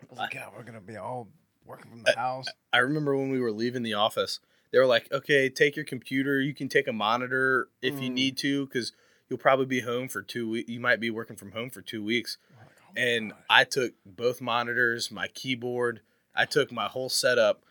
[0.03, 1.29] I was like, God, we're gonna be all
[1.65, 2.47] working from the house.
[2.73, 4.41] I remember when we were leaving the office,
[4.73, 6.41] they were like, "Okay, take your computer.
[6.41, 8.15] You can take a monitor if you Mm.
[8.15, 8.93] need to, because
[9.29, 10.69] you'll probably be home for two weeks.
[10.69, 13.41] You might be working from home for two weeks." Like, oh And gosh.
[13.49, 16.01] I took both monitors, my keyboard.
[16.35, 17.63] I took my whole setup,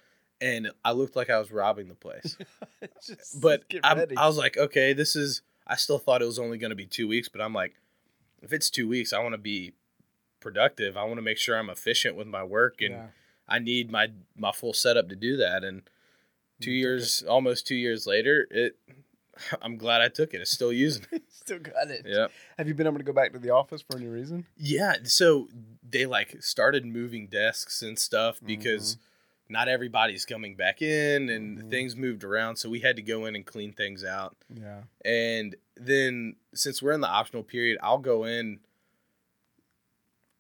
[0.42, 2.38] and I looked like I was robbing the place.
[3.40, 4.06] But I'm.
[4.18, 5.42] I was like, okay, this is.
[5.66, 7.76] I still thought it was only going to be two weeks, but I'm like,
[8.42, 9.74] if it's two weeks, I want to be
[10.40, 10.98] productive.
[10.98, 13.06] I want to make sure I'm efficient with my work, and yeah.
[13.48, 15.64] I need my my full setup to do that.
[15.64, 15.84] And
[16.60, 18.78] two years, almost two years later, it.
[19.62, 20.42] I'm glad I took it.
[20.42, 21.24] It's still using it.
[21.30, 22.06] Still got it.
[22.06, 22.28] yeah.
[22.60, 24.46] Have you been able to go back to the office for any reason?
[24.58, 24.98] Yeah.
[25.06, 25.48] So
[25.90, 29.04] they like started moving desks and stuff because mm-hmm.
[29.52, 31.70] Not everybody's coming back in, and Mhm.
[31.70, 32.56] things moved around.
[32.56, 34.36] So we had to go in and clean things out.
[34.50, 34.84] Yeah.
[35.04, 38.62] And then since we're in the optional period, I'll go in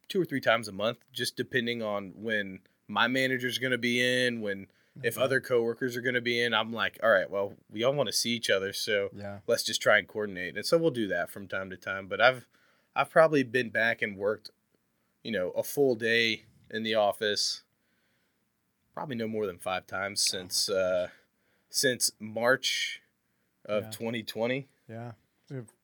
[0.07, 4.01] two or three times a month, just depending on when my manager's going to be
[4.01, 4.67] in, when
[5.03, 5.23] if Okay.
[5.23, 6.53] other coworkers are going to be in.
[6.53, 9.39] I'm like, all right, well, we all want to see each other, so Yeah.
[9.47, 10.57] let's just try and coordinate.
[10.57, 12.07] And so we'll do that from time to time.
[12.07, 12.47] But I've
[12.93, 14.51] I've probably been back and worked,
[15.23, 17.63] you know, a full day in the office.
[18.93, 21.07] Probably no more than five times since uh,
[21.69, 23.01] since March
[23.65, 23.89] of Yeah.
[23.91, 24.67] 2020.
[24.89, 25.11] Yeah.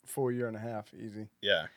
[0.06, 1.28] Full year and a half, easy.
[1.42, 1.68] Yeah.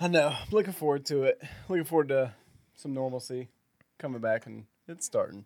[0.00, 0.28] I know.
[0.28, 1.42] I'm looking forward to it.
[1.68, 2.34] Looking forward to
[2.76, 3.48] some normalcy
[3.98, 5.44] coming back, and it's starting.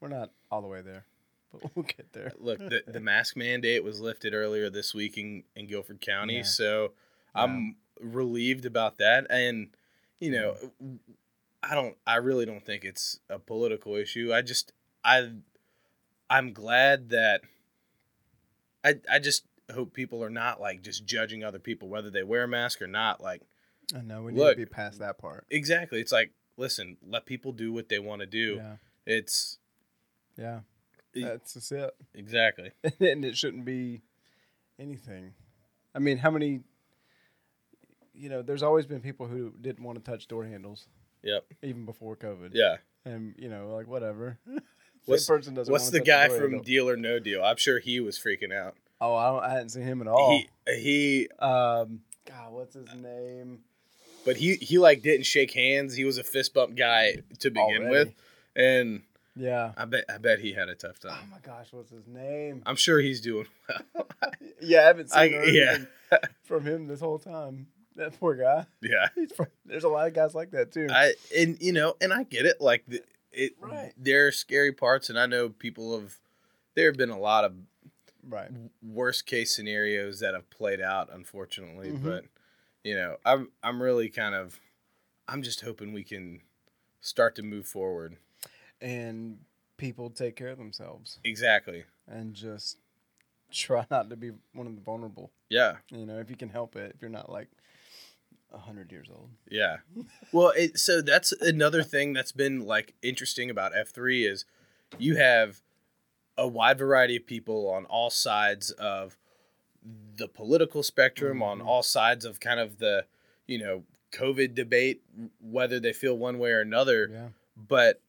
[0.00, 1.04] We're not all the way there,
[1.52, 2.32] but we'll get there.
[2.38, 6.42] Look, the, the mask mandate was lifted earlier this week in, in Guilford County, Yeah.
[6.42, 6.92] so
[7.34, 9.26] I'm relieved about that.
[9.30, 9.68] And
[10.20, 10.56] you know,
[11.70, 14.32] I don't, I really don't think it's a political issue.
[14.32, 14.72] I just,
[15.04, 15.30] I,
[16.28, 17.42] I'm glad that.
[18.84, 22.44] I I just hope people are not like just judging other people whether they wear
[22.44, 23.20] a mask or not.
[23.20, 23.40] Like
[23.96, 25.46] I know we need to be past that part.
[25.50, 28.56] exactly, it's like listen, let people do what they want to do.
[28.56, 28.76] Yeah.
[29.06, 29.58] It's
[30.36, 30.60] Yeah.
[31.14, 31.94] That's just it.
[32.14, 32.72] exactly.
[33.00, 34.02] and it shouldn't be
[34.78, 35.34] anything.
[35.94, 36.60] I mean, how many?
[38.12, 40.88] You know, there's always been people who didn't want to touch door handles
[41.24, 41.44] Yep.
[41.62, 42.50] even before COVID.
[42.52, 42.76] Yeah.
[43.04, 44.38] And you know, like whatever.
[45.06, 45.70] What's- person doesn't.
[45.72, 46.62] What's the guy door from.
[46.62, 47.42] Deal or No Deal?
[47.44, 48.76] I'm sure he was freaking out.
[49.00, 50.30] Oh, I, don't, I hadn't seen him at all.
[50.30, 50.48] He
[50.80, 53.60] he, um, God, what's his name?
[54.24, 55.94] but he he like didn't shake hands.
[55.96, 57.90] He was a fist bump guy to begin Already.
[57.90, 58.14] with,
[58.56, 59.02] and
[59.36, 59.72] Yeah.
[59.76, 61.12] I bet I bet he had a tough time.
[61.22, 62.62] Oh my gosh, what's his name?
[62.64, 63.46] I'm sure he's doing
[63.94, 64.06] well.
[64.62, 65.86] yeah, I haven't seen I, yeah, anything
[66.44, 67.66] from him this whole time.
[67.96, 68.66] That poor guy.
[68.82, 69.08] yeah.
[69.64, 70.88] There's a lot of guys like that too.
[70.90, 72.60] I and you know, and I get it.
[72.60, 73.92] Like the, it, Right.
[73.96, 76.16] there are scary parts, and I know people have.
[76.74, 77.52] There have been a lot of
[78.28, 78.50] right.
[78.82, 81.90] worst case scenarios that have played out, unfortunately.
[81.92, 82.02] Mhm.
[82.02, 82.24] But
[82.82, 84.58] you know, I'm I'm really kind of,
[85.28, 86.40] I'm just hoping we can
[87.00, 88.16] start to move forward.
[88.80, 89.38] And
[89.76, 91.84] people take care of themselves Exactly.
[92.08, 92.78] and just
[93.52, 95.30] try not to be one of the vulnerable.
[95.48, 95.76] Yeah.
[95.90, 97.48] You know, if you can help it, if you're not like
[98.52, 99.30] hundred years old.
[99.48, 99.78] Yeah.
[100.32, 104.44] Well, it, so that's another thing that's been like interesting about F3 is
[104.98, 105.60] you have
[106.36, 109.16] a wide variety of people on all sides of
[110.16, 111.66] the political spectrum, on Mhm.
[111.66, 113.06] all sides of kind of the,
[113.46, 115.02] you know, COVID debate,
[115.40, 117.08] whether they feel one way or another.
[117.12, 117.28] Yeah.
[117.56, 118.00] But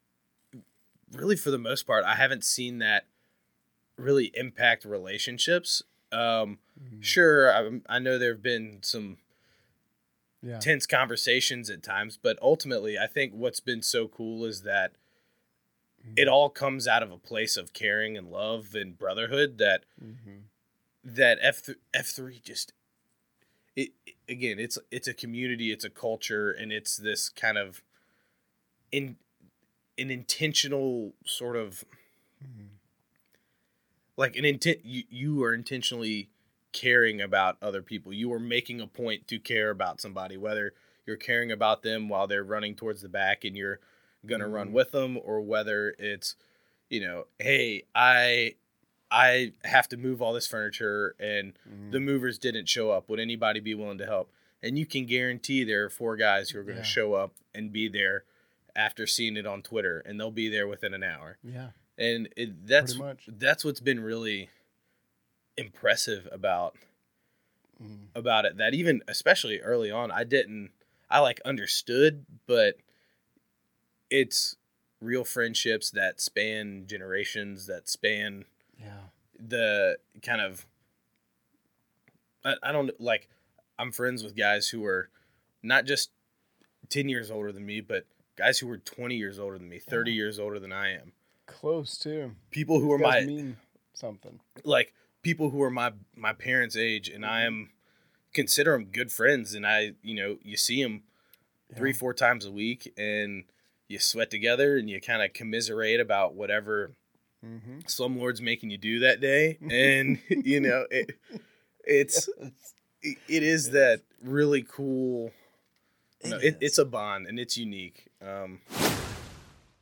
[1.12, 3.06] really, for the most part, I haven't seen that
[3.98, 5.84] really impact relationships.
[6.12, 7.04] Um, Mhm.
[7.04, 9.18] sure, I, I know there have been some
[10.46, 10.60] Yeah.
[10.60, 14.94] tense conversations at times, but ultimately, I think what's been so cool is that
[16.16, 20.38] it all comes out of a place of caring and love and brotherhood that hmm
[21.04, 22.74] that F F three just
[23.76, 23.90] it
[24.30, 27.82] again it's it's a community, it's a culture, and it's this kind of
[28.92, 29.18] in
[29.98, 31.84] an intentional sort of
[32.44, 32.68] Mhm.
[34.18, 36.30] like an intent you, you are intentionally
[36.76, 40.74] caring about other people you are making a point to care about somebody whether
[41.06, 43.80] you're caring about them while they're running towards the back and you're
[44.26, 44.74] gonna run Mhm.
[44.74, 46.36] with them or whether it's
[46.90, 48.56] you know hey i
[49.10, 51.92] i have to move all this furniture and Mhm.
[51.92, 54.32] the movers didn't show up would anybody be willing to help
[54.62, 56.88] and you can guarantee there are four guys who are going to Yeah.
[56.88, 58.26] show up and be there
[58.76, 61.70] after seeing it on twitter and they'll be there within an hour yeah.
[61.98, 63.30] and it, that's much.
[63.32, 64.50] that's what's been really
[65.58, 66.76] impressive about
[67.82, 68.08] Mm.
[68.16, 70.72] about it that even especially early on I didn't
[71.10, 72.78] I like understood, but
[74.10, 74.56] it's
[75.02, 78.46] real friendships that span generations that span
[78.80, 79.10] Yeah.
[79.38, 80.66] the kind of
[82.44, 83.28] I, I don't like
[83.78, 85.10] I'm friends with guys who are
[85.62, 86.12] not just
[86.90, 88.06] 10 years older than me, but
[88.38, 90.16] guys who are 20 years older than me, 30 Yeah.
[90.16, 91.12] years older than I am.
[91.46, 92.36] Close to.
[92.52, 93.58] People who are These guys my mean
[93.94, 94.40] something.
[94.64, 94.94] like
[95.26, 97.72] people who are my my parents' age and I am
[98.32, 101.02] consider them good friends and I, you know, you see them
[101.76, 103.46] three, four times a week and
[103.88, 106.92] you sweat together and you kind of commiserate about whatever
[107.46, 107.82] Mm-hmm.
[107.86, 111.12] slumlord's making you do that day and you know it,
[111.84, 112.28] it's
[113.04, 115.32] it, it is that really cool
[116.24, 118.62] no, it, it's a bond and it's unique um.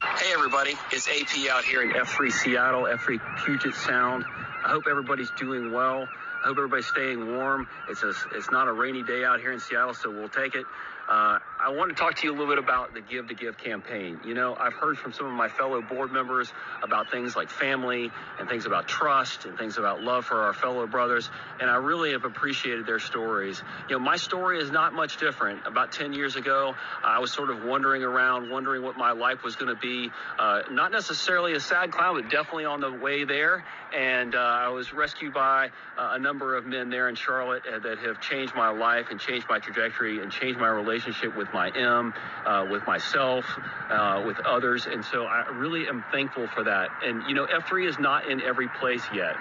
[0.03, 4.25] Hey everybody, it's AP out here in F3 Seattle, F3 Puget Sound.
[4.65, 6.07] I hope everybody's doing well.
[6.43, 7.67] I hope everybody's staying warm.
[7.89, 10.65] It's a, it's not a rainy day out here in Seattle, so we'll take it.
[11.07, 13.57] Uh, I want to talk to you a little bit about the Give to Give
[13.57, 14.21] campaign.
[14.25, 16.51] You know, I've heard from some of my fellow board members
[16.81, 18.09] about things like family
[18.39, 22.13] and things about trust and things about love for our fellow brothers, and I really
[22.13, 23.61] have appreciated their stories.
[23.89, 25.67] You know, my story is not much different.
[25.67, 26.73] About 10 years ago,
[27.03, 30.09] I was sort of wandering around, wondering what my life was going to be.
[30.39, 33.65] Uh, not necessarily a sad clown, but definitely on the way there.
[33.93, 35.67] And uh, I was rescued by
[35.97, 39.19] uh, a number of men there in Charlotte uh, that have changed my life and
[39.19, 40.92] changed my trajectory and changed my relationship
[41.35, 42.13] with my M,
[42.45, 43.45] uh, with myself,
[43.89, 44.85] uh, with others.
[44.85, 46.89] And so I really am thankful for that.
[47.03, 49.35] And, you know, F3 is not in every place yet.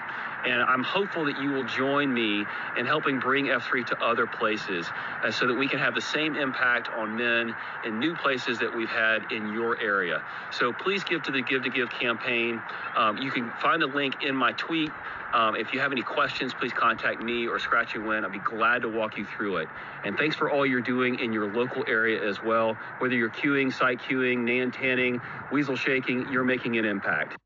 [0.45, 2.45] And I'm hopeful that you will join me
[2.77, 4.89] in helping bring F3 to other places
[5.23, 7.55] uh, so that we can have the same impact on men
[7.85, 10.21] in new places that we've had in your area.
[10.51, 12.61] So please give to the Give to Give campaign.
[12.97, 14.91] Um, you can find the link in my tweet.
[15.33, 18.23] Um, if you have any questions, please contact me or Scratchy Win.
[18.23, 19.67] I'd be glad to walk you through it.
[20.05, 22.77] And thanks for all you're doing in your local area as well.
[22.99, 25.19] Whether you're queuing, site queuing, nan tanning,
[25.51, 27.37] weasel shaking, you're making an impact.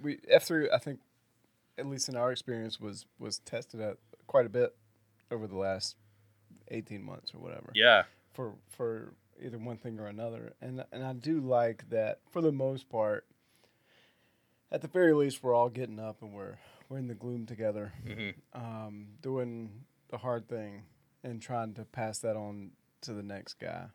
[0.00, 0.70] We F three.
[0.70, 1.00] I think,
[1.76, 3.96] at least in our experience, was was tested at
[4.26, 4.74] quite a bit
[5.30, 5.96] over the last
[6.68, 7.70] eighteen months or whatever.
[7.74, 10.54] yeah for for either one thing or another.
[10.60, 13.26] And and I do like that for the most part.
[14.72, 16.56] At the very least, we're all getting up and we're
[16.88, 18.34] we're in the gloom together, Mhm.
[18.54, 20.84] um, doing the hard thing
[21.22, 22.72] and trying to pass that on
[23.02, 23.88] to the next guy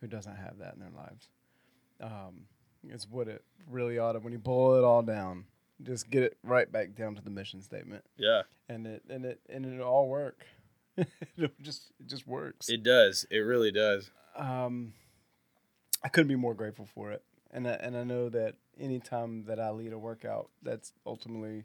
[0.00, 1.28] who doesn't have that in their lives.
[2.00, 2.46] Um,
[2.84, 4.18] it's what it really ought to.
[4.20, 5.46] When you boil it all down,
[5.82, 9.40] just get it right back down to the mission statement, yeah and it and it
[9.48, 10.44] and it all work.
[10.96, 14.92] it just it just works it does it really does um,
[16.02, 17.22] I couldn't be more grateful for it,
[17.52, 21.64] and I, and I know that anytime that I lead a workout, that's ultimately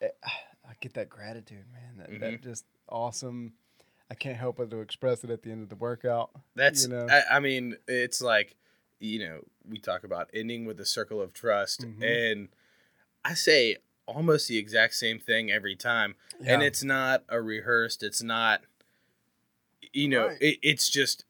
[0.00, 1.98] eh, I get that gratitude, man.
[1.98, 3.54] That, that just awesome.
[4.10, 6.30] I can't help but to express it at the end of the workout.
[6.54, 8.56] that's you know, I, I mean it's like
[9.00, 12.02] you know we talk about ending with a circle of trust Mhm.
[12.02, 12.48] and
[13.26, 13.76] i say
[14.06, 16.14] almost the exact same thing every time
[16.46, 18.62] and it's not a rehearsed it's not
[19.92, 20.38] you know Right.
[20.40, 21.24] it, it's just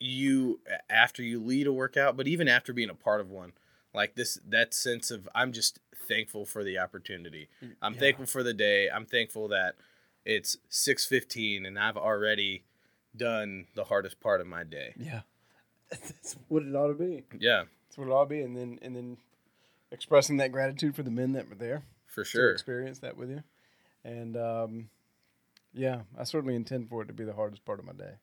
[0.00, 3.52] you after you lead a workout but even after being a part of one
[3.94, 7.48] like this that sense of i'm just thankful for the opportunity
[7.80, 8.00] i'm Yeah.
[8.00, 9.76] thankful for the day i'm thankful that
[10.24, 12.64] it's 6.15 and i've already
[13.16, 15.20] done the hardest part of my day yeah,
[15.90, 17.22] that's what it ought to be.
[17.38, 19.16] yeah That's what it ought to be, and then and then
[19.92, 21.82] expressing that gratitude for the men that were there.
[22.08, 23.42] for to sure experience that with you.
[24.04, 24.88] And um,
[25.72, 28.14] yeah, I certainly intend for it to be the hardest part of my day.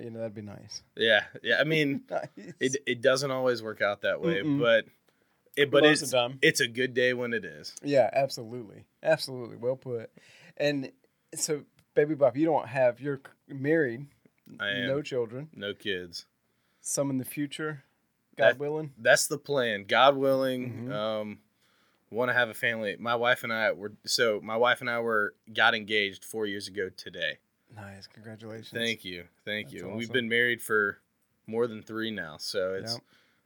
[0.00, 0.82] You know, that'd be nice.
[0.96, 2.28] yeah yeah i mean nice.
[2.60, 4.60] it, it doesn't always work out that way Mm-mm.
[4.60, 4.84] but
[5.56, 10.10] it but it's it's a good day when it is yeah, absolutely, absolutely, well put.
[10.56, 10.90] And
[11.34, 11.64] so,
[11.94, 14.06] baby Bop, you don't have you're married,
[14.60, 16.24] i am no children, no kids
[16.80, 17.84] some in the future,
[18.36, 18.92] God That- willing.
[18.98, 19.84] that's the plan.
[19.84, 20.92] God willing, Mhm.
[20.92, 21.38] um,
[22.10, 22.96] want to have a family.
[22.98, 26.66] My wife and I were so my wife and I were got engaged four years
[26.66, 27.38] ago today.
[27.74, 28.70] Nice, congratulations.
[28.72, 29.88] Thank you, thank That's you.
[29.88, 30.98] And we've been married for
[31.46, 33.02] more than three now, so it's Yep.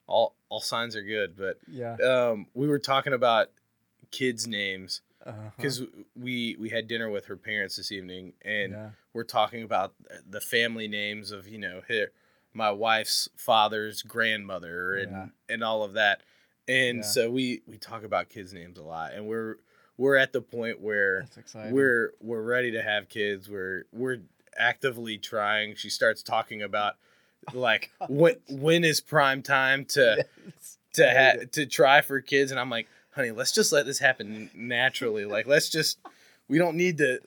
[0.07, 1.36] all all signs are good.
[1.36, 3.51] But Yeah, um, we were talking about
[4.11, 5.03] kids' names
[5.57, 5.82] because
[6.15, 9.94] we we had dinner with her parents this evening, and yeah, we're talking about
[10.28, 12.12] the family names of you know here
[12.53, 15.27] my wife's father's grandmother and Yeah.
[15.48, 16.23] and all of that
[16.66, 17.03] and Yeah.
[17.03, 19.57] so we we talk about kids names a lot and we're
[19.98, 21.27] we're at the point where
[21.73, 24.18] we're we're ready to have kids we're we're
[24.59, 26.94] actively trying she starts talking about
[27.52, 30.78] like oh when when is prime time to Yes.
[30.94, 34.51] to ha- to try for kids and i'm like honey let's just let this happen
[34.55, 35.98] naturally like let's just
[36.48, 37.20] we don't need to.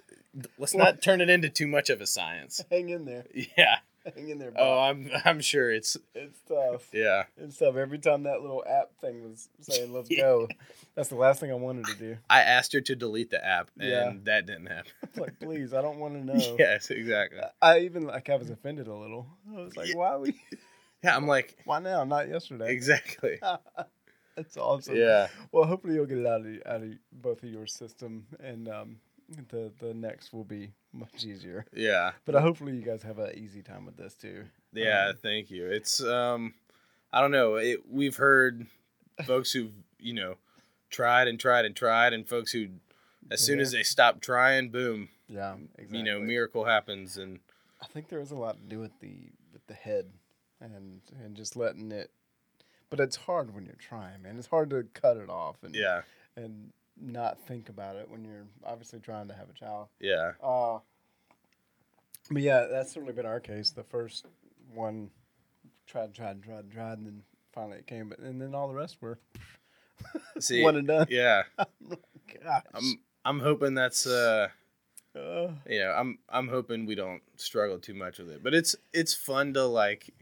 [0.58, 2.64] Let's not turn it into too much of a science.
[2.72, 3.26] Hang in there.
[3.34, 3.80] Yeah.
[4.16, 4.52] Hang in there.
[4.56, 6.88] Oh, I'm I'm sure it's it's tough.
[6.94, 7.24] yeah.
[7.38, 7.76] It's tough.
[7.76, 10.48] Every time that little app thing was saying "Let's go,"
[10.96, 12.18] that's the last thing I wanted to do.
[12.30, 14.14] I asked her to delete the app, and Yeah.
[14.24, 14.92] that didn't happen.
[15.18, 16.56] Like, please, I don't want to know.
[16.60, 17.40] yes, exactly.
[17.62, 19.28] I even like I was offended a little.
[19.52, 19.96] I was like, Yeah.
[19.96, 20.36] why we?
[21.04, 22.04] Yeah, I'm like Why now?
[22.04, 22.72] Not yesterday.
[22.72, 23.40] exactly.
[24.36, 24.96] That's awesome.
[24.96, 25.28] Yeah.
[25.52, 28.98] Well, hopefully you'll get it out of out of both of your system, and um,
[29.50, 31.66] the the next will be much easier.
[31.74, 32.12] Yeah.
[32.26, 34.46] But uh, hopefully you guys have an easy time with this too.
[34.74, 35.68] Yeah, Um, thank you.
[35.68, 36.54] It's um
[37.12, 37.56] I don't know.
[37.56, 38.68] It, we've heard
[39.26, 40.36] folks who've, you know,
[40.90, 42.68] tried and tried and tried and folks who
[43.32, 46.00] as soon as they stop trying, boom, yeah, exactly.
[46.00, 47.40] you know, miracle happens and
[47.82, 50.12] I think there is a lot to do with the with the head,
[50.60, 52.12] and and just letting it.
[52.90, 54.38] But it's hard when you're trying, man.
[54.38, 56.02] It's hard to cut it off and yeah.
[56.36, 59.88] and not think about it when you're obviously trying to have a child.
[60.00, 60.32] Yeah.
[60.44, 60.80] Uh,
[62.32, 63.72] but yeah, that's certainly been our case.
[63.72, 64.26] The first
[64.74, 65.10] one
[65.88, 67.24] tried, tried, tried, tried, and then
[67.54, 68.10] finally it came.
[68.10, 69.20] But and then all the rest were
[70.40, 70.64] See.
[70.64, 71.08] one and done.
[71.10, 71.44] Yeah.
[72.44, 72.64] Gosh.
[72.74, 74.50] I'm I'm hoping that's uh
[75.16, 78.44] Uh, you know, I'm I'm hoping we don't struggle too much with it.
[78.44, 80.14] But it's it's fun to like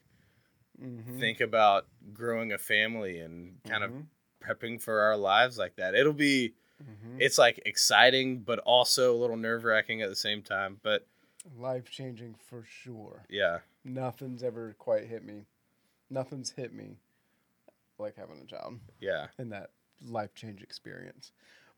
[0.82, 4.06] mhm, think about growing a family and kind of mhm,
[4.42, 5.94] prepping for our lives like that.
[5.94, 7.18] It'll be mhm.
[7.20, 10.80] it's like exciting but also a little nerve wracking at the same time.
[10.84, 11.06] But
[11.58, 13.26] life changing for sure.
[13.30, 13.60] yeah.
[13.84, 15.46] Nothing's ever quite hit me.
[16.10, 16.98] Nothing's hit me
[17.98, 19.28] like having a child Yeah.
[19.40, 19.72] in that
[20.06, 21.32] life change experience.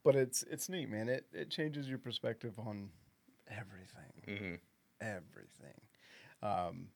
[0.03, 1.07] But it's it's neat, man.
[1.09, 2.89] It it changes your perspective on
[3.49, 4.39] everything.
[4.39, 4.55] hmm
[5.01, 5.80] everything.
[6.43, 6.88] Um,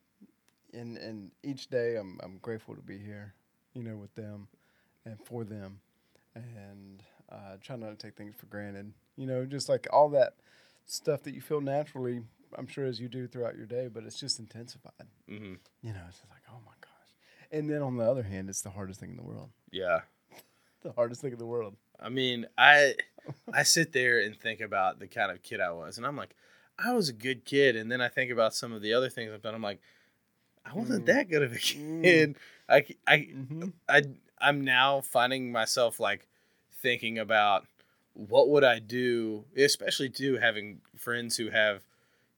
[0.72, 3.34] and and each day I'm I'm grateful to be here,
[3.74, 4.48] you know, with them
[5.04, 5.80] and for them,
[6.34, 7.02] and
[7.34, 8.92] uh, try not to take things for granted.
[9.16, 10.34] You know, just like all that
[10.86, 12.22] stuff that you feel naturally,
[12.56, 15.08] I'm sure as you do throughout your day, but it's just intensified.
[15.28, 16.90] hmm You know, it's just like oh my gosh.
[17.50, 19.50] And then on the other hand, it's the hardest thing in the world.
[19.70, 20.00] Yeah.
[20.82, 21.76] The hardest thing in the world.
[21.98, 22.94] I mean, I
[23.50, 26.34] I sit there and think about the kind of kid I was, and I'm like,
[26.78, 29.32] I was a good kid, and then I think about some of the other things
[29.32, 29.54] I've done.
[29.54, 29.80] I'm like,
[30.66, 31.06] I wasn't Mm.
[31.06, 32.02] that good of a Mm.
[32.02, 32.36] kid.
[32.68, 33.68] I, I, Mm-hmm.
[33.88, 34.02] I,
[34.38, 36.26] I'm now finding myself like
[36.84, 37.66] thinking about
[38.12, 41.82] what would I do, especially too having friends who have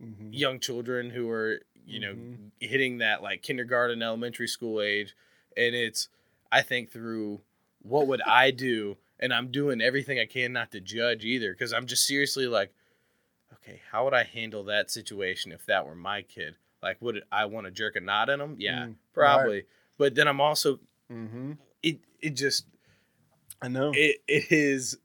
[0.03, 0.29] Mm-hmm.
[0.33, 2.51] young children who are you know Mhm.
[2.61, 5.17] hitting that like kindergarten elementary school age
[5.57, 6.11] and it's
[6.53, 7.41] i think through
[7.81, 11.73] what would i do and i'm doing everything i can not to judge either because
[11.73, 12.75] i'm just seriously like
[13.55, 17.47] okay how would i handle that situation if that were my kid like would i
[17.47, 19.65] want to jerk a knot in them yeah Mm, probably
[19.97, 20.79] but then i'm also
[21.11, 21.53] Mm-hmm.
[21.83, 22.67] it it just
[23.63, 23.93] I know.
[23.95, 24.99] it, it is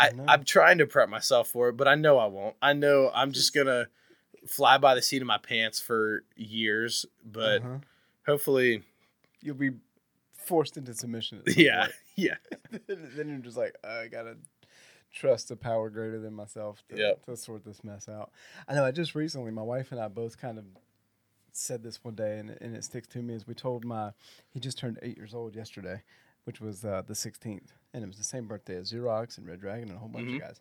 [0.00, 2.56] I, I I'm trying to prep myself for it, but I know I won't.
[2.60, 3.86] I know I'm just gonna
[4.46, 7.78] fly by the seat of my pants for years, but Uh-huh.
[8.26, 8.82] hopefully,
[9.40, 9.70] you'll be
[10.32, 11.42] forced into submission.
[11.56, 11.92] yeah, point.
[12.16, 12.34] yeah,
[12.88, 14.36] then you're just like, I gotta
[15.12, 17.24] trust a power greater than myself to, Yep.
[17.26, 18.32] to sort this mess out.
[18.66, 18.84] I know.
[18.84, 20.64] I just recently, my wife and I both kind of
[21.52, 23.34] said this one day, and, it- and it sticks to me.
[23.34, 24.10] As we told my,
[24.50, 26.02] he just turned eight years old yesterday,
[26.44, 29.60] which was uh, the 16th, and it was the same birthday as Xerox and Red
[29.60, 30.36] Dragon and a whole bunch Mhm.
[30.36, 30.60] of guys.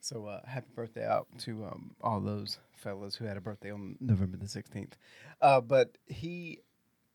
[0.00, 3.96] So uh, happy birthday out to um, all those fellas who had a birthday on
[4.00, 4.92] November the 16th.
[5.40, 6.60] Uh, but he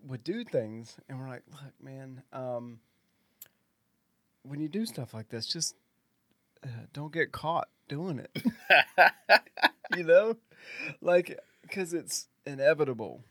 [0.04, 2.80] would do things, and we're like, look, man, um,
[4.44, 5.76] when you do stuff like this, just
[6.64, 8.44] uh, don't get caught doing it.
[9.96, 10.36] you know,
[11.02, 13.24] like because it's inevitable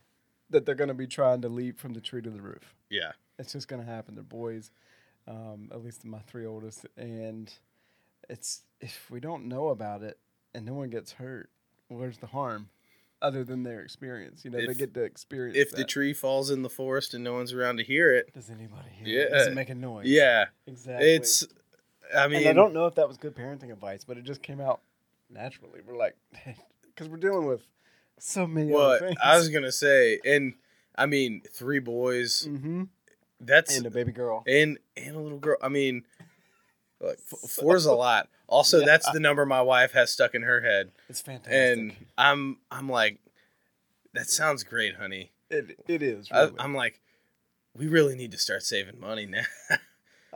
[0.51, 2.75] that they're going to be trying to leap from the tree to the roof.
[2.91, 4.15] Yeah, It's just going to happen.
[4.15, 4.71] They're boys,
[5.27, 7.53] um, at least my three oldest, and
[8.29, 10.19] it's if we don't know about it
[10.55, 11.51] and no one gets hurt,
[11.89, 12.69] where's the harm?
[13.21, 15.59] Other than their experience, you know, they get to experience.
[15.59, 18.49] if the tree falls in the forest and no one's around to hear it, does
[18.49, 19.23] anybody hear?
[19.23, 19.29] it?
[19.33, 19.39] Yeah.
[19.39, 20.07] Does it make a noise?
[20.07, 21.15] yeah, exactly.
[21.15, 21.45] it's.
[22.17, 24.41] I mean, and I don't know if that was good parenting advice, but it just
[24.41, 24.81] came out
[25.29, 25.81] naturally.
[25.85, 26.17] We're like,
[26.85, 27.63] because we're dealing with
[28.21, 29.17] so many things.
[29.23, 30.55] I was gonna say, and
[30.99, 32.45] I mean, three boys.
[32.45, 32.85] hmm
[33.41, 34.43] That's and a baby girl.
[34.47, 35.57] and and a little girl.
[35.63, 36.05] I mean,
[37.01, 38.29] like f- four's a lot.
[38.49, 38.87] Also, Yeah.
[38.87, 41.53] that's the number my wife has stuck in her head, It's fantastic.
[41.55, 43.19] and I'm I'm like,
[44.15, 45.31] that sounds great, honey.
[45.51, 46.31] it it is.
[46.31, 46.53] Really.
[46.59, 47.01] I, I'm like,
[47.77, 49.43] we really need to start saving money now.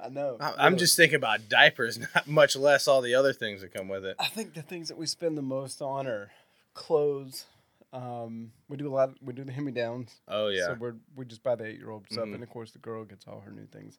[0.03, 0.37] I know.
[0.41, 3.89] I- I'm just thinking about diapers, not much less all the other things that come
[3.89, 4.17] with it.
[4.19, 6.31] I think the things that we spend the most on are
[6.75, 7.47] clothes.
[7.93, 9.11] Um, we do a lot.
[9.21, 10.21] we do the hand me downs.
[10.29, 12.35] Oh yeah, So we're we just buy the eight year old stuff, Mhm.
[12.35, 13.99] and of course the girl gets all her new things.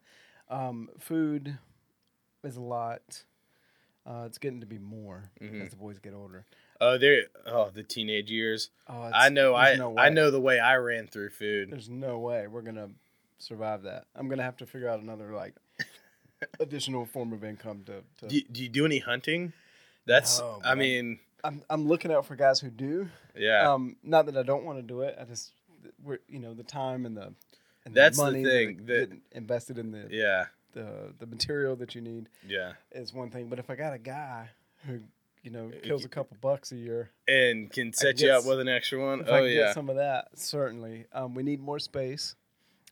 [0.50, 1.58] Um, food
[2.44, 3.24] is a lot.
[4.06, 5.62] Uh, it's getting to be more Mhm.
[5.64, 6.46] as the boys get older.
[6.82, 7.28] Oh, there.
[7.46, 8.72] Oh, the teenage years.
[8.88, 9.56] Oh, I know.
[9.56, 11.72] I no I know the way I ran through food.
[11.72, 12.90] There's no way we're gonna
[13.38, 14.08] survive that.
[14.16, 15.56] I'm gonna have to figure out another like
[16.60, 18.04] additional form of income to.
[18.18, 19.54] to Do, do you do any hunting?
[20.06, 20.40] That's.
[20.40, 23.10] No, I mean, I'm I'm looking out for guys who do.
[23.36, 23.72] yeah.
[23.72, 25.18] Um, not that I don't want to do it.
[25.20, 25.52] I just
[26.04, 27.34] we're you know the time and the
[27.86, 30.46] and That's the money thing, that, that- invested in the, yeah.
[30.74, 32.74] the the material that you need Yeah.
[32.94, 33.48] is one thing.
[33.50, 34.50] But if I got a guy
[34.88, 35.00] who
[35.44, 38.70] you know kills a couple bucks a year, And can set you up with an
[38.70, 39.22] extra one.
[39.22, 39.56] if Oh I can yeah.
[39.66, 41.06] get some of that, certainly.
[41.12, 42.36] Um, we need more space.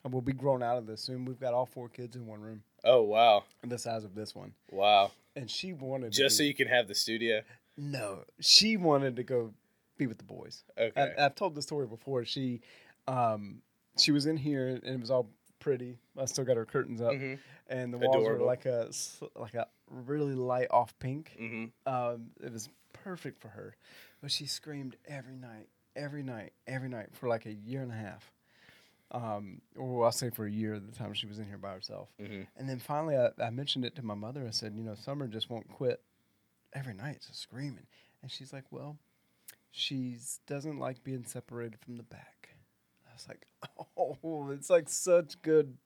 [0.04, 1.26] And we'll be grown out of this soon.
[1.26, 3.44] We've got all four kids in one room, oh wow.
[3.64, 4.54] the size of this one.
[4.72, 5.12] Wow.
[5.36, 7.42] And she wanted Just so you can have the studio.
[7.78, 9.54] No, she wanted to go
[9.98, 10.64] be with the boys.
[10.78, 11.14] Okay.
[11.18, 12.26] I, I've told the story before.
[12.26, 12.62] She,
[13.08, 13.62] um,
[13.98, 15.30] she was in here and it was all
[15.60, 15.98] pretty.
[16.18, 17.38] I still got her curtains up, Mhm.
[17.68, 18.40] and the walls Adorable.
[18.46, 18.90] were like a
[19.36, 21.36] like a really light off pink.
[21.40, 21.72] Mhm.
[21.86, 23.76] Um, it was perfect for her,
[24.22, 27.96] but she screamed every night, every night, every night for like a year and a
[27.96, 28.32] half.
[29.12, 32.10] Um, or I'll say for a year, the time she was in here by herself.
[32.20, 32.48] Mhm.
[32.56, 34.46] And then finally, I, I mentioned it to my mother.
[34.48, 36.02] I said, you know, Summer just won't quit.
[36.74, 37.88] Every night, just screaming.
[38.22, 38.98] And she's like, well,
[39.72, 40.18] she
[40.48, 42.50] doesn't like being separated from the back.
[43.10, 43.46] I was like,
[43.98, 45.78] oh, it's like such good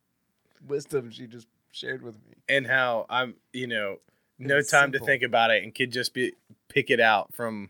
[0.66, 2.36] wisdom she just shared with me.
[2.48, 3.98] And how I'm, you know,
[4.38, 6.34] no It's time to think about it and could just be
[6.68, 7.70] pick it out from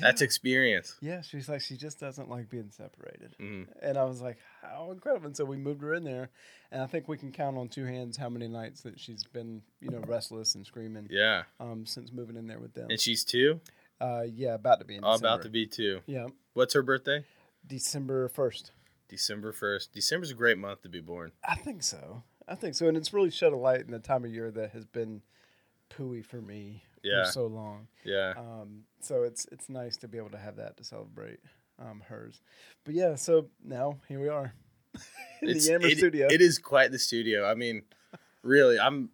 [0.00, 0.96] that's experience.
[1.00, 3.34] Yeah, she's like, she just doesn't like being separated.
[3.40, 3.66] Mhm.
[3.82, 5.26] And I was like, how incredible.
[5.26, 6.30] And so we moved her in there.
[6.70, 9.62] And I think we can count on two hands how many nights that she's been,
[9.80, 11.42] you know, restless and screaming Yeah.
[11.60, 12.90] um, since moving in there with them.
[12.90, 13.60] And she's two.
[14.00, 15.26] Uh, yeah, about to be in Oh, December.
[15.28, 16.00] about to be two.
[16.06, 17.24] Yeah, What's her birthday?
[17.66, 18.70] December 1st.
[19.08, 19.92] December first.
[19.92, 21.32] December's a great month to be born.
[21.44, 22.22] I think so.
[22.48, 22.88] I think so.
[22.88, 25.22] And it's really shed a light in the time of year that has been
[25.90, 27.24] pooey for me Yeah.
[27.24, 27.88] for so long.
[28.04, 28.34] Yeah.
[28.36, 31.40] Um, so it's it's nice to be able to have that to celebrate
[31.78, 32.40] um, hers.
[32.84, 34.52] But yeah, so now here we are
[35.42, 36.28] the Yammer it- studio.
[36.30, 37.44] It is quite the studio.
[37.44, 37.82] I mean,
[38.42, 39.10] really, I'm.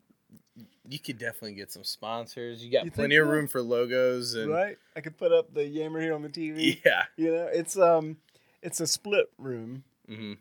[0.88, 2.64] You could definitely get some sponsors.
[2.64, 4.76] You got You plenty of room for logos and right?
[4.96, 6.80] I could put up the Yammer here on the TV.
[6.84, 7.04] yeah.
[7.16, 8.16] You know, it's um,
[8.62, 10.32] it's a split room, hmm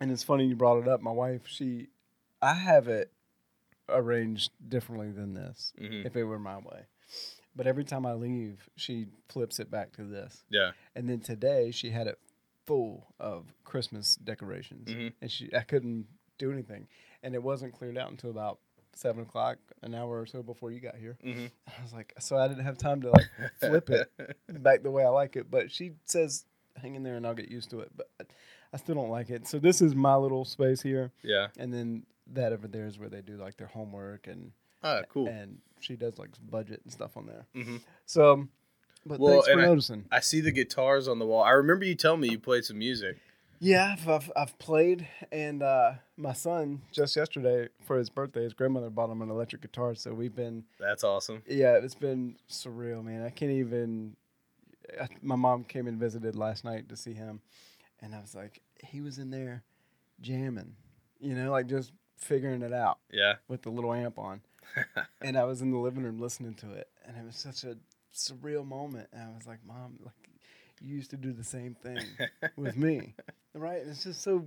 [0.00, 1.00] and it's funny you brought it up.
[1.02, 1.88] My wife, she,
[2.42, 3.10] I have it
[3.88, 5.72] arranged differently than this.
[5.78, 6.82] hmm If it were my way,
[7.56, 10.44] but every time I leave, she flips it back to this.
[10.50, 10.72] Yeah.
[10.94, 12.18] And then today she had it
[12.66, 15.12] full of Christmas decorations, Mhm.
[15.20, 16.06] and she I couldn't
[16.38, 16.88] do anything,
[17.22, 18.58] and it wasn't cleared out until about
[18.92, 21.16] seven o'clock, an hour or so before you got here.
[21.22, 23.26] hmm I was like, so I didn't have time to like
[23.60, 24.10] flip it
[24.62, 25.50] back the way I like it.
[25.50, 26.44] But she says,
[26.76, 27.90] hang in there and I'll get used to it.
[27.96, 28.08] But
[28.72, 29.46] I still don't like it.
[29.46, 31.48] So this is my little space here, Yeah.
[31.58, 34.52] and then that over there is where they do like their homework and
[34.82, 35.28] Ah, cool.
[35.28, 37.46] and she does like budget and stuff on there.
[37.54, 37.80] Mhm.
[38.04, 38.48] So,
[39.04, 40.04] but Well, thanks for and I- noticing.
[40.10, 41.42] I see the guitars on the wall.
[41.42, 43.18] I remember you telling me you played some music.
[43.58, 48.52] Yeah, I've, I've, I've played, and uh, my son just yesterday for his birthday, his
[48.52, 49.94] grandmother bought him an electric guitar.
[49.94, 51.42] So we've been, That's awesome.
[51.48, 53.22] yeah, it's been surreal, man.
[53.24, 54.14] I can't even.
[55.00, 57.40] I, my mom came and visited last night to see him,
[58.02, 59.64] and I was like, he was in there
[60.20, 60.76] jamming,
[61.18, 63.34] you know, like just figuring it out Yeah.
[63.48, 64.42] with the little amp on.
[65.20, 67.76] and I was in the living room listening to it, and it was such a
[68.14, 69.08] surreal moment.
[69.12, 70.14] And I was like, Mom, like
[70.80, 71.98] you used to do the same thing
[72.56, 73.14] with me,
[73.54, 73.82] right?
[73.86, 74.46] It's just so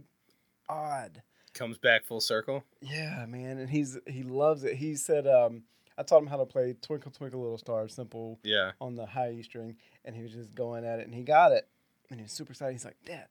[0.67, 1.21] odd.
[1.53, 2.63] Comes back full circle.
[2.81, 4.75] Yeah, man, and he's he loves it.
[4.75, 5.63] He said, um,
[5.97, 8.71] I taught him how to play "Twinkle Twinkle Little Star" simple Yeah.
[8.79, 9.75] on the high E string,
[10.05, 11.67] and he was just going at it, and he got it,
[12.09, 12.73] and he was super excited.
[12.73, 13.25] He's like, Dad,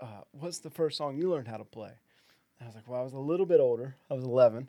[0.00, 1.92] uh, what's the first song you learned how to play?
[2.60, 3.96] I was like, Well, I was a little bit older.
[4.10, 4.68] I was 11.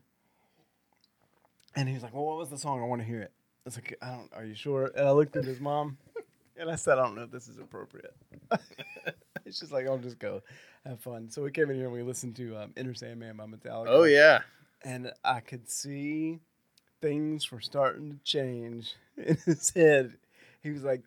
[1.75, 2.81] And he was like, Well, what was the song?
[2.81, 3.31] I want to hear it.
[3.35, 4.91] I was like, I don't, are you sure?
[4.95, 5.97] And I looked at his mom
[6.57, 8.13] and I said, I don't know if this is appropriate.
[9.45, 10.41] it's just like, I'll just go
[10.85, 11.29] have fun.
[11.29, 13.85] So we came in here and we listened to um, Enter Sandman by Metallica.
[13.87, 14.41] Oh yeah.
[14.83, 16.39] And I could see
[17.01, 20.13] things were starting to change in his head.
[20.61, 21.03] He was like,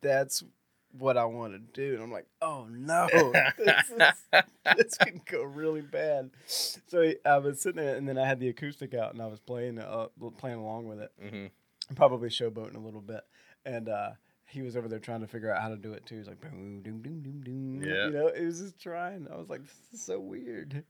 [0.00, 0.44] That's
[0.92, 1.94] what I want to do.
[1.94, 3.08] And I'm like, Oh no,
[3.58, 4.42] this, is,
[4.76, 6.30] this can go really bad.
[6.46, 9.40] So I was sitting there, and then I had the acoustic out, and I was
[9.40, 10.06] playing uh,
[10.38, 11.46] playing along with it, hmm
[11.94, 13.22] probably showboating a little bit,
[13.64, 14.10] and uh,
[14.46, 16.16] he was over there trying to figure out how to do it too.
[16.16, 17.82] He's like, boom, doom, doom, doom, doom.
[17.82, 18.06] Yeah.
[18.06, 19.26] You know, it was just trying.
[19.32, 20.84] I was like, this is so weird.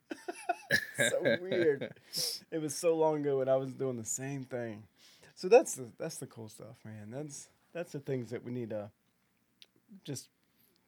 [0.97, 1.93] so weird.
[2.51, 4.85] It was so long ago, and I was doing the same thing.
[5.35, 7.11] So that's the that's the cool stuff, man.
[7.11, 8.91] That's that's the things that we need to
[10.05, 10.28] just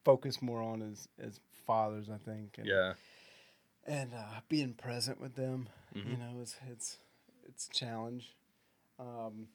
[0.05, 2.59] focus more on as as fathers, I think.
[2.59, 2.94] And, Yeah.
[3.86, 5.68] and uh, being present with them.
[5.94, 6.18] You Mhm.
[6.18, 6.98] know, it's it's
[7.47, 8.35] it's a challenge.
[8.98, 9.48] Um,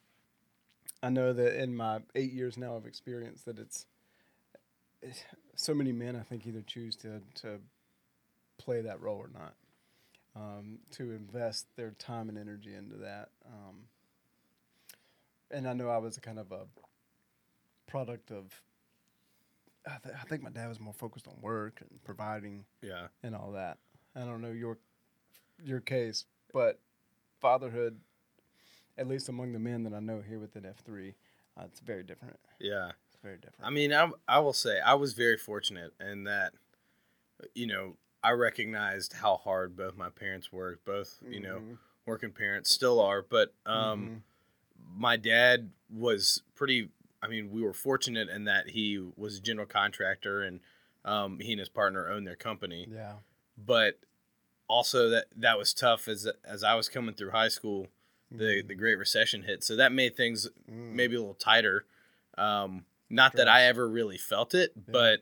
[1.04, 3.86] I know that in my eight years now of experience that it's,
[5.02, 5.24] it's
[5.56, 7.60] so many men I think either choose to to
[8.58, 9.56] play that role or not,
[10.36, 13.30] um, to invest their time and energy into that.
[13.46, 13.88] Um,
[15.52, 16.66] and I know I was a kind of a
[17.88, 18.62] product of.
[19.88, 23.08] I, th- I think my dad was more focused on work and providing Yeah.
[23.24, 23.78] and all that.
[24.16, 24.78] I don't know your
[25.64, 26.80] your case, but
[27.40, 28.00] fatherhood,
[28.98, 31.16] at least among the men that I know here within F three,
[31.58, 32.38] uh, it's very different.
[32.60, 32.92] Yeah.
[33.08, 33.64] It's very different.
[33.64, 36.54] I mean, I, I will say I was very fortunate in that,
[37.54, 41.78] you know, I recognized how hard both my parents worked, both, you know, Mhm.
[42.06, 43.22] working parents still are.
[43.22, 44.24] But um,
[44.96, 46.90] my dad was pretty,
[47.26, 50.60] I mean, we were fortunate in that he was a general contractor and
[51.04, 52.88] um, he and his partner owned their company.
[52.92, 53.14] yeah,
[53.58, 54.00] But
[54.68, 57.88] also that that was tough as as I was coming through high school,
[58.32, 59.64] the the Great Recession hit.
[59.64, 60.94] So that made things Mm.
[60.94, 61.86] maybe a little tighter.
[62.38, 65.22] Um, not that I ever really felt it, but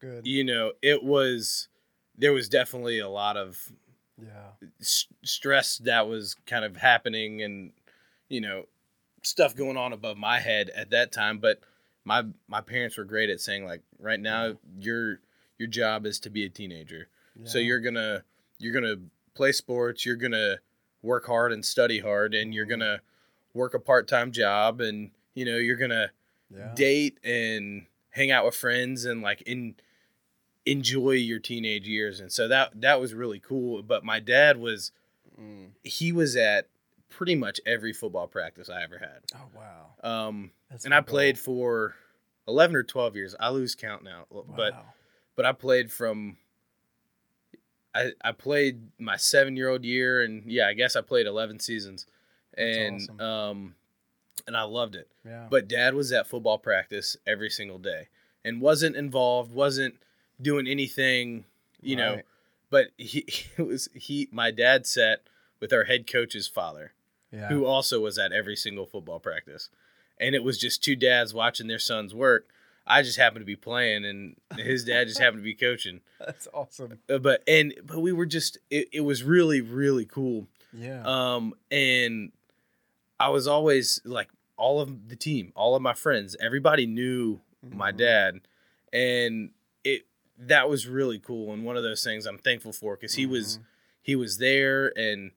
[0.00, 0.26] good.
[0.26, 1.68] you know, it was
[2.16, 3.72] there was definitely a lot of
[4.18, 4.50] Yeah,
[4.80, 7.72] s- stress that was kind of happening and
[8.28, 8.66] you know
[9.22, 11.60] stuff going on above my head at that time but
[12.04, 15.20] my my parents were great at saying like right now your
[15.58, 17.08] your job is to be a teenager.
[17.44, 18.24] So you're gonna
[18.58, 18.96] you're gonna
[19.34, 20.56] play sports you're gonna
[21.02, 23.00] work hard and study hard and you're gonna
[23.54, 26.10] work a part-time job and you know you're gonna
[26.54, 26.72] yeah.
[26.74, 29.76] date and hang out with friends and like in
[30.66, 32.20] enjoy your teenage years.
[32.20, 34.92] And so that that was really cool but my dad was
[35.40, 35.70] Mm.
[35.82, 36.68] he was at
[37.12, 39.20] pretty much every football practice I ever had.
[39.34, 41.12] Oh wow, um That's and I a goal.
[41.12, 41.94] played for
[42.48, 43.34] 11 or 12 years.
[43.38, 44.84] I lose count now but Wow.
[45.36, 46.36] but I played from
[47.94, 52.06] I I played my 7-year-old year and yeah I guess I played 11 seasons.
[52.56, 53.20] That's and awesome.
[53.20, 53.74] um
[54.46, 55.08] and I loved it.
[55.24, 58.08] Yeah, but dad was at football practice every single day
[58.44, 59.96] and wasn't involved wasn't
[60.40, 61.44] doing anything
[61.80, 62.20] you know.
[62.70, 63.24] But he,
[63.56, 65.22] he was he my dad sat
[65.60, 66.92] with our head coach's father
[67.32, 69.68] yeah, who also was at every single football practice.
[70.20, 72.48] And it was just two dads watching their sons work.
[72.86, 76.00] I just happened to be playing and his dad just happened to be coaching.
[76.18, 76.98] That's awesome.
[77.08, 80.46] Uh, but and but we were just it, it was really really cool.
[80.72, 82.32] Yeah, um, and
[83.20, 87.92] I was always like all of the team, all of my friends, everybody knew my
[87.92, 87.96] Mhm.
[87.96, 88.40] dad,
[88.92, 89.50] and
[89.84, 90.06] it
[90.38, 93.58] that was really cool and one of those things I'm thankful for because he was
[93.58, 93.62] Mhm.
[94.02, 95.30] he was there and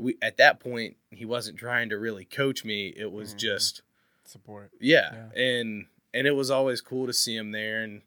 [0.00, 2.88] we at that point he wasn't trying to really coach me.
[2.96, 3.38] It was Mhm.
[3.38, 3.82] just
[4.24, 4.70] support.
[4.80, 8.02] yeah, and and it was always cool to see him there and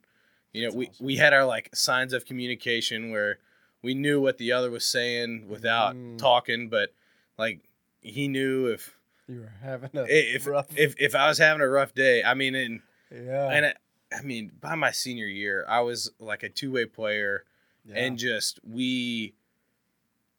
[0.52, 1.06] you know That's we awesome.
[1.06, 3.40] we had our like signs of communication where
[3.82, 6.18] we knew what the other was saying without Mm.
[6.18, 6.94] talking but
[7.38, 7.62] like
[8.02, 8.98] he knew if
[9.28, 10.68] You were having a if rough.
[10.78, 13.74] if if I was having a rough day I mean and yeah, and I,
[14.18, 17.46] I mean by my senior year I was like a two-way player
[17.86, 17.96] yeah.
[17.96, 19.34] and just we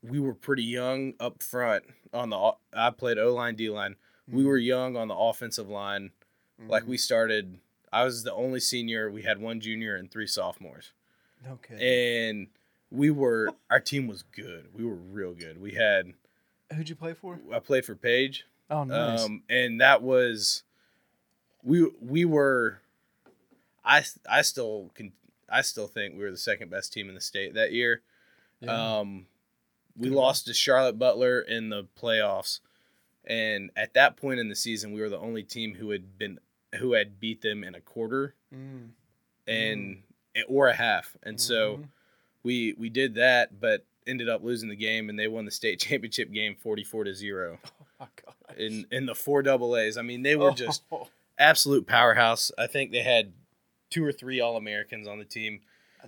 [0.09, 3.97] we were pretty young up front on the I played O-line D-line
[4.29, 4.47] we Mhm.
[4.47, 6.11] were young on the offensive line
[6.69, 6.89] like Mhm.
[6.89, 7.59] we started,
[7.93, 9.11] I was the only senior.
[9.11, 10.93] We had one junior and three sophomores,
[11.47, 12.29] Okay.
[12.29, 12.49] and
[12.91, 14.73] we were our team was good.
[14.75, 15.61] We were real good.
[15.61, 16.15] We had
[16.75, 17.39] Who'd you play for?
[17.53, 19.23] I played for Page, Oh, nice.
[19.25, 20.63] um, and that was
[21.63, 22.81] we we were.
[23.85, 25.13] I I still can
[25.49, 28.03] I still think we were the second best team in the state that year.
[28.61, 28.99] yeah.
[29.01, 29.27] Um,
[29.97, 32.61] we Good lost to Charlotte Butler in the playoffs,
[33.25, 36.39] and at that point in the season, we were the only team who had been
[36.79, 38.91] who had beat them in a quarter Mm.
[39.47, 40.03] and
[40.49, 41.17] or a half.
[41.23, 41.89] And so Mhm.
[42.43, 45.79] we we did that, but ended up losing the game, and they won the state
[45.81, 48.57] championship game forty four to zero oh my gosh.
[48.59, 49.97] in in the four double A's.
[49.97, 51.09] I mean, they were just Oh,
[51.39, 52.51] absolute powerhouse.
[52.59, 53.33] I think they had
[53.91, 55.61] two or three All Americans on the team.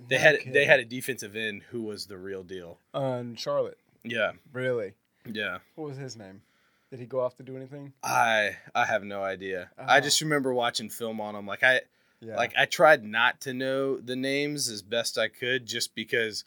[0.07, 2.79] They had they had a defensive end who was the real deal.
[2.93, 3.77] on Charlotte.
[4.03, 4.93] Yeah, Really?
[5.25, 5.59] yeah.
[5.75, 6.41] What was his name?
[6.89, 7.93] Did he go off to do anything?
[8.03, 9.71] I I have no idea.
[9.77, 10.01] I Oh.
[10.01, 11.45] just remember watching film on him.
[11.45, 11.81] Like I
[12.21, 12.35] Yeah.
[12.37, 16.45] like I tried not to know the names as best I could, just because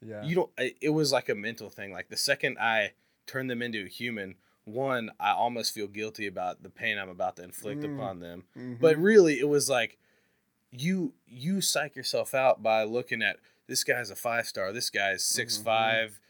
[0.00, 0.22] yeah.
[0.24, 0.50] you don't.
[0.80, 1.92] It was like a mental thing.
[1.92, 2.92] Like the second I
[3.26, 7.36] turn them into a human, one I almost feel guilty about the pain I'm about
[7.36, 7.96] to inflict Mm.
[7.96, 8.44] upon them.
[8.56, 8.80] Mhm.
[8.80, 9.98] But really, it was like
[10.76, 13.36] you you psych yourself out by looking at
[13.66, 15.64] this guy's a five star, this guy's six Mhm.
[15.64, 16.20] five,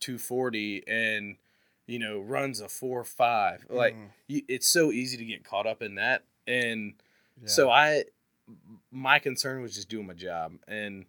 [0.00, 1.36] two forty, and
[1.86, 3.66] you know runs a four five.
[3.68, 4.08] Like Mm.
[4.28, 6.94] you, it's so easy to get caught up in that, and
[7.40, 7.48] Yeah.
[7.48, 8.04] so I
[8.90, 11.06] my concern was just doing my job, and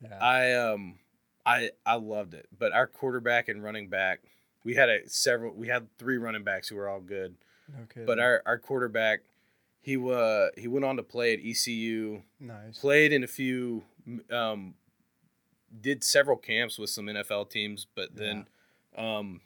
[0.00, 0.18] yeah.
[0.20, 0.98] I um
[1.44, 2.48] I I loved it.
[2.56, 4.20] But our quarterback and running back,
[4.64, 7.36] we had a several we had three running backs who were all good.
[7.68, 8.04] no.
[8.06, 9.20] But our, our quarterback,
[9.86, 12.76] He uh, he went on to play at ECU, Nice.
[12.80, 13.84] played in a few,
[14.32, 14.74] um,
[15.80, 18.46] did several camps with some NFL teams, but then
[18.98, 19.42] um,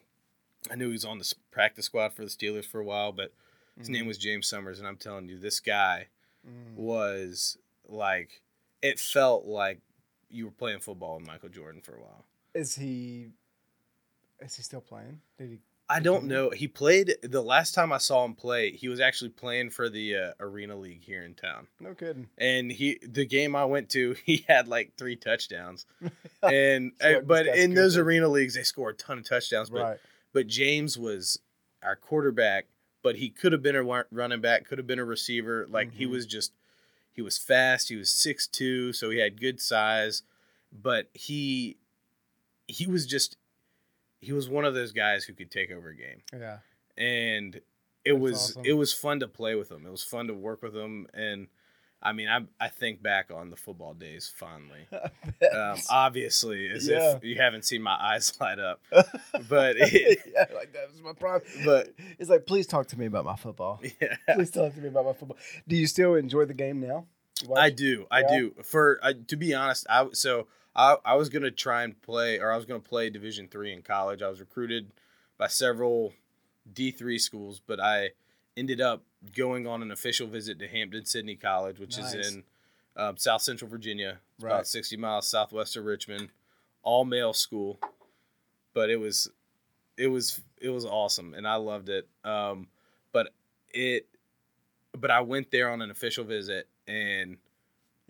[0.70, 3.12] I knew he was on the practice squad for the Steelers for a while.
[3.12, 3.34] But
[3.76, 3.92] his Mm-hmm.
[3.92, 6.06] name was James Summers, and I'm telling you, this guy
[6.48, 6.74] Mm.
[6.74, 8.40] was like,
[8.80, 9.80] it felt like
[10.30, 12.24] you were playing football with Michael Jordan for a while.
[12.54, 13.32] Is he?
[14.40, 15.20] Is he still playing?
[15.36, 15.58] Did he?
[15.90, 16.50] I don't know.
[16.50, 18.70] He played the last time I saw him play.
[18.70, 22.28] He was actually playing for the uh, Arena League here in town, No kidding.
[22.38, 25.86] and he the game I went to, he had like three touchdowns.
[26.42, 29.68] And uh, but in those arena leagues, they score a ton of touchdowns.
[29.68, 29.98] But right.
[30.32, 31.38] but James was
[31.82, 32.66] our quarterback,
[33.02, 35.66] but he could have been a running back, could have been a receiver.
[35.68, 36.10] Like he Mhm.
[36.12, 36.52] was just
[37.12, 37.88] he was fast.
[37.90, 40.22] He was six two, so he had good size.
[40.72, 41.76] But he
[42.68, 43.36] he was just
[44.20, 46.58] he was one of those guys who could take over a game Yeah.
[46.96, 47.56] and
[48.04, 48.62] it That's was awesome.
[48.64, 49.84] it was fun to play with him.
[49.86, 51.48] It was fun to work with him, and
[52.02, 54.86] I mean, I I think back on the football days fondly.
[55.54, 57.16] Um, obviously, as Yeah.
[57.16, 58.80] if you haven't seen my eyes light up,
[59.48, 61.50] but it, yeah, like that was my problem.
[61.64, 63.80] but It's like, please talk to me about my football.
[64.00, 65.36] yeah, Please talk to me about my football.
[65.68, 67.06] Do you still enjoy the game now?
[67.56, 68.28] I do, I Yeah.
[68.38, 68.54] do.
[68.62, 72.50] For I, to be honest, I so I I was gonna try and play, or
[72.52, 74.22] I was gonna play Division three in college.
[74.22, 74.90] I was recruited
[75.38, 76.12] by several
[76.72, 78.10] D three schools, but I
[78.56, 79.02] ended up
[79.34, 82.14] going on an official visit to Hampden-Sydney College, which Nice.
[82.14, 82.44] is in
[82.96, 84.18] um, South Central Virginia.
[84.40, 84.50] Right.
[84.52, 86.30] about sixty miles southwest of Richmond.
[86.82, 87.78] All male school,
[88.72, 89.28] but it was
[89.96, 92.08] it was it was awesome, and I loved it.
[92.24, 92.68] Um,
[93.12, 93.32] but
[93.74, 94.06] it
[94.98, 97.36] but I went there on an official visit and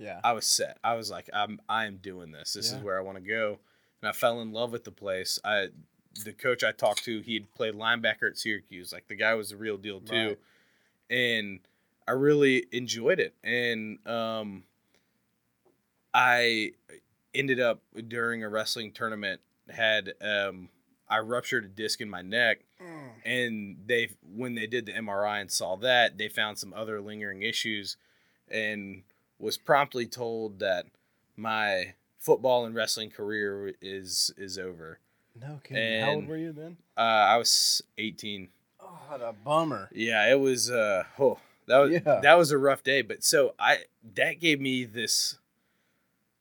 [0.00, 0.20] Yeah.
[0.24, 0.78] I was set.
[0.82, 2.54] I was like, I'm I am doing this.
[2.54, 2.78] This Yeah.
[2.78, 3.58] is where I want to go.
[4.02, 5.38] And I fell in love with the place.
[5.44, 5.68] I
[6.24, 8.92] the coach I talked to, he'd played linebacker at Syracuse.
[8.92, 10.28] Like the guy was the real deal too.
[10.28, 10.38] Right.
[11.10, 11.60] And
[12.08, 13.34] I really enjoyed it.
[13.44, 14.64] And um
[16.12, 16.72] I
[17.34, 20.68] ended up during a wrestling tournament had um
[21.08, 23.10] I ruptured a disc in my neck Mm.
[23.26, 27.42] and they when they did the MRI and saw that they found some other lingering
[27.42, 27.98] issues
[28.50, 29.02] and
[29.40, 30.86] was promptly told that
[31.36, 34.98] my football and wrestling career is is over.
[35.40, 36.02] No kidding.
[36.02, 36.76] How old were you then?
[36.96, 38.48] Uh, I was 18.
[38.80, 39.88] Oh, what a bummer.
[39.92, 42.20] Yeah, it was uh oh that was Yeah.
[42.22, 43.78] that was a rough day, but so I
[44.14, 45.38] that gave me this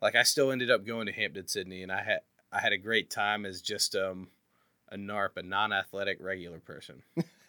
[0.01, 2.21] like I still ended up going to Hampden-Sydney and I had
[2.51, 4.27] I had a great time as just um
[4.91, 7.03] a NARP, a non-athletic regular person.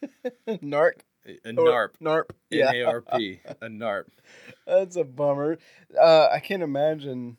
[0.48, 1.00] Narc.
[1.26, 1.90] A NARP.
[2.00, 2.30] Narp.
[2.50, 2.70] Yeah.
[2.70, 4.06] N-A-R-P, a NARP.
[4.66, 5.58] That's a bummer.
[6.00, 7.36] Uh, I can't imagine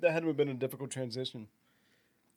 [0.00, 1.48] that had to have been a difficult transition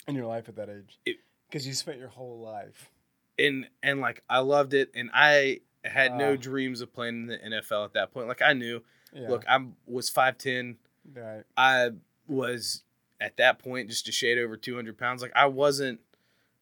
[0.07, 0.99] in your life at that age.
[1.47, 2.89] Because you spent your whole life.
[3.37, 6.37] And and like I loved it and I had no Ah.
[6.37, 8.27] dreams of playing in the NFL at that point.
[8.27, 8.81] Like I knew,
[9.13, 9.29] Yeah.
[9.29, 10.75] look, I was 5'10",
[11.13, 11.43] right.
[11.55, 11.91] I
[12.27, 12.83] was
[13.21, 15.21] at that point just a shade over 200 pounds.
[15.21, 15.99] Like I wasn't,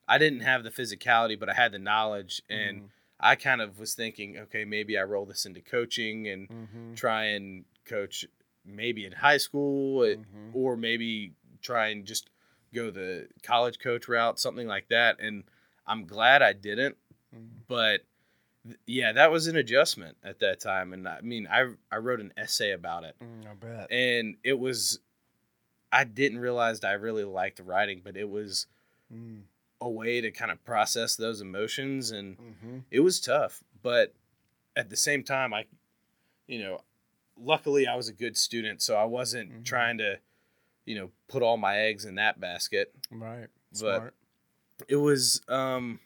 [0.07, 2.41] I didn't have the physicality, but I had the knowledge.
[2.49, 2.89] And Mhm.
[3.19, 6.95] I kind of was thinking, okay, maybe I roll this into coaching and Mhm.
[6.95, 8.25] try and coach
[8.63, 10.53] maybe in high school uh, Mhm.
[10.53, 12.29] or maybe try and just
[12.73, 15.19] go the college coach route, something like that.
[15.19, 15.43] And
[15.87, 16.97] I'm glad I didn't,
[17.33, 17.65] Mhm.
[17.67, 18.01] but
[18.85, 20.91] yeah, that was an adjustment at that time.
[20.93, 23.91] And I mean, I, I wrote an essay about it Mm, I bet.
[23.91, 24.99] and it was
[25.89, 28.67] i didn't realize i really liked writing but it was
[29.13, 29.43] Mm.
[29.81, 32.83] A way to kind of process those emotions and Mhm.
[32.91, 34.13] it was tough but
[34.75, 35.65] at the same time i
[36.47, 36.81] you know
[37.37, 39.65] luckily i was a good student so i wasn't Mhm.
[39.65, 40.19] trying to
[40.85, 43.47] you know put all my eggs in that basket Right.
[43.71, 44.15] But- Smart.
[44.87, 45.99] it was um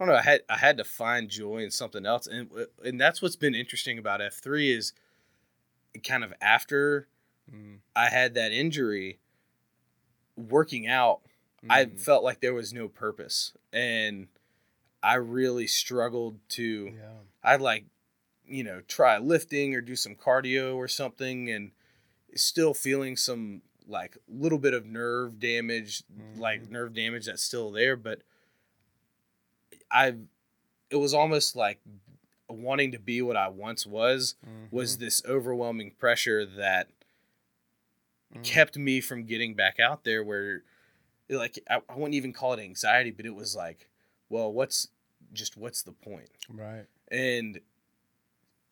[0.00, 0.18] I don't know.
[0.20, 2.48] I had I had to find joy in something else, and
[2.84, 4.92] and that's what's been interesting about F three is
[6.04, 7.08] kind of after
[7.52, 7.80] Mm.
[7.96, 9.18] I had that injury,
[10.36, 11.22] working out,
[11.68, 11.98] I Mm.
[12.00, 13.52] felt like there was no purpose.
[13.72, 14.28] And
[15.02, 17.18] I really struggled to, Yeah.
[17.42, 17.84] I'd like,
[18.46, 21.72] you know, try lifting or do some cardio or something and
[22.34, 26.02] still feeling some like little bit of nerve damage,
[26.36, 26.70] like Mhm.
[26.70, 27.96] nerve damage that's still there.
[27.96, 28.22] But
[29.90, 30.14] I,
[30.90, 31.80] it was almost like
[32.48, 34.34] wanting to be what I once was,
[34.70, 35.00] was Mhm.
[35.00, 36.90] this overwhelming pressure that
[38.34, 38.44] Mm.
[38.44, 40.62] kept me from getting back out there where
[41.30, 43.90] like I, I wouldn't even call it anxiety but it was like
[44.28, 44.88] well what's
[45.32, 46.86] just what's the point Right.
[47.10, 47.60] and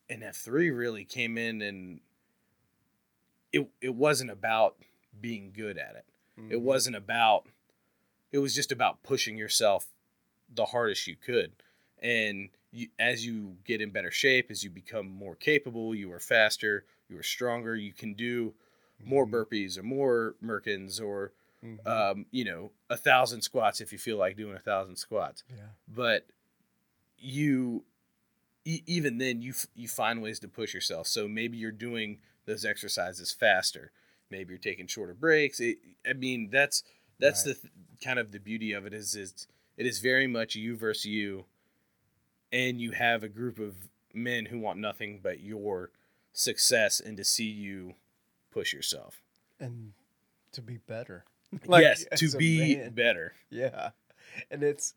[0.09, 1.99] and f3 really came in and
[3.51, 4.77] it it wasn't about
[5.19, 6.05] being good at it
[6.49, 6.61] it Mhm.
[6.61, 7.47] wasn't about
[8.31, 9.93] it was just about pushing yourself
[10.49, 11.53] the hardest you could
[11.99, 16.19] and you, as you get in better shape, as you become more capable, you are
[16.19, 18.53] faster, you are stronger, you can do
[19.03, 19.31] more Mhm.
[19.31, 21.87] burpees or more merkins or Mhm.
[21.87, 25.43] um, you know a thousand squats if you feel like doing a thousand squats.
[25.49, 25.69] yeah.
[25.87, 26.27] But
[27.17, 27.83] you
[28.65, 31.07] e- even then you f- you find ways to push yourself.
[31.07, 33.91] So maybe you're doing those exercises faster.
[34.29, 35.59] Maybe you're taking shorter breaks.
[35.59, 36.83] It, I mean, that's
[37.19, 37.55] that's Right.
[37.55, 37.73] the th-
[38.03, 39.47] kind of the beauty of it is is
[39.77, 41.45] it is very much you versus you,
[42.51, 45.91] and you have a group of men who want nothing but your
[46.33, 47.95] success and to see you
[48.51, 49.21] push yourself.
[49.59, 49.93] And
[50.51, 51.25] to be better.
[51.69, 52.93] yes, to be man.
[52.93, 53.33] better.
[53.49, 53.91] Yeah.
[54.51, 54.93] And it's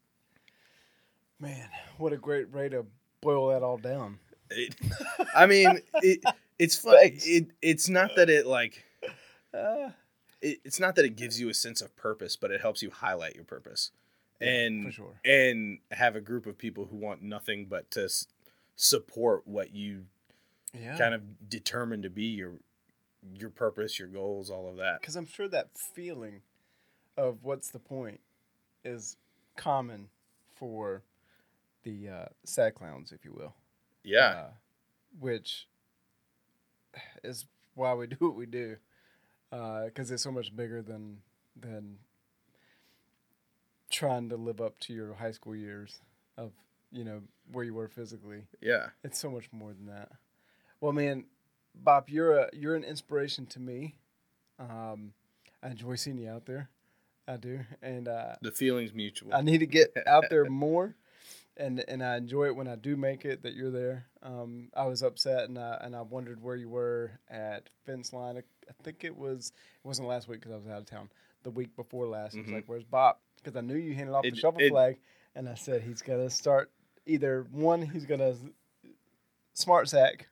[1.39, 1.69] man,
[1.99, 2.85] what a great way to
[3.21, 4.19] boil that all down.
[4.51, 4.75] It,
[5.35, 6.23] I mean, it,
[6.59, 6.97] it's fun.
[7.01, 7.27] Thanks.
[7.27, 8.85] It, it's not that it like
[9.55, 9.91] Uh,
[10.43, 12.91] it, it's not that it gives you a sense of purpose, but it helps you
[12.91, 13.91] highlight your purpose,
[14.41, 15.21] and for sure.
[15.25, 18.27] and have a group of people who want nothing but to s-
[18.77, 20.05] support what you
[20.75, 20.97] Yeah.
[20.99, 22.53] kind of determine to be your
[23.35, 25.01] your purpose, your goals, all of that.
[25.01, 26.43] because I'm sure that feeling
[27.17, 28.21] of what's the point
[28.85, 29.17] is
[29.57, 30.09] common
[30.55, 31.03] for
[31.83, 33.55] the uh, sad clowns, if you will.
[34.05, 34.51] Yeah, Uh,
[35.19, 35.67] which
[37.23, 38.77] is why we do what we do,
[39.51, 41.19] because it's so much bigger than
[41.57, 41.99] than
[43.91, 46.01] trying to live up to your high school years
[46.39, 46.53] of
[46.93, 47.21] you know
[47.53, 48.45] where you were physically.
[48.61, 50.11] yeah, It's so much more than that.
[50.81, 51.25] Well, man,
[51.75, 53.97] Bob, you're a you're an inspiration to me.
[54.59, 55.13] Um,
[55.63, 56.69] I enjoy seeing you out there.
[57.29, 59.35] I do, and uh, the feeling's mutual.
[59.35, 60.97] I need to get out there more,
[61.57, 64.07] and and I enjoy it when I do make it that you're there.
[64.23, 68.37] Um, I was upset and I and I wondered where you were at fence line.
[68.37, 68.43] I
[68.83, 69.53] think it was
[69.85, 71.09] it wasn't last week because I was out of town.
[71.43, 74.23] The week before last, I was like, "Where's Bob?" Because I knew you handed off
[74.23, 74.99] the It- shovel it- flag,
[75.35, 76.71] and I said he's gonna start
[77.07, 78.35] either one, he's gonna
[79.55, 80.29] smart sack,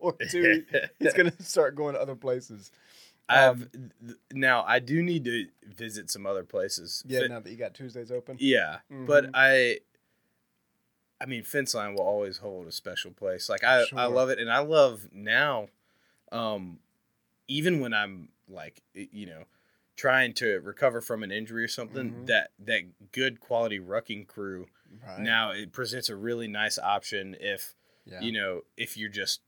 [0.02, 0.64] or two,
[0.98, 2.70] he's gonna start going to other places.
[3.28, 3.92] I've um,
[4.32, 7.04] now I do need to visit some other places.
[7.06, 8.36] Yeah, Fi- now that you got Tuesdays open.
[8.40, 9.30] Yeah, but Mhm.
[9.34, 9.78] I,
[11.20, 13.48] I mean, fence line will always hold a special place.
[13.48, 15.68] Like I, I love it, and I love now,
[16.32, 16.78] um,
[17.46, 19.44] even when I'm like, you know,
[19.96, 22.26] trying to recover from an injury or something, Mhm.
[22.26, 24.66] that that good quality rucking crew
[25.06, 25.20] Right.
[25.20, 28.20] now it presents a really nice option if yeah.
[28.20, 29.40] you know if you're just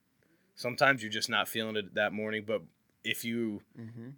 [0.63, 2.63] sometimes you're just not feeling it that morning, but
[3.05, 4.11] if you mm-hmm.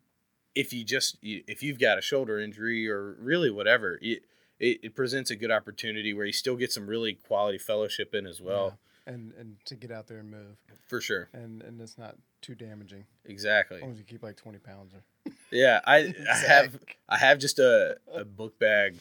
[0.55, 4.25] if you just if you've got a shoulder injury or really whatever it,
[4.61, 8.27] it, it presents a good opportunity where you still get some really quality fellowship in
[8.27, 8.79] as well.
[9.07, 10.57] And and to get out there and move,
[10.87, 11.29] for sure.
[11.33, 13.07] And and it's not too damaging.
[13.25, 13.79] Exactly.
[13.79, 15.03] As long as you keep like twenty pounds or.
[15.51, 18.95] yeah i i have i have just a, a book bag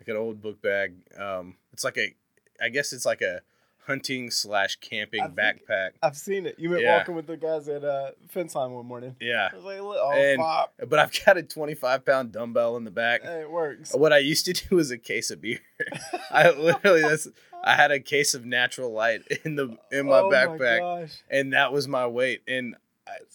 [0.00, 0.94] like an old book bag.
[1.16, 2.14] Um it's like a
[2.60, 3.42] i guess it's like a
[3.86, 6.56] hunting slash camping I backpack I've seen it.
[6.58, 6.98] You went Yeah.
[6.98, 9.16] walking with the guys at uh, fence line one morning.
[9.20, 12.90] yeah was like, oh, And- Bob, but i've got a 25 pound dumbbell in the
[12.90, 13.94] back hey, it works.
[13.94, 15.58] what i used to do was a case of beer
[16.30, 17.28] i literally that's
[17.62, 21.12] I had a case of natural light in the in my oh backpack, My gosh.
[21.30, 22.40] and that was my weight.
[22.48, 22.74] And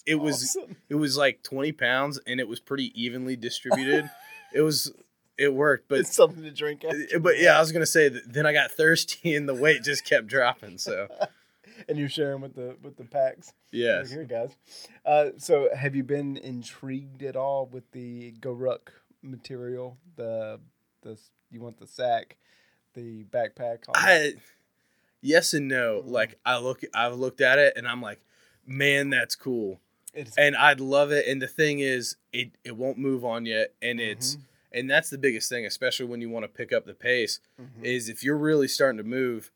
[0.04, 0.74] it was Awesome.
[0.88, 4.10] it was like twenty pounds, and it was pretty evenly distributed.
[4.52, 4.92] it was
[5.38, 6.84] it worked, but it's something to drink.
[6.84, 9.82] After but yeah, I was gonna say that then I got thirsty, and the weight
[9.82, 10.78] just kept dropping.
[10.78, 11.08] So
[11.88, 13.52] and you're sharing with the with the packs.
[13.70, 14.50] yes, Here, guys.
[15.04, 18.90] Uh, so, have you been intrigued at all with the GORUCK
[19.22, 19.98] material?
[20.16, 20.60] The
[21.02, 21.18] the
[21.50, 22.36] you want the sack,
[22.94, 23.84] the backpack.
[23.94, 24.34] I
[25.20, 26.02] yes and no.
[26.04, 28.20] Like I look, I've looked at it, and I'm like,
[28.66, 29.80] man, that's cool,
[30.14, 31.26] It's and I'd love it.
[31.28, 34.40] And the thing is, it it won't move on yet, and it's Mhm.
[34.72, 37.40] And that's the biggest thing, especially when you want to pick up the pace.
[37.60, 37.84] mhm.
[37.84, 39.50] Is if you're really starting to move,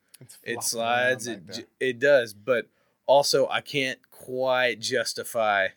[0.44, 2.66] it slides, it it does, but
[3.06, 5.68] also I can't quite justify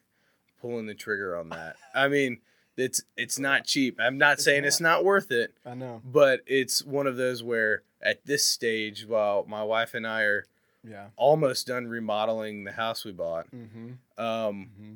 [0.61, 1.75] pulling the trigger on that.
[1.93, 2.39] I mean,
[2.77, 3.97] it's it's not cheap.
[3.99, 4.97] I'm not It's saying it's not.
[4.97, 6.01] not worth it, I know.
[6.03, 10.45] but it's one of those where at this stage, while my wife and I are
[10.83, 11.07] Yeah.
[11.15, 13.91] almost done remodeling the house we bought, Mm-hmm.
[14.23, 14.93] um, mm-hmm.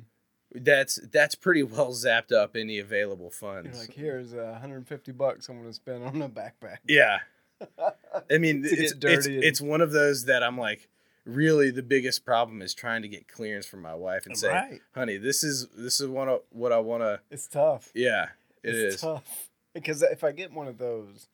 [0.54, 3.30] That's that's pretty well zapped up any available You're
[3.64, 3.78] funds.
[3.78, 6.78] like, here's uh, 150 bucks I'm going to spend on a backpack.
[6.86, 7.18] yeah,
[8.30, 10.88] I mean, it's, get it's and- it's one of those that I'm like,
[11.24, 14.80] really, the biggest problem is trying to get clearance from my wife and say, right.
[14.94, 17.20] honey, this is this is one of what I want to.
[17.30, 17.90] It's tough.
[17.94, 18.28] Yeah,
[18.62, 19.00] it it's is.
[19.00, 19.48] tough.
[19.74, 21.28] Because if I get one of those,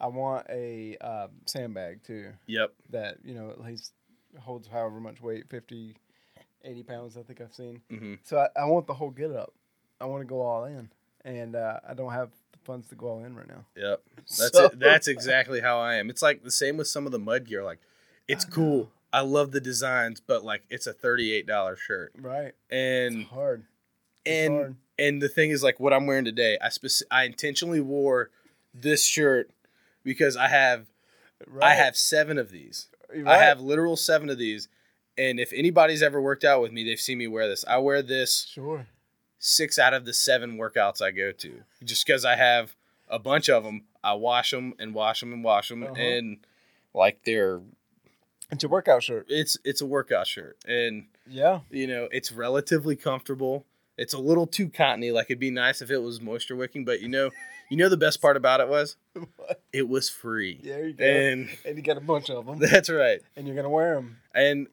[0.00, 2.28] I want a uh, sandbag too.
[2.46, 2.72] Yep.
[2.90, 3.92] that you know at least
[4.38, 5.96] holds however much weight 50
[6.64, 9.52] 80 pounds i think i've seen hmm so i, I want the whole get up
[10.00, 10.88] i want to go all in
[11.22, 13.66] and uh, I don't have the funds to go all in right now.
[13.76, 14.00] Yep.
[14.16, 14.78] That's So- it.
[14.80, 16.08] That's exactly how I am.
[16.08, 17.62] It's like the same with some of the mud gear.
[17.62, 17.78] Like,
[18.26, 18.90] it's cool.
[19.12, 22.54] I love the designs, but like it's a thirty-eight dollar shirt, Right.
[22.70, 23.64] and It's hard.
[24.24, 24.76] It's and hard.
[24.98, 26.56] and the thing is like what I'm wearing today.
[26.62, 28.30] I speci- I intentionally wore
[28.72, 29.50] this shirt
[30.04, 30.86] because I have
[31.60, 32.88] I have seven of these.
[33.14, 34.68] You're I have literal seven of these,
[35.20, 37.64] and if anybody's ever worked out with me, they've seen me wear this.
[37.68, 38.86] I wear this Sure.
[39.38, 42.74] six out of the seven workouts I go to, just because I have
[43.08, 43.84] a bunch of them.
[44.02, 45.94] I wash them and wash them and wash them, Uh-huh.
[45.94, 46.38] and
[46.94, 47.60] like they're
[48.50, 49.26] It's a workout shirt.
[49.28, 51.60] it's it's a workout shirt, and Yeah.
[51.70, 53.64] you know it's relatively comfortable.
[53.98, 55.10] It's a little too cottony.
[55.10, 57.30] Like it'd be nice if it was moisture wicking, but you know,
[57.68, 58.96] you know the best part about it was
[59.72, 61.04] it was free, There you go.
[61.04, 63.20] and And you got a bunch of them, that's right.
[63.36, 64.16] and you're gonna wear them.
[64.34, 64.68] And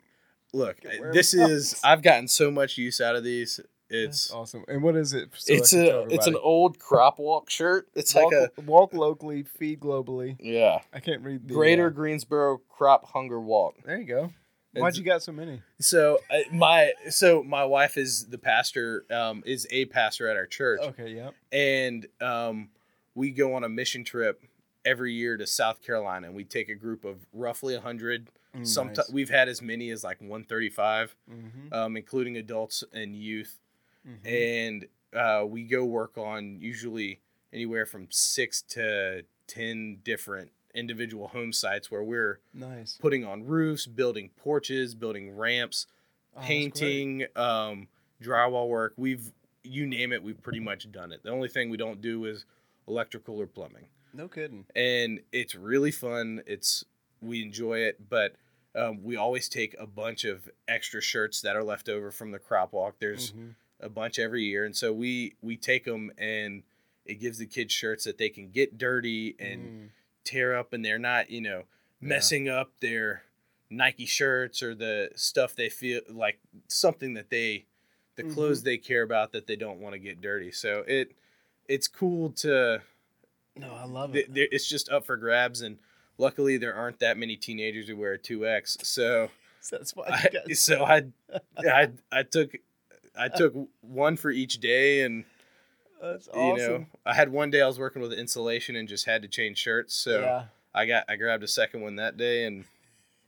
[0.57, 0.77] look,
[1.13, 3.59] this is I've gotten so much use out of these.
[3.89, 4.65] It's awesome.
[4.67, 5.29] And what is it?
[5.37, 7.87] so it's a it's an old crop walk shirt.
[7.95, 10.35] It's walk, like a walk locally, feed globally.
[10.39, 13.75] yeah I can't read the Greater uh, Greensboro Crop Hunger Walk.
[13.85, 14.33] there you go.
[14.73, 15.61] Why'd you got so many?
[15.79, 20.45] So uh, my so my wife is the pastor, um, is a pastor at our
[20.45, 21.15] church, Okay.
[21.15, 21.33] Yep.
[21.51, 22.69] and um,
[23.15, 24.43] we go on a mission trip
[24.85, 28.27] every year to South Carolina, and we take a group of roughly hundred.
[28.65, 29.09] Sometimes nice.
[29.11, 33.59] we've had as many as like one thirty five, Mhm, um, including adults and youth,
[34.07, 34.25] mhm.
[34.25, 37.19] and uh, we go work on usually
[37.53, 42.97] anywhere from six to ten different individual home sites where we're nice.
[43.01, 45.87] putting on roofs, building porches, building ramps,
[46.35, 47.87] Oh, painting, um,
[48.21, 48.93] drywall work.
[48.97, 49.31] We've
[49.63, 51.23] you name it, we've pretty much done it.
[51.23, 52.45] The only thing we don't do is
[52.87, 54.65] electrical or plumbing, No kidding.
[54.75, 56.41] and it's really fun.
[56.45, 56.85] It's
[57.21, 58.35] we enjoy it, but
[58.77, 62.39] um, we always take a bunch of extra shirts that are left over from the
[62.39, 62.95] crop walk.
[62.99, 63.55] There's Mhm.
[63.79, 66.63] a bunch every year, and so we we take them and
[67.05, 69.89] it gives the kids shirts that they can get dirty and Mm.
[70.25, 71.63] tear up and they're not, you know,
[72.01, 73.23] messing up their
[73.69, 77.65] Nike shirts or the stuff they feel like something that they
[78.15, 78.33] the Mhm.
[78.33, 80.51] clothes they care about that they don't want to get dirty.
[80.51, 81.13] So it
[81.67, 82.81] it's cool to
[83.55, 84.33] No, I love it.
[84.33, 85.79] there- it's just up for grabs and
[86.17, 88.85] luckily there aren't that many teenagers who wear a 2X.
[88.85, 89.29] So
[89.71, 90.05] That's why.
[90.07, 91.03] I, got so I
[91.57, 92.55] I I took
[93.17, 95.25] I took one for each day and
[96.01, 99.21] That's you know I had one day I was working with insulation and just had
[99.23, 99.95] to change shirts.
[99.95, 102.65] So yeah, I got I grabbed a second one that day and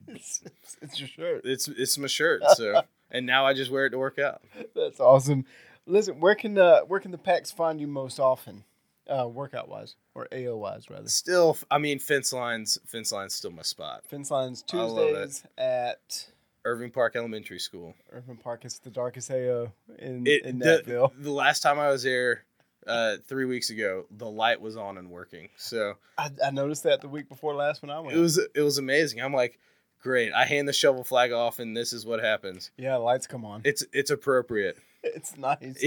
[0.08, 1.42] it's, it's, it's your shirt.
[1.44, 2.44] it's it's my shirt.
[2.56, 4.42] So and now I just wear it to work out.
[4.76, 5.46] That's awesome.
[5.86, 8.64] Listen, where can uh, where can the packs find you most often,
[9.10, 11.08] uh, workout wise or AO wise rather?
[11.08, 12.78] Still, I mean, fence lines.
[12.86, 14.06] Fence lines still my spot.
[14.08, 14.64] Fence lines.
[14.64, 16.28] Tuesdays at
[16.66, 17.96] Irving Park Elementary School.
[18.12, 18.66] Irving Park.
[18.66, 21.12] is the darkest AO in It in the, Natville.
[21.20, 22.44] the last time I was there,
[22.88, 25.50] uh, three weeks ago, the light was on and working.
[25.58, 28.16] So I, I noticed that the week before last when I went.
[28.16, 29.22] it was it was amazing.
[29.22, 29.60] I'm like,
[30.00, 30.34] great.
[30.34, 32.72] I hand the shovel flag off, and this is what happens.
[32.78, 33.62] yeah, lights come on.
[33.64, 34.78] It's it's appropriate.
[35.04, 35.82] it's nice.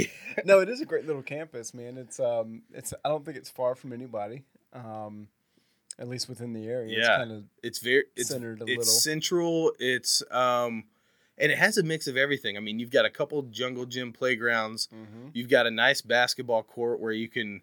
[0.44, 1.96] no, it is a great little campus, man.
[1.98, 4.44] It's um, it's I don't think it's far from anybody.
[4.72, 5.28] Um,
[5.98, 6.98] at least within the area.
[6.98, 7.16] It's Yeah.
[7.18, 8.84] kind of It's very it's Centered a it's little.
[8.84, 9.72] central.
[9.78, 10.84] It's um,
[11.36, 12.56] and it has a mix of everything.
[12.56, 14.88] I mean, you've got a couple jungle gym playgrounds.
[14.88, 15.28] mm-hmm.
[15.34, 17.60] You've got a nice basketball court where you can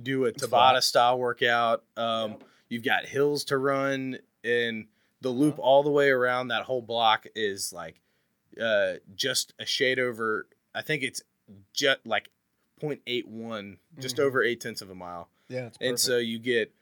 [0.00, 1.82] do a Tabata style workout.
[1.96, 2.44] Um, Yep.
[2.68, 4.86] You've got hills to run, and
[5.20, 5.62] the loop Uh-huh.
[5.62, 8.00] all the way around that whole block is like
[8.60, 10.46] uh, just a shade over.
[10.74, 11.22] I think it's
[11.72, 12.30] just like
[12.80, 14.20] 0.81, just Mhm.
[14.24, 15.28] over eight tenths of a mile.
[15.48, 16.72] yeah, it's And so you get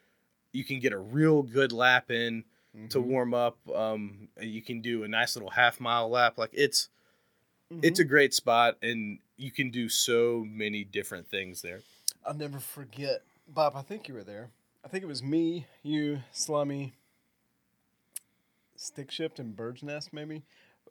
[0.53, 2.45] you can get a real good lap in
[2.89, 3.05] to Mhm.
[3.05, 3.59] warm up.
[3.69, 6.39] Um, you can do a nice little half mile lap.
[6.39, 6.89] Like it's
[7.71, 7.85] Mhm.
[7.85, 11.83] it's a great spot and you can do so many different things there
[12.25, 13.77] I'll never forget, Bob.
[13.77, 14.51] I think you were there.
[14.85, 16.93] I think it was me, you, Slummy,
[18.79, 20.13] Stick Shift, and Bird's Nest.
[20.13, 20.43] Maybe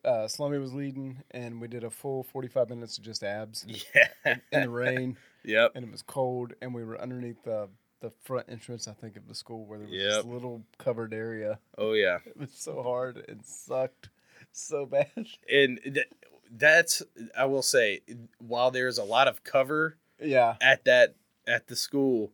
[0.05, 3.65] uh, Slummy was leading, and we did a full forty-five minutes of just abs
[4.26, 7.69] yeah in the rain, yep and it was cold, and we were underneath the
[7.99, 10.11] the front entrance, I think, of the school where there was Yep.
[10.18, 11.57] this little covered area.
[11.77, 14.09] oh yeah It was so hard and sucked
[14.51, 15.09] so bad.
[15.51, 16.05] and th-
[16.55, 17.01] that's
[17.38, 17.99] i will say
[18.38, 21.15] while there's a lot of cover Yeah, at that
[21.47, 22.31] at the school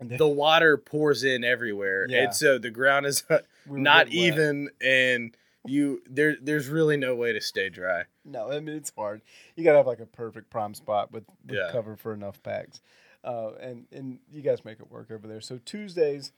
[0.00, 2.24] and then the water pours in everywhere Yeah.
[2.24, 3.22] and so the ground is
[3.68, 5.36] we not even and
[5.66, 9.20] you there there's really no way to stay dry No, I mean it's hard.
[9.56, 11.70] You gotta have like a perfect prime spot with, with Yeah.
[11.72, 12.80] cover for enough packs,
[13.24, 15.40] uh, and and you guys make it work over there.
[15.40, 16.32] So Tuesdays,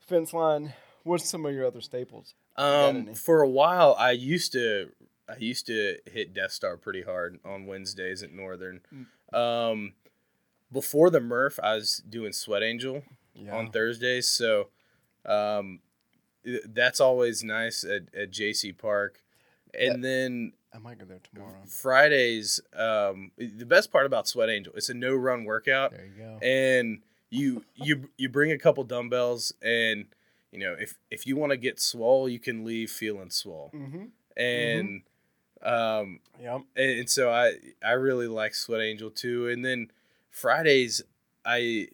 [0.00, 0.74] fence line.
[1.04, 2.34] What's some of your other staples?
[2.56, 4.90] Um, for a while, I used to
[5.28, 8.80] I used to hit Death Star pretty hard on Wednesdays at Northern.
[9.32, 9.34] Mm.
[9.38, 9.92] Um,
[10.72, 13.02] before the Murph, I was doing Sweat Angel
[13.34, 13.56] Yeah.
[13.56, 14.68] on Thursdays, so
[15.24, 15.80] um,
[16.66, 19.20] that's always nice at, at JC Park.
[19.78, 21.60] And then I might go there tomorrow.
[21.66, 26.12] Fridays, um, the best part about Sweat Angel, it's a no run workout, There you
[26.22, 26.38] go.
[26.46, 30.06] and you you you bring a couple dumbbells, and
[30.50, 34.04] you know if if you want to get swole, you can leave feeling swole, Mm-hmm.
[34.36, 35.02] and
[35.62, 36.62] um, Yep.
[36.74, 37.54] and, and so I
[37.84, 39.48] I really like Sweat Angel too.
[39.48, 39.90] And then
[40.30, 41.02] Fridays
[41.44, 41.88] I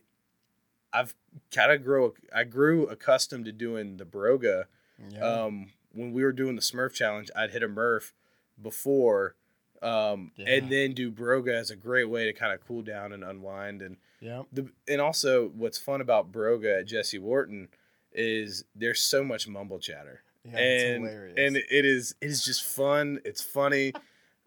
[0.92, 1.14] I've
[1.50, 4.64] kind of grow I grew accustomed to doing the Broga.
[5.10, 5.20] Yeah.
[5.20, 8.12] Um, when we were doing the Smurf challenge, I'd hit a Murph
[8.60, 9.34] before,
[9.82, 10.48] um, Yeah.
[10.54, 13.82] and then do Broga as a great way to kind of cool down and unwind.
[13.82, 17.68] And yeah, the and also what's fun about Broga at Jesse Wharton
[18.12, 20.58] is there's so much mumble chatter Yeah.
[20.58, 21.34] it's and hilarious.
[21.38, 23.20] and it is it is just fun.
[23.24, 23.92] It's funny.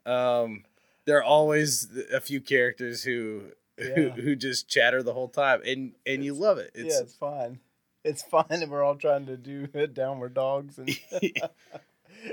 [0.05, 0.63] um,
[1.05, 4.09] there are always a few characters who, Yeah.
[4.09, 6.71] who just chatter the whole time, and and you love it.
[6.75, 7.59] It's yeah, it's fun.
[8.03, 10.89] It's fine, and we're all trying to do downward dogs, and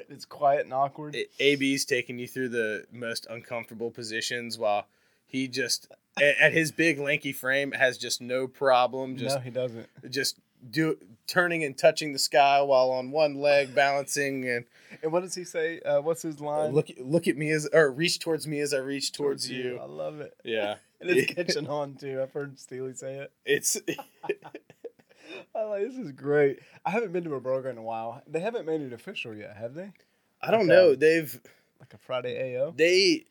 [0.09, 1.15] it's quiet and awkward.
[1.15, 4.87] it- AB's taking you through the most uncomfortable positions while
[5.27, 5.89] he just
[6.21, 9.87] at, at his big lanky frame has just no problem just no, he doesn't.
[10.11, 10.39] just
[10.71, 10.97] do
[11.27, 14.65] turning and touching the sky while on one leg balancing and
[15.03, 15.81] And what does he say?
[15.81, 16.73] Uh, what's his line?
[16.73, 19.79] look look at me as or reach towards me as I reach towards, you.
[19.81, 20.35] I love it.
[20.45, 20.77] Yeah.
[21.01, 22.21] And it's catching on too.
[22.23, 23.33] I've heard Steely say it.
[23.45, 23.77] It's
[25.55, 26.61] I like this is great.
[26.85, 28.23] I haven't been to a burger in a while.
[28.27, 29.93] They haven't made it official yet, have they?
[30.41, 30.69] I don't Okay.
[30.69, 30.95] know.
[30.95, 31.41] They've
[31.81, 32.73] Like a Friday AO.
[32.77, 33.25] they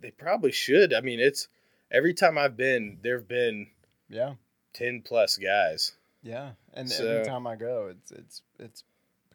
[0.00, 0.92] they probably should.
[0.94, 1.48] I mean, it's
[1.90, 3.68] every time I've been, there've been
[4.08, 4.34] Yeah,
[4.72, 5.92] ten plus guys.
[6.22, 6.52] yeah.
[6.74, 8.84] And So- every time I go, it's it's it's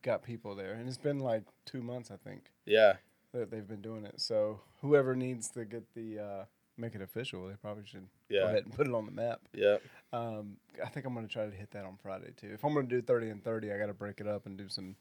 [0.02, 2.96] got people there, and it's been like two months, I think, Yeah,
[3.34, 4.20] that they've been doing it.
[4.22, 6.46] So whoever needs to get the uh,
[6.78, 8.42] make it official, they probably should Yeah.
[8.42, 9.42] go ahead and put it on the map.
[9.54, 9.78] yeah.
[10.14, 12.52] Um, I think I'm gonna try to hit that on Friday too.
[12.54, 14.70] If I'm gonna do 30 and 30, I got to break it up and do
[14.70, 14.96] some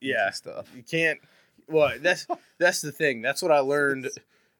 [0.00, 0.30] Yeah.
[0.30, 0.70] stuff.
[0.74, 1.20] You can't.
[1.68, 2.26] Well, that's
[2.58, 3.22] that's the thing.
[3.22, 4.08] That's what I learned.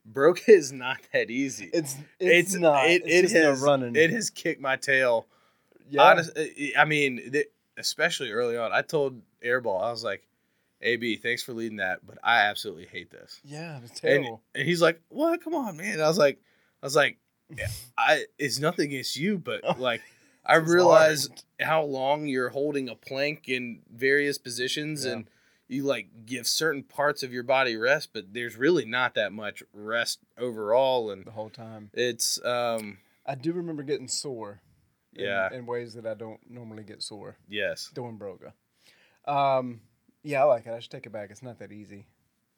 [0.05, 1.71] Broke is not that easy.
[1.73, 2.87] It's it's, not.
[2.91, 3.97] It, it's it has running.
[3.97, 5.27] It has kicked my tail.
[5.89, 6.03] yeah.
[6.03, 6.31] Honest,
[6.77, 7.33] I mean,
[7.79, 8.73] especially early on.
[8.73, 10.27] I told Airball, I was like,
[10.83, 14.43] "AB, thanks for leading that, but I absolutely hate this." yeah, it was And, terrible.
[14.55, 15.43] and he's like, "What?
[15.43, 16.39] Come on, man!" I was like,
[16.87, 17.19] "I was like,
[17.99, 20.03] I it's nothing against you, but like,
[20.45, 21.43] I realize hard.
[21.61, 25.13] how long you're holding a plank in various positions, Yeah.
[25.13, 25.31] and
[25.69, 29.63] you like give certain parts of your body rest, but there's really not that much
[29.73, 31.91] rest overall, and the whole time.
[31.93, 34.61] it's um I do remember getting sore.
[35.15, 35.53] in- Yeah.
[35.53, 38.53] In, ways that I don't normally get sore yes, doing broga.
[39.27, 39.81] Um,
[40.23, 40.71] yeah, I like it.
[40.73, 41.31] I should take it back.
[41.31, 42.07] It's not that easy.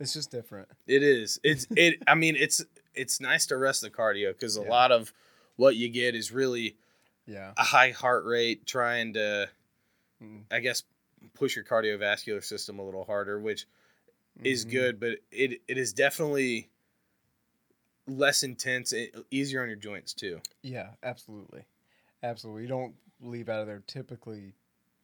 [0.01, 0.69] It's just different.
[0.87, 1.41] it is.
[1.43, 2.03] It's it.
[2.07, 2.65] I mean, it's
[2.99, 4.69] it's nice to rest the cardio because a Yeah.
[4.69, 5.13] lot of
[5.57, 6.77] what you get is really
[7.27, 7.53] Yeah.
[7.57, 9.49] a high heart rate, trying to
[10.23, 10.43] Mm.
[10.51, 10.83] I guess
[11.35, 13.67] push your cardiovascular system a little harder, which
[14.43, 14.71] is Mhm.
[14.71, 16.71] good, but it it is definitely
[18.07, 18.93] less intense,
[19.31, 20.41] easier on your joints too.
[20.63, 21.65] Yeah, absolutely,
[22.23, 22.63] absolutely.
[22.63, 24.55] You don't leave out of there typically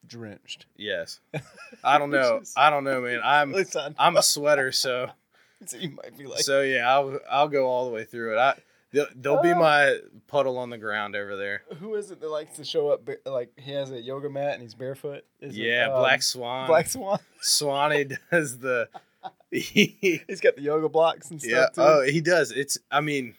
[0.07, 0.65] drenched.
[0.75, 1.19] Yes,
[1.83, 2.37] I don't know.
[2.39, 3.21] Is- I don't know, man.
[3.23, 3.55] I'm
[3.97, 5.11] I'm a sweater, so
[5.65, 8.37] so you might be like, so yeah, I'll I'll go all the way through it.
[8.37, 8.57] I
[8.91, 9.59] they'll, they'll be Oh.
[9.59, 11.63] my puddle on the ground over there.
[11.79, 13.05] who is it that likes to show up?
[13.05, 15.23] ba- Like he has a yoga mat and he's barefoot.
[15.41, 16.67] Is it, yeah, um, Black Swan.
[16.67, 17.19] Black Swan.
[17.41, 18.89] Swanee does the.
[19.51, 21.67] he, He's got the yoga blocks and yeah.
[21.69, 21.81] stuff too.
[21.81, 22.51] Oh, he does.
[22.51, 22.77] It's.
[22.91, 23.35] I mean,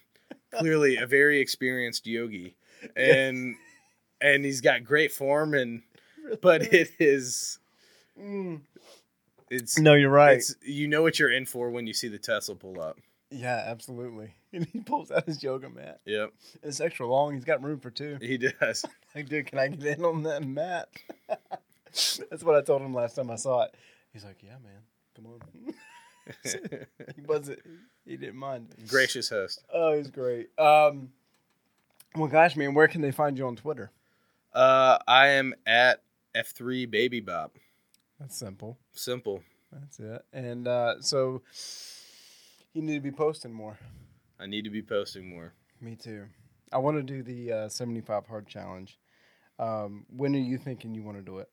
[0.50, 2.54] clearly a very experienced yogi,
[2.96, 3.56] and
[4.20, 5.82] and he's got great form, and
[6.40, 7.58] but it is.
[8.20, 8.60] Mm.
[9.50, 9.78] It's.
[9.78, 10.36] No, you're right.
[10.38, 12.98] It's you know what you're in for when you see the Tesla pull up.
[13.30, 14.34] yeah, absolutely.
[14.52, 16.00] And he pulls out his yoga mat.
[16.06, 16.32] Yep,
[16.62, 17.34] It's extra long.
[17.34, 18.16] He's got room for two.
[18.22, 18.84] he does.
[19.14, 20.88] Like, dude, can I get in on that mat?
[21.90, 23.74] That's what I told him last time I saw it.
[24.14, 24.80] He's like, yeah, man,
[25.14, 25.74] come on.
[27.14, 27.58] he wasn't.
[28.06, 28.68] He didn't mind.
[28.88, 29.62] Gracious host.
[29.72, 30.48] Oh, he's great.
[30.58, 31.10] Um,
[32.14, 33.90] well, gosh, man, where can they find you on Twitter?
[34.54, 36.02] Uh, I am at
[36.34, 37.56] F3 Baby Bop.
[38.18, 38.78] That's simple.
[38.92, 39.42] Simple.
[39.72, 40.22] That's it.
[40.32, 41.42] And uh, so
[42.72, 43.78] you need to be posting more.
[44.38, 45.52] I need to be posting more.
[45.80, 46.24] Me too.
[46.72, 48.98] I want to do the uh, 75 hard challenge.
[49.58, 51.48] Um, when are you thinking you want to do it?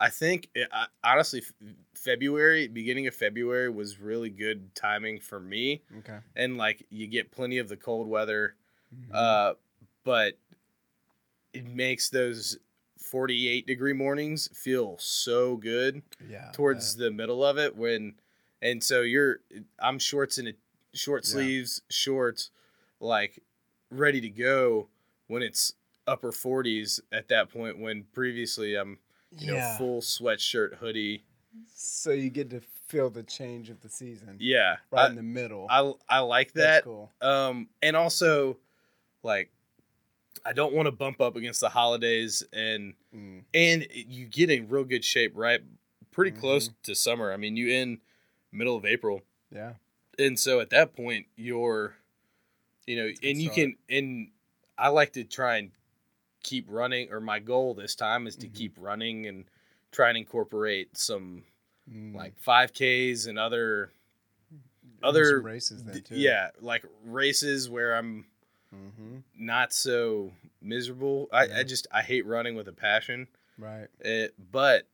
[0.00, 1.42] I think it, I, honestly,
[1.94, 5.82] February, beginning of February, was really good timing for me.
[5.98, 6.18] Okay.
[6.36, 8.54] And like, you get plenty of the cold weather,
[8.94, 9.14] Mhm.
[9.14, 9.54] uh,
[10.04, 10.38] but
[11.52, 12.58] it makes those
[13.10, 16.50] 48 degree mornings feel so good yeah.
[16.52, 18.14] towards the middle of it when,
[18.60, 19.40] and so you're,
[19.78, 20.52] I'm shorts in a
[20.92, 21.32] short Yeah.
[21.32, 22.50] sleeves, shorts,
[23.00, 23.42] like
[23.90, 24.88] ready to go
[25.26, 25.74] when it's
[26.06, 28.98] upper 40s at that point when previously I'm
[29.38, 31.22] you know full sweatshirt hoodie.
[31.74, 34.36] So you get to feel the change of the season.
[34.40, 34.76] Yeah.
[34.90, 35.66] Right I, in the middle.
[35.68, 36.84] I I like That's that.
[36.84, 37.10] cool.
[37.20, 38.56] Um and also
[39.22, 39.50] like
[40.44, 43.44] I don't want to bump up against the holidays and Mm.
[43.54, 45.60] and you get in real good shape right
[46.10, 46.82] pretty close Mm-hmm.
[46.84, 47.32] to summer.
[47.32, 48.00] I mean, you in
[48.52, 49.22] middle of April.
[49.50, 49.74] Yeah.
[50.18, 51.94] and so at that point you're
[52.86, 54.30] you know and you can and
[54.76, 55.70] i like to try and
[56.42, 58.54] keep running or my goal this time is to Mhm.
[58.54, 59.44] keep running and
[59.92, 61.44] try and incorporate some
[61.90, 62.14] Mm.
[62.14, 63.92] like 5ks and other
[64.50, 64.60] And
[65.04, 66.16] other races then too.
[66.16, 68.26] yeah like races where i'm
[68.74, 69.18] Mm-hmm.
[69.34, 73.26] not so miserable I, I just i hate running with a passion
[73.58, 73.88] Right.
[74.00, 74.86] it, but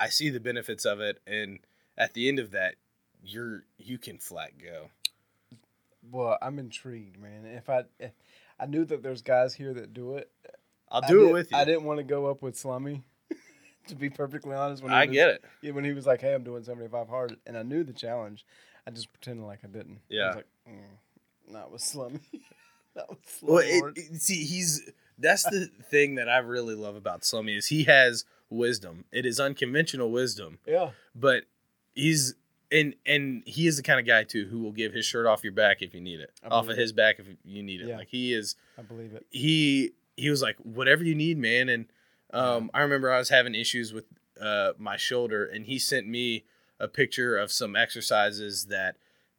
[0.00, 1.58] i see the benefits of it and
[1.98, 2.76] at the end of that
[3.22, 4.88] you're you can flat go
[6.10, 7.44] Well, I'm intrigued, man.
[7.44, 8.12] If I if
[8.58, 10.30] I knew that there's guys here that do it,
[10.90, 13.02] i'll do it with you I didn't want to go up with Slummy.
[13.88, 15.44] to be perfectly honest, when he I was- get it.
[15.60, 18.46] yeah, when he was like, "Hey, I'm doing 75 hard," and I knew the challenge,
[18.86, 20.00] I just pretended like I didn't.
[20.08, 20.20] Yeah.
[20.20, 20.26] I Yeah.
[20.28, 22.20] was like, mm, "Not with Slummy."
[23.42, 27.66] Well, it, it- see, he's that's the thing that I really love about Slummy is
[27.66, 29.04] he has wisdom.
[29.12, 30.90] It is unconventional wisdom, yeah.
[31.14, 31.44] but
[31.94, 32.34] he's
[32.70, 35.42] and and he is the kind of guy too who will give his shirt off
[35.42, 37.88] your back if you need it, off of believe his back if you need it.
[37.88, 37.96] Yeah.
[37.96, 39.26] Like he is I believe it.
[39.30, 41.68] he he was like whatever you need, man.
[41.68, 41.86] And
[42.32, 44.04] um, I remember I was having issues with
[44.40, 46.44] uh, my shoulder, and he sent me
[46.78, 48.96] a picture of some exercises that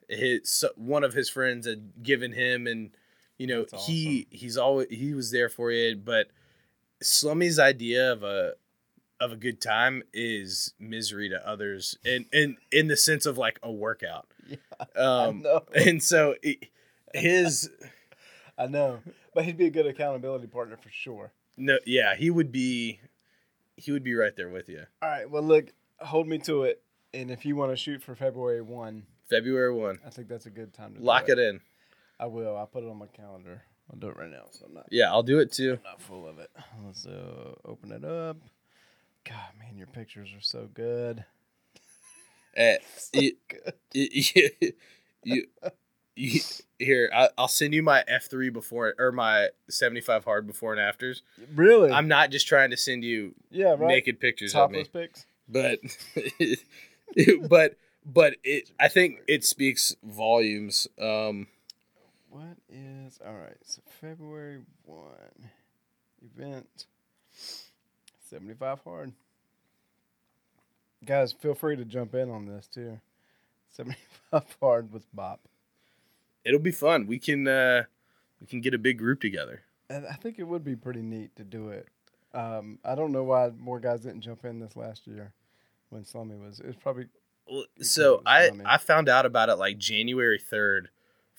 [0.08, 2.92] his one of his friends had given him, and
[3.40, 5.96] you know That's he he's always he was there for you.
[5.96, 6.28] But
[7.02, 8.54] Slummy's idea of a
[9.20, 13.60] of a good time is misery to others, and and in the sense of like
[13.64, 14.28] a workout.
[14.48, 14.58] Yeah,
[14.96, 15.64] Um, I know.
[15.74, 16.68] and so it,
[17.14, 17.70] his
[18.58, 19.00] I know,
[19.34, 21.32] but he'd be a good accountability partner for sure.
[21.58, 23.00] No, yeah, he would be,
[23.76, 24.86] he would be right there with you.
[25.02, 25.30] All right.
[25.30, 26.82] Well, look, hold me to it,
[27.14, 30.50] and if you want to shoot for February one, February one, I think that's a
[30.50, 31.60] good time to do lock it in.
[32.20, 32.58] I will.
[32.58, 33.62] I'll put it on my calendar.
[33.92, 35.80] I'll do it right now, so I'm not Yeah, I'll do it too.
[35.84, 36.52] not full of it.
[36.86, 38.38] Let's uh, open it up.
[39.28, 41.24] God, man, your pictures are so good.
[42.98, 43.74] So you, good.
[43.94, 44.08] you,
[45.24, 45.46] you,
[46.16, 46.42] you-
[46.78, 50.74] here, I, I'll send you my F three before or my seventy five hard before
[50.74, 51.22] and afters.
[51.56, 51.92] Really?
[51.92, 53.80] I'm not just trying to send you yeah, right.
[53.80, 55.26] naked pictures of me, Topless pics.
[55.48, 55.80] but,
[57.48, 58.72] but, but it.
[58.80, 60.88] I think it speaks volumes.
[61.00, 61.48] Um,
[62.30, 63.58] What is all right?
[63.64, 65.50] So February one
[66.24, 66.86] event
[68.24, 69.14] seventy five hard.
[71.06, 73.00] Guys, feel free to jump in on this too.
[73.70, 73.98] Seventy
[74.30, 75.40] five hard with Bop.
[76.46, 77.08] it'll be fun.
[77.08, 77.84] We can, uh,
[78.42, 79.62] we can get a big group together.
[79.90, 81.88] And I think it would be pretty neat to do it.
[82.34, 85.34] Um, I don't know why more guys didn't jump in this last year
[85.90, 86.60] when Slummy was.
[86.60, 87.08] It was probably
[87.50, 88.52] Well, so I.
[88.66, 90.90] I found out about it like January third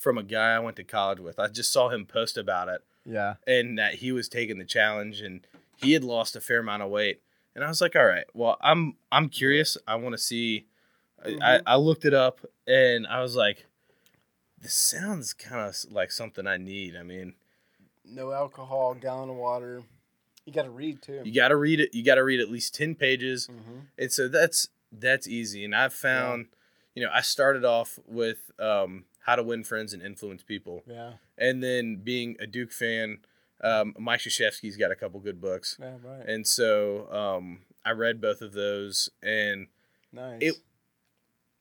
[0.00, 1.38] from a guy I went to college with.
[1.38, 3.34] I just saw him post about it yeah.
[3.46, 5.46] and that he was taking the challenge and
[5.76, 7.20] he had lost a fair amount of weight.
[7.54, 9.76] And I was like, all right, well, I'm I'm curious.
[9.86, 10.66] I want to see.
[11.22, 11.42] I, Mhm.
[11.42, 13.66] I, I looked it up and I was like,
[14.58, 16.96] this sounds kind of like something I need.
[16.96, 17.34] I mean,
[18.04, 19.82] No alcohol, gallon of water.
[20.46, 21.20] You got to read too.
[21.24, 21.94] you got to read it.
[21.94, 23.48] You got to read at least ten pages.
[23.48, 23.80] mm-hmm.
[23.98, 26.46] and so that's that's easy and i've found
[26.96, 31.14] you know i started off with um, how to win friends and influence people Yeah.
[31.38, 33.18] and then being a duke fan
[33.62, 35.96] um, mike Krzyzewski's got a couple good books Yeah.
[36.02, 36.26] Right.
[36.26, 39.66] and so um, i read both of those and
[40.12, 40.38] nice.
[40.40, 40.54] it-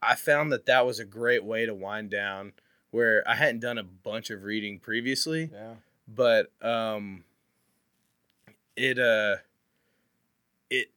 [0.02, 2.53] i found that that was a great way to wind down
[2.91, 5.73] where i hadn't done a bunch of reading previously yeah.
[6.07, 7.23] but um
[8.77, 9.36] it uh
[10.69, 10.91] it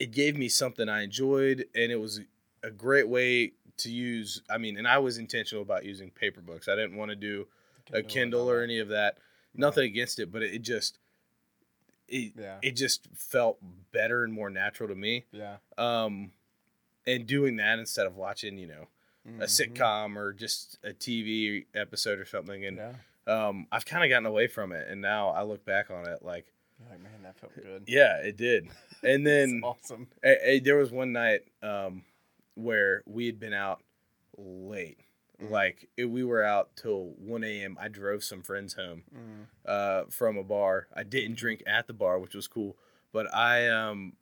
[0.00, 2.20] it gave me something I enjoyed and it was
[2.64, 6.68] a great way to use I mean and I was intentional about using paper books.
[6.68, 7.46] I didn't want to do
[7.92, 9.18] a Kindle or any of that.
[9.54, 10.98] Nothing against it, but it just
[12.08, 12.58] it Yeah.
[12.62, 13.58] it just felt
[13.92, 15.24] better and more natural to me.
[15.32, 15.56] Yeah.
[15.78, 16.32] Um
[17.06, 18.88] and doing that instead of watching, you know,
[19.40, 19.72] a Mhm.
[19.74, 22.94] sitcom or just a TV episode or something and Yeah.
[23.26, 26.22] um, I've kind of gotten away from it, and now I look back on it
[26.24, 27.84] like, You're like, man, that felt good.
[27.86, 28.68] yeah, it did.
[29.04, 30.08] And then awesome.
[30.24, 32.04] eh, there was one night um,
[32.54, 33.82] where we had been out
[34.36, 34.98] late,
[35.40, 35.50] Mm.
[35.50, 37.76] like it, we were out till one a.m.
[37.80, 39.46] I drove some friends home Mm.
[39.64, 40.88] uh, from a bar.
[40.94, 42.76] I didn't drink at the bar, which was cool,
[43.12, 44.14] but I um,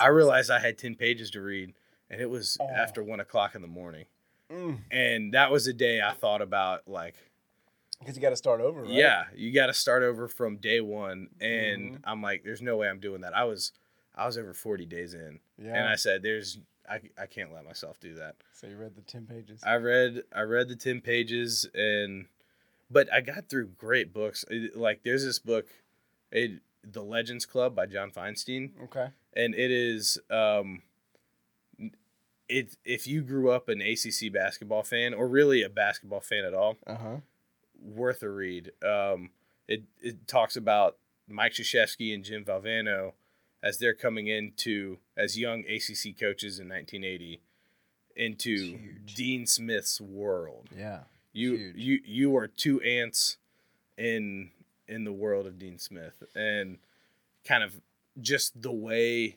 [0.00, 1.74] I realized I had ten pages to read,
[2.10, 2.68] and it was Oh.
[2.68, 4.06] after one o'clock in the morning.
[4.50, 4.80] Mm.
[4.90, 7.14] And that was a day I thought about like
[8.00, 8.90] Because you got to start over, right?
[8.90, 12.00] Yeah, you got to start over from day one, and Mhm.
[12.04, 13.34] I'm like, there's no way I'm doing that.
[13.34, 13.72] I was,
[14.14, 15.74] I was over 40 days in, Yeah.
[15.74, 18.36] and I said, there's, I, I can't let myself do that.
[18.52, 19.60] so you read the 10 pages.
[19.64, 22.26] I read, I read the 10 pages, and,
[22.90, 24.44] but I got through great books.
[24.50, 25.66] It- Like there's this book,
[26.30, 29.08] it, The Legends Club by John Feinstein, okay.
[29.34, 30.82] and it is, um,
[32.48, 36.54] it if you grew up an ACC basketball fan or really a basketball fan at
[36.54, 37.16] all, Uh huh.
[37.82, 38.70] worth a read.
[38.84, 39.30] Um,
[39.68, 40.96] it it talks about
[41.28, 43.14] Mike Krzyzewski and Jim Valvano
[43.62, 47.40] as they're coming into as young ACC coaches in 1980
[48.14, 48.78] into
[49.14, 50.68] Dean Smith's world.
[50.76, 51.00] Yeah.
[51.32, 51.76] You Huge.
[51.76, 53.36] you you are two ants
[53.98, 54.50] in
[54.88, 56.78] in the world of Dean Smith and
[57.44, 57.80] kind of
[58.20, 59.36] just the way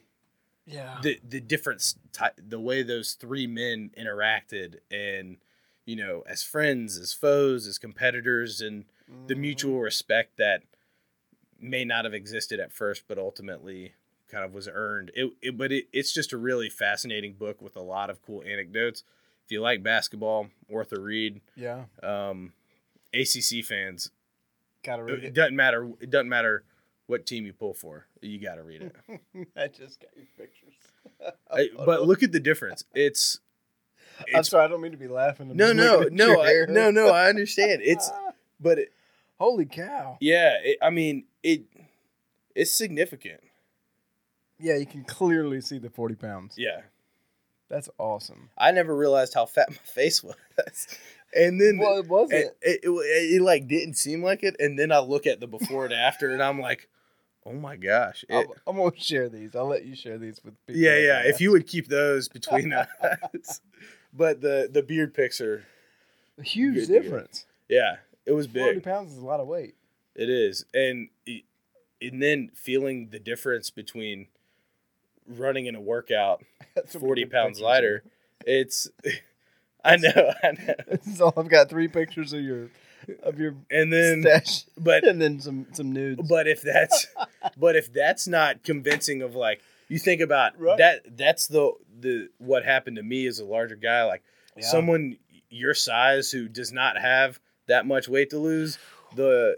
[0.66, 0.98] Yeah.
[1.02, 1.96] the the difference
[2.38, 5.36] the way those three men interacted and
[5.84, 8.84] you know as friends as foes as competitors and
[9.26, 9.40] the Mm-hmm.
[9.40, 10.62] mutual respect that
[11.60, 13.92] may not have existed at first but ultimately
[14.30, 17.76] kind of was earned it, it but it, it's just a really fascinating book with
[17.76, 19.02] a lot of cool anecdotes
[19.44, 21.84] if you like basketball worth a read Yeah.
[22.02, 22.52] um
[23.14, 24.10] acc fans
[24.84, 25.34] Got to read it it.
[25.34, 26.64] doesn't matter it doesn't matter
[27.06, 28.96] what team you pull for you got to read it
[29.56, 30.74] I just got your pictures.
[31.50, 33.40] I- but look at the difference it's
[34.34, 35.50] I'm sorry, I don't mean to be laughing.
[35.50, 37.08] I'm No, no, no, I, no, no.
[37.08, 37.80] I understand.
[37.84, 38.10] It's,
[38.60, 38.92] but it,
[39.38, 40.18] Holy cow.
[40.20, 40.58] yeah.
[40.62, 41.62] It, I mean, it,
[42.54, 43.40] it's significant.
[44.60, 46.54] Yeah, you can clearly see the 40 pounds.
[46.58, 46.82] Yeah,
[47.68, 48.50] That's awesome.
[48.58, 50.36] I never realized how fat my face was,
[51.34, 52.40] and then Well, it wasn't.
[52.40, 55.46] it, it, it, it, like didn't seem like it, and then I look at the
[55.46, 56.88] before and after, and I'm like,
[57.46, 58.24] oh my gosh.
[58.28, 59.54] It, I'm, to share these.
[59.56, 60.80] I'll let you share these with people.
[60.80, 61.22] yeah, yeah.
[61.24, 63.60] If you would keep those between us,
[64.12, 65.64] but the the beard pics are,
[66.38, 67.46] A huge difference.
[67.68, 67.96] yeah,
[68.26, 68.82] it was 40 big.
[68.82, 69.74] pounds is a lot of weight.
[70.14, 71.08] It is, and
[72.02, 74.26] and then feeling the difference between
[75.26, 76.42] running in a workout
[76.74, 78.02] Got so many 40 pounds lighter.
[78.46, 78.88] It's,
[79.84, 80.58] I know, I know.
[80.64, 80.76] here.
[80.88, 82.68] This is all I've got three pictures of your
[83.22, 86.28] of your And then, stash but, and then some some nudes.
[86.28, 87.06] but if that's,
[87.56, 90.78] but if that's not convincing of like, you think about Right.
[90.78, 94.22] that, that's the, the, what happened to me as a larger guy, like
[94.56, 94.66] Yeah.
[94.66, 95.16] someone
[95.48, 98.78] your size who does not have that much weight to lose,
[99.16, 99.56] the,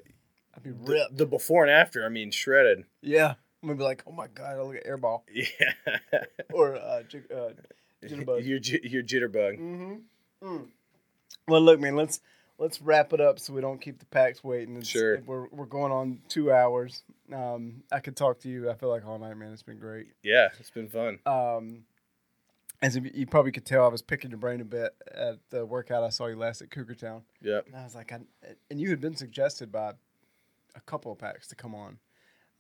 [0.57, 2.85] I'd be the, the before and after, I mean, shredded.
[3.03, 3.35] yeah.
[3.63, 5.45] I'm gonna be like, oh my god, I look at airball Yeah.
[6.53, 7.51] or uh, jig- uh
[8.05, 8.45] jitterbug.
[8.47, 9.59] your, ji- your jitterbug.
[9.59, 9.95] Mm-hmm.
[10.47, 10.67] Mm.
[11.49, 11.95] Well, look, man.
[11.97, 12.21] Let's
[12.59, 14.77] let's wrap it up so we don't keep the packs waiting.
[14.77, 15.21] It's, Sure.
[15.25, 17.03] We're we're going on two hours.
[17.33, 18.69] Um, I could talk to you.
[18.71, 19.53] I feel like all night, man.
[19.53, 20.07] It's been great.
[20.23, 21.19] Yeah, it's been fun.
[21.25, 21.85] Um,
[22.83, 26.03] as you probably could tell, I was picking your brain a bit at the workout
[26.03, 27.67] I saw you last at Cougar Town, Yep.
[27.69, 28.19] and I was like, I,
[28.71, 29.93] and you had been suggested by
[30.75, 31.99] a couple of packs to come on.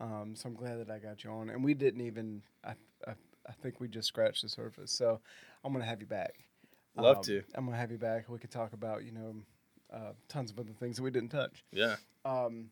[0.02, 2.42] Um, so I'm glad that I got you on, and we didn't even.
[2.64, 2.74] I,
[3.06, 3.12] I,
[3.48, 4.90] I think we just scratched the surface.
[4.90, 5.20] So
[5.64, 6.34] I'm gonna have you back.
[6.96, 7.42] Love Um, to.
[7.54, 8.28] I'm gonna have you back.
[8.28, 9.34] We could talk about you know
[9.92, 11.64] uh, tons of other things that we didn't touch.
[11.72, 11.96] Yeah.
[12.24, 12.70] Um,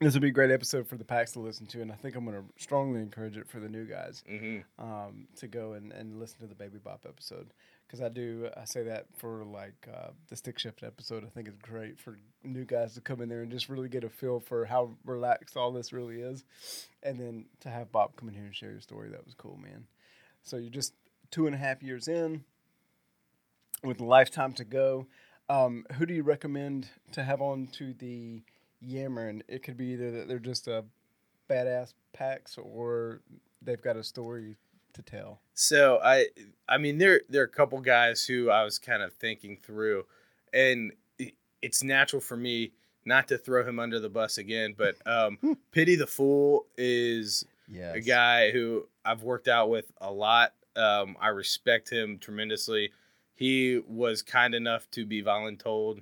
[0.00, 2.16] this would be a great episode for the packs to listen to, and I think
[2.16, 6.18] I'm gonna strongly encourage it for the new guys hmm um, to go and, and
[6.18, 7.52] listen to the Baby Bop episode
[7.86, 11.24] because I do I say that for like uh, the stick shift episode.
[11.24, 14.04] I think it's great for new guys to come in there and just really get
[14.04, 16.44] a feel for how relaxed all this really is,
[17.02, 19.10] and then to have Bob come in here and share your story.
[19.10, 19.86] That was cool, man.
[20.42, 20.94] So you're just
[21.30, 22.44] two and a half years in
[23.82, 25.06] with a lifetime to go.
[25.48, 28.42] Um, who do you recommend to have on to the
[28.80, 29.28] Yammer?
[29.28, 30.84] And it could be either that they're just a
[31.50, 33.20] badass packs or
[33.60, 34.56] they've got a story
[34.94, 35.40] to tell.
[35.54, 36.26] So I,
[36.68, 40.06] I mean, there there are a couple guys who I was kind of thinking through,
[40.52, 42.72] and it- it's natural for me
[43.04, 44.74] not to throw him under the bus again.
[44.76, 45.38] But um,
[45.72, 50.54] Pity the Fool is Yeah, a guy who I've worked out with a lot.
[50.76, 52.90] Um, I respect him tremendously.
[53.36, 56.00] He was kind enough to be voluntold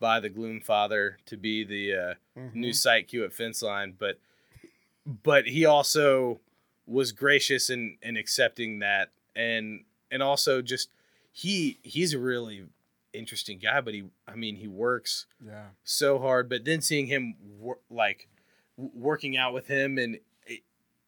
[0.00, 2.60] by the Gloom Father to be the uh, Mm-hmm.
[2.60, 4.18] new site Q at fence line, but
[5.22, 6.40] but he also
[6.92, 9.10] was gracious in, in accepting that.
[9.34, 10.90] And and also just
[11.32, 12.66] he he's a really
[13.14, 17.34] interesting guy but he i mean he works Yeah, so hard but then seeing him
[17.58, 18.28] wor- like
[18.78, 20.60] w- working out with him and it,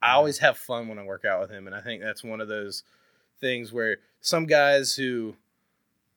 [0.02, 2.42] i always have fun when i work out with him and i think that's one
[2.42, 2.82] of those
[3.40, 5.36] things where some guys who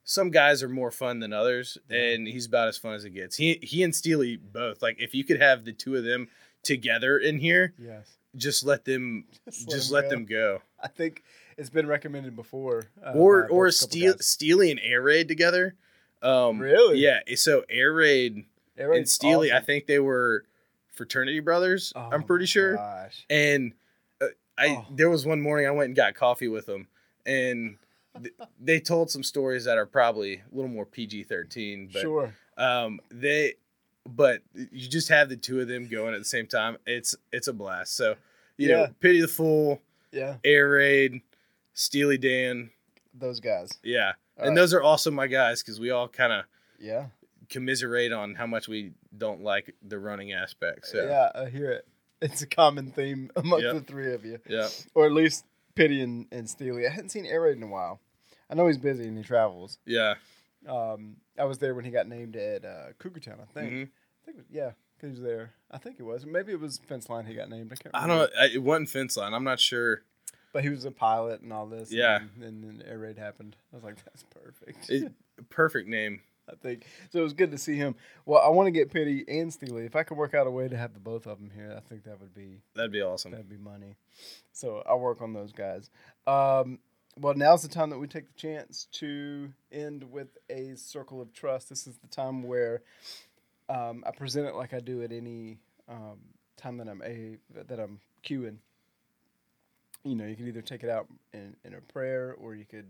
[0.03, 3.35] some guys are more fun than others and he's about as fun as it gets.
[3.35, 6.30] He he and steely both like if you could have the two of them
[6.64, 8.11] together in here yes.
[8.38, 11.24] Just let them Just just, let let, 'em them go I think
[11.58, 12.86] it's been recommended before.
[13.06, 15.76] uh, or or steal steely and air raid together
[16.22, 17.00] um Really?
[17.00, 18.46] yeah so air raid
[18.78, 19.52] Air Raid's and Steely.
[19.52, 20.46] I think they were
[20.94, 21.94] fraternity brothers.
[21.96, 22.76] Oh I'm pretty sure.
[22.76, 23.26] gosh.
[23.28, 23.74] And
[24.22, 24.86] uh, I Oh.
[24.92, 26.88] there was one morning I went and got coffee with them,
[27.26, 27.78] and
[28.22, 31.92] th- they told some stories that are probably a little more PG-13.
[31.92, 32.36] But Sure.
[32.56, 33.56] um, they,
[34.08, 36.78] but you just have the two of them going at the same time.
[36.86, 37.96] It's it's a blast.
[37.96, 38.16] So
[38.58, 38.76] you Yeah.
[38.78, 39.82] know, pity the fool,
[40.12, 40.38] Yeah.
[40.44, 41.22] air raid,
[41.74, 42.72] Steely Dan,
[43.14, 43.70] Those guys.
[43.84, 44.56] yeah, All and right.
[44.56, 46.46] those are also my guys because we all kind of
[46.80, 47.08] Yeah.
[47.50, 50.88] commiserate on how much we don't like the running aspect.
[50.88, 51.88] So Yeah, I hear it.
[52.22, 53.74] It's a common theme among Yep.
[53.76, 56.88] the three of you, yeah, or at least Pity and, and Steely.
[56.88, 58.02] I hadn't seen Air Raid in a while.
[58.50, 59.78] I know he's busy and he travels.
[59.86, 60.16] yeah.
[60.68, 63.40] Um, I was there when he got named at uh, Cougar Town.
[63.40, 63.72] I think.
[63.72, 63.84] Mhm.
[63.84, 65.54] I think was, yeah, he was there.
[65.72, 66.26] I think it was.
[66.26, 67.72] Maybe it was Fence Line he got named.
[67.72, 67.95] I can't.
[67.95, 68.31] I don't.
[68.39, 69.34] I, it wasn't fence line.
[69.34, 70.03] I'm not sure.
[70.53, 71.91] But he was a pilot and all this.
[71.91, 72.22] Yeah.
[72.35, 73.56] And, and then Air Raid happened.
[73.72, 74.89] I was like, that's perfect.
[74.89, 75.11] It,
[75.49, 76.22] perfect name.
[76.49, 77.19] I think so.
[77.19, 77.95] It was good to see him.
[78.26, 79.84] Well, I want to get Pity and Steely.
[79.85, 81.81] If I could work out a way to have the both of them here, I
[81.89, 83.31] think that would be That'd be awesome.
[83.31, 83.98] that'd be money.
[84.53, 85.89] So I'll work on those guys.
[86.26, 86.80] Um,
[87.19, 91.34] well, now's the time that we take the chance to end with a circle of
[91.34, 91.68] trust.
[91.68, 92.81] This is the time where
[93.69, 95.57] um, I present it like I do at any
[95.89, 96.19] um,
[96.56, 97.38] time that I'm a
[97.68, 98.57] that I'm queuing.
[100.03, 102.85] You know, you can either take it out in, in a prayer, or you could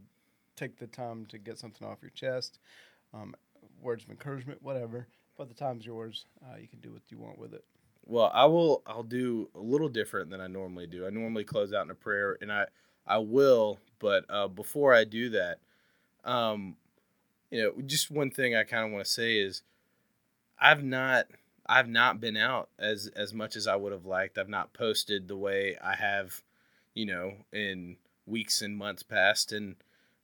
[0.55, 2.59] take the time to get something off your chest,
[3.13, 3.33] um,
[3.81, 5.07] words of encouragement, whatever.
[5.37, 6.25] But the time's yours.
[6.43, 7.63] Uh, you can do what you want with it.
[8.05, 8.83] Well, I will.
[8.85, 11.05] I'll do a little different than I normally do.
[11.05, 12.65] I normally close out in a prayer, and I
[13.05, 13.79] I will.
[13.99, 15.59] But uh, before I do that,
[16.23, 16.75] um,
[17.51, 19.63] you know, just one thing I kind of want to say is,
[20.59, 21.27] I've not
[21.67, 24.38] I've not been out as as much as I would have liked.
[24.38, 26.41] I've not posted the way I have,
[26.93, 29.75] you know, in weeks and months past, and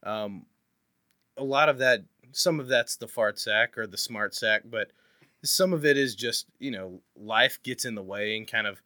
[0.03, 0.45] um,
[1.37, 2.03] a lot of that.
[2.31, 4.91] Some of that's the fart sack or the smart sack, but
[5.43, 8.81] some of it is just you know life gets in the way and kind of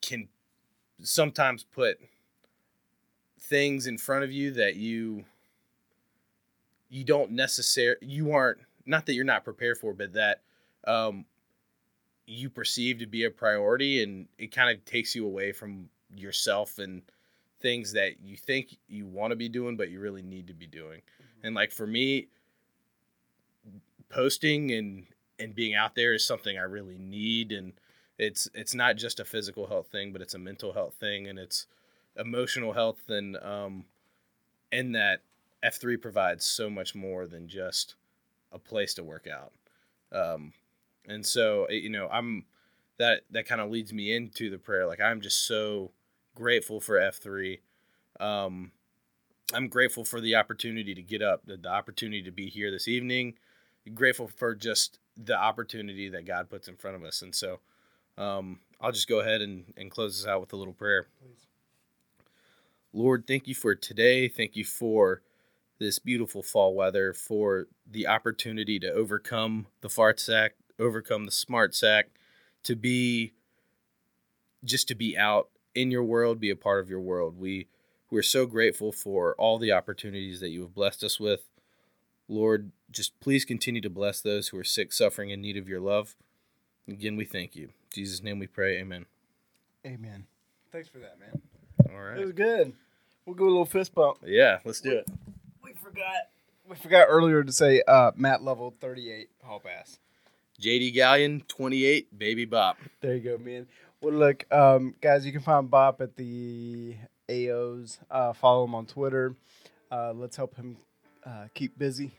[0.00, 0.28] can
[1.02, 1.98] sometimes put
[3.40, 5.24] things in front of you that you
[6.88, 10.40] you don't necessarily you aren't not that you're not prepared for but that
[10.86, 11.24] um
[12.26, 16.78] you perceive to be a priority and it kind of takes you away from yourself
[16.78, 17.02] and
[17.60, 20.66] things that you think you want to be doing but you really need to be
[20.66, 21.02] doing.
[21.42, 22.28] And like for me
[24.08, 25.06] posting and
[25.38, 27.72] and being out there is something I really need and
[28.18, 31.38] it's it's not just a physical health thing but it's a mental health thing and
[31.38, 31.66] it's
[32.16, 33.84] emotional health and um
[34.70, 35.20] and that
[35.64, 37.94] F3 provides so much more than just
[38.52, 39.52] a place to work out.
[40.12, 40.52] Um
[41.08, 42.44] and so you know I'm
[42.98, 45.92] that that kind of leads me into the prayer like I'm just so
[46.34, 47.60] grateful for F3
[48.20, 48.72] um
[49.52, 52.88] I'm grateful for the opportunity to get up the, the opportunity to be here this
[52.88, 53.34] evening
[53.92, 57.22] grateful for just the opportunity that God puts in front of us.
[57.22, 57.60] And so
[58.16, 61.06] um, I'll just go ahead and, and close this out with a little prayer.
[61.20, 61.46] Please.
[62.92, 64.28] Lord, thank you for today.
[64.28, 65.22] Thank you for
[65.78, 71.74] this beautiful fall weather, for the opportunity to overcome the fart sack, overcome the smart
[71.74, 72.08] sack,
[72.64, 73.32] to be
[74.64, 77.38] just to be out in your world, be a part of your world.
[77.38, 77.68] We
[78.10, 81.48] we're so grateful for all the opportunities that you have blessed us with.
[82.28, 85.80] Lord, just please continue to bless those who are sick, suffering, in need of your
[85.80, 86.14] love.
[86.88, 87.64] Again, we thank you.
[87.64, 88.78] In Jesus' name we pray.
[88.78, 89.06] Amen.
[89.84, 90.26] Amen.
[90.70, 91.42] Thanks for that, man.
[91.90, 92.18] All right.
[92.18, 92.72] It was good.
[93.26, 94.18] We'll go a little fist bump.
[94.24, 95.08] Yeah, let's do it.
[95.62, 96.28] We forgot.
[96.68, 99.98] We forgot earlier to say uh, Matt level 38 hall pass.
[100.60, 102.78] JD Gallion, 28, Baby Bop.
[103.00, 103.66] There you go, man.
[104.00, 106.94] Well, look, um, guys, you can find Bop at the
[107.28, 107.98] AOs.
[108.10, 109.34] Uh, follow him on Twitter.
[109.90, 110.76] Uh, let's help him
[111.24, 112.12] uh, keep busy.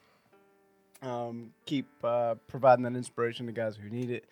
[1.01, 4.25] Um, keep uh, providing that inspiration to guys who need it,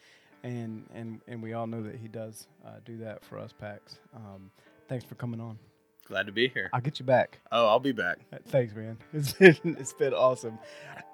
[0.44, 4.00] and and and we all know that he does uh, do that for us, Pax.
[4.16, 4.50] Um,
[4.88, 5.60] thanks for coming on.
[6.08, 6.70] Glad to be here.
[6.74, 7.40] I'll get you back.
[7.52, 8.18] Oh, I'll be back.
[8.48, 8.98] Thanks, man.
[9.14, 10.58] It's been it's been awesome,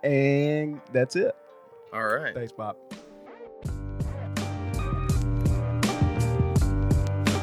[0.03, 1.35] and that's it.
[1.91, 2.33] All right.
[2.33, 2.77] Thanks, Bop.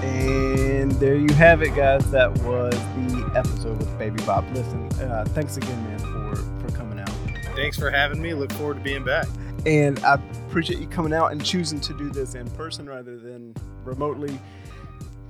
[0.02, 2.09] And there you have it, guys.
[2.10, 4.44] That was the episode with Baby Bop.
[4.52, 7.10] Listen, uh, thanks again, man, for for coming out.
[7.56, 8.35] Thanks for having me.
[8.35, 9.27] Look forward to being back.
[9.64, 10.14] And I
[10.48, 13.55] appreciate you coming out and choosing to do this in person rather than
[13.85, 14.39] remotely.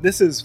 [0.02, 0.44] This is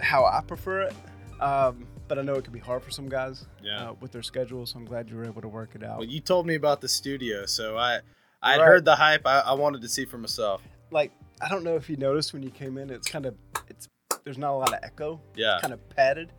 [0.00, 0.94] how I prefer it.
[1.40, 3.90] Um, but I know it can be hard for some guys Yeah.
[3.90, 5.98] uh, with their schedule, so I'm glad you were able to work it out.
[5.98, 8.00] Well, you told me about the studio, so I
[8.42, 8.64] I Right.
[8.66, 9.26] heard the hype.
[9.26, 10.62] I, I wanted to see for myself.
[10.90, 13.34] like I don't know if you noticed when you came in, it's kind of
[13.68, 13.88] it's
[14.24, 15.20] there's not a lot of echo.
[15.36, 15.54] Yeah.
[15.54, 16.32] It's kind of padded,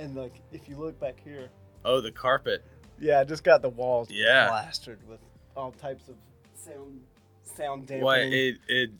[0.00, 1.48] and like if you look back here,
[1.84, 2.64] Oh, the carpet.
[2.98, 4.48] yeah, I just got the walls Yeah.
[4.48, 5.20] plastered with
[5.56, 6.16] all types of
[6.54, 7.00] sound
[7.44, 8.04] sound dampening.
[8.04, 8.90] What it it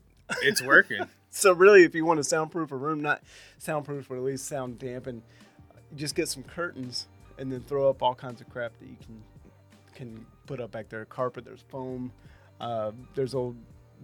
[0.42, 1.02] it's working.
[1.34, 3.22] So really, if you want to soundproof a room, not
[3.56, 5.22] soundproof, but at least sound dampen,
[5.96, 7.06] just get some curtains
[7.38, 9.22] and then throw up all kinds of crap that you can
[9.94, 11.04] can put up back there.
[11.04, 12.12] Carpet, there's foam,
[12.60, 13.56] uh, there's old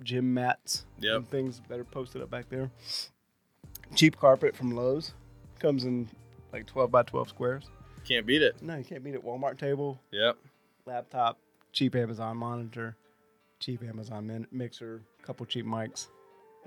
[0.05, 1.17] gym mats Yep.
[1.17, 2.71] and things that are posted up back there.
[3.95, 5.13] Cheap carpet from Lowe's
[5.59, 6.09] comes in
[6.53, 7.65] like 12 by 12 squares.
[8.05, 8.63] Can't beat it.
[8.63, 9.25] No, you can't beat it.
[9.25, 10.37] Walmart table, Yep.
[10.87, 11.39] laptop,
[11.73, 12.97] cheap Amazon monitor,
[13.61, 16.09] cheap Amazon min- mixer, couple cheap mics,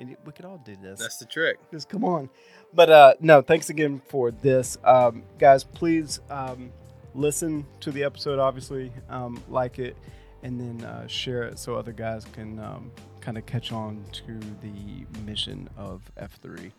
[0.01, 0.99] and we could all do this.
[0.99, 1.59] That's the trick.
[1.71, 2.29] Just come on.
[2.73, 5.63] But uh, no, thanks again for this, um, guys.
[5.63, 6.71] Please um,
[7.13, 8.39] listen to the episode.
[8.39, 9.95] Obviously, um, like it,
[10.43, 12.91] and then uh, share it so other guys can um,
[13.21, 16.73] kind of catch on to the mission of F three.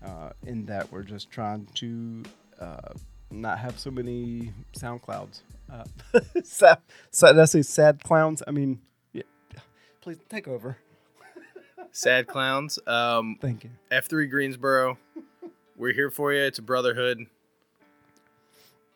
[0.00, 2.22] Uh, in that we're just trying to
[2.60, 2.92] uh,
[3.32, 5.42] not have so many sound clouds.
[5.70, 5.82] Uh,
[6.44, 6.78] sad,
[7.10, 8.40] sad, did I say sad clowns?
[8.46, 8.80] I mean,
[9.12, 9.24] yeah.
[10.00, 10.76] please take over.
[11.98, 12.78] Sad clowns.
[12.86, 13.70] Um, Thank you.
[13.90, 14.98] F3 Greensboro.
[15.76, 16.40] We're here for you.
[16.42, 17.26] It's a brotherhood.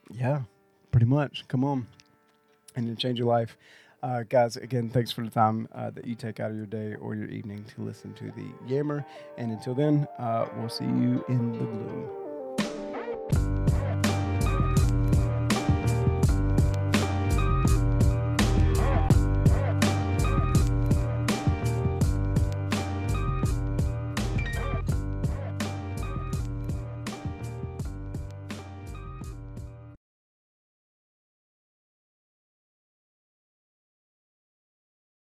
[0.09, 0.43] Yeah,
[0.93, 1.43] pretty much.
[1.49, 1.89] Come on.
[2.77, 3.57] And then change your life.
[4.05, 6.95] Uh, guys, again, thanks for the time uh, that you take out of your day
[6.95, 9.05] or your evening to listen to the Yammer.
[9.37, 12.22] And until then, uh, we'll see you in the gloom.